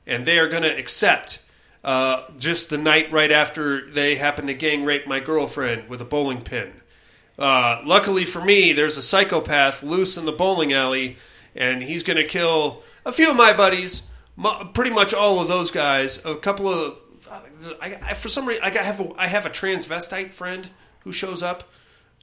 [0.06, 1.40] And they are going to accept
[1.84, 6.06] uh, just the night right after they happen to gang rape my girlfriend with a
[6.06, 6.74] bowling pin.
[7.38, 11.18] Uh, luckily for me, there's a psychopath loose in the bowling alley,
[11.56, 14.08] and he's going to kill a few of my buddies,
[14.74, 16.24] pretty much all of those guys.
[16.26, 16.98] A couple of,
[17.82, 20.70] I, I, for some reason, I have a, I have a transvestite friend
[21.02, 21.70] who shows up,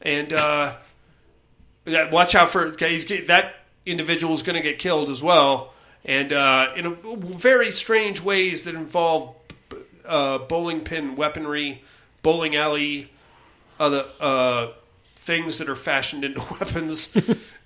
[0.02, 0.76] and uh,
[1.86, 5.72] watch out for that individual is going to get killed as well,
[6.04, 9.34] and uh, in a, very strange ways that involve
[10.06, 11.82] uh, bowling pin weaponry,
[12.22, 13.10] bowling alley,
[13.78, 14.68] other uh,
[15.16, 17.14] things that are fashioned into weapons,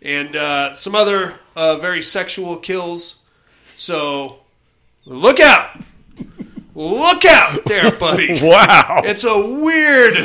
[0.02, 3.22] and uh, some other uh, very sexual kills.
[3.77, 4.40] So
[5.05, 5.81] look out!
[6.81, 8.40] Look out there, buddy!
[8.43, 9.02] Wow.
[9.05, 10.16] It's a weird,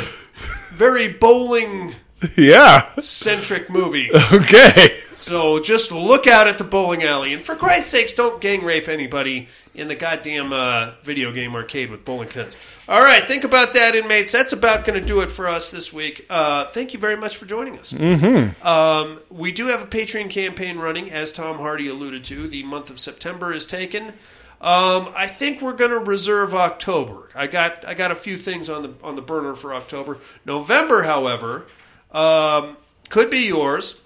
[0.72, 1.94] very bowling
[2.34, 2.94] Yeah.
[2.98, 4.10] centric movie.
[4.32, 5.00] Okay.
[5.14, 8.86] So just look out at the bowling alley, and for Christ's sakes, don't gang rape
[8.88, 12.56] anybody in the goddamn uh, video game arcade with bowling pins.
[12.88, 14.32] All right, think about that, inmates.
[14.32, 16.24] That's about going to do it for us this week.
[16.30, 17.92] Uh, thank you very much for joining us.
[17.92, 18.62] Mhm.
[18.64, 22.46] Um, we do have a Patreon campaign running, as Tom Hardy alluded to.
[22.48, 24.12] The month of September is taken.
[24.60, 27.28] Um, I think we're going to reserve October.
[27.34, 30.18] I got I got a few things on the on the burner for October.
[30.44, 31.66] November, however,
[32.10, 32.78] um,
[33.10, 34.00] could be yours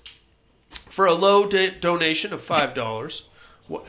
[0.88, 3.28] for a low da- donation of five dollars.
[3.68, 3.86] What?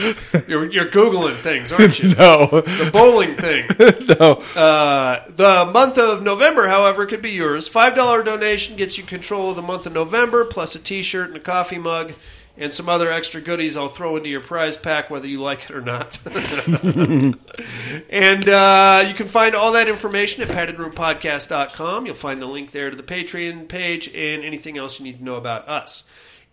[0.48, 2.14] you're, you're googling things, aren't you?
[2.18, 2.46] No.
[2.46, 3.66] The bowling thing.
[4.18, 4.32] no.
[4.60, 7.68] Uh, the month of November, however, could be yours.
[7.68, 11.36] Five dollar donation gets you control of the month of November, plus a T-shirt and
[11.36, 12.14] a coffee mug,
[12.60, 15.70] and some other extra goodies I'll throw into your prize pack, whether you like it
[15.70, 16.18] or not.
[18.10, 22.04] and uh, you can find all that information at paddedroompodcast.com.
[22.04, 25.24] You'll find the link there to the Patreon page and anything else you need to
[25.24, 26.04] know about us.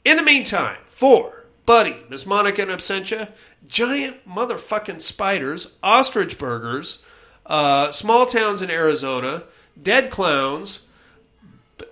[0.05, 3.31] In the meantime, for Buddy, Miss Monica and Absentia,
[3.67, 7.03] giant motherfucking spiders, ostrich burgers,
[7.45, 9.43] uh, small towns in Arizona,
[9.81, 10.85] dead clowns,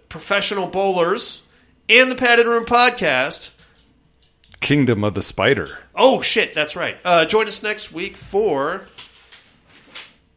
[0.07, 1.41] professional bowlers,
[1.89, 3.49] and the Padded Room podcast.
[4.65, 5.77] Kingdom of the Spider.
[5.95, 6.97] Oh shit, that's right.
[7.05, 8.85] Uh, join us next week for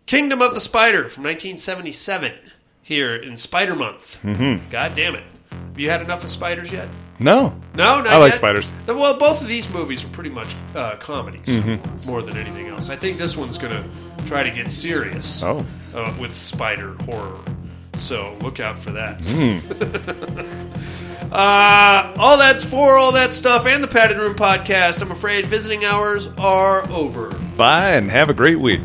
[0.04, 2.32] Kingdom of the Spider from 1977
[2.82, 4.18] here in Spider Month.
[4.22, 4.68] Mhm.
[4.70, 5.24] God damn it!
[5.50, 6.88] Have you had enough of spiders yet?
[7.18, 7.58] No.
[7.74, 8.36] No, not I like yet?
[8.36, 8.72] spiders.
[8.86, 12.04] Well, both of these movies were pretty much uh, comedies Mhm.
[12.06, 12.90] more than anything else.
[12.90, 13.84] I think this one's going to
[14.26, 15.64] try to get serious Oh.
[15.94, 17.38] uh, with spider horror.
[17.96, 19.18] So look out for that.
[21.32, 25.02] uh, all that's for all that stuff and the Padded Room podcast.
[25.02, 27.30] I'm afraid visiting hours are over.
[27.56, 28.80] Bye and have a great week.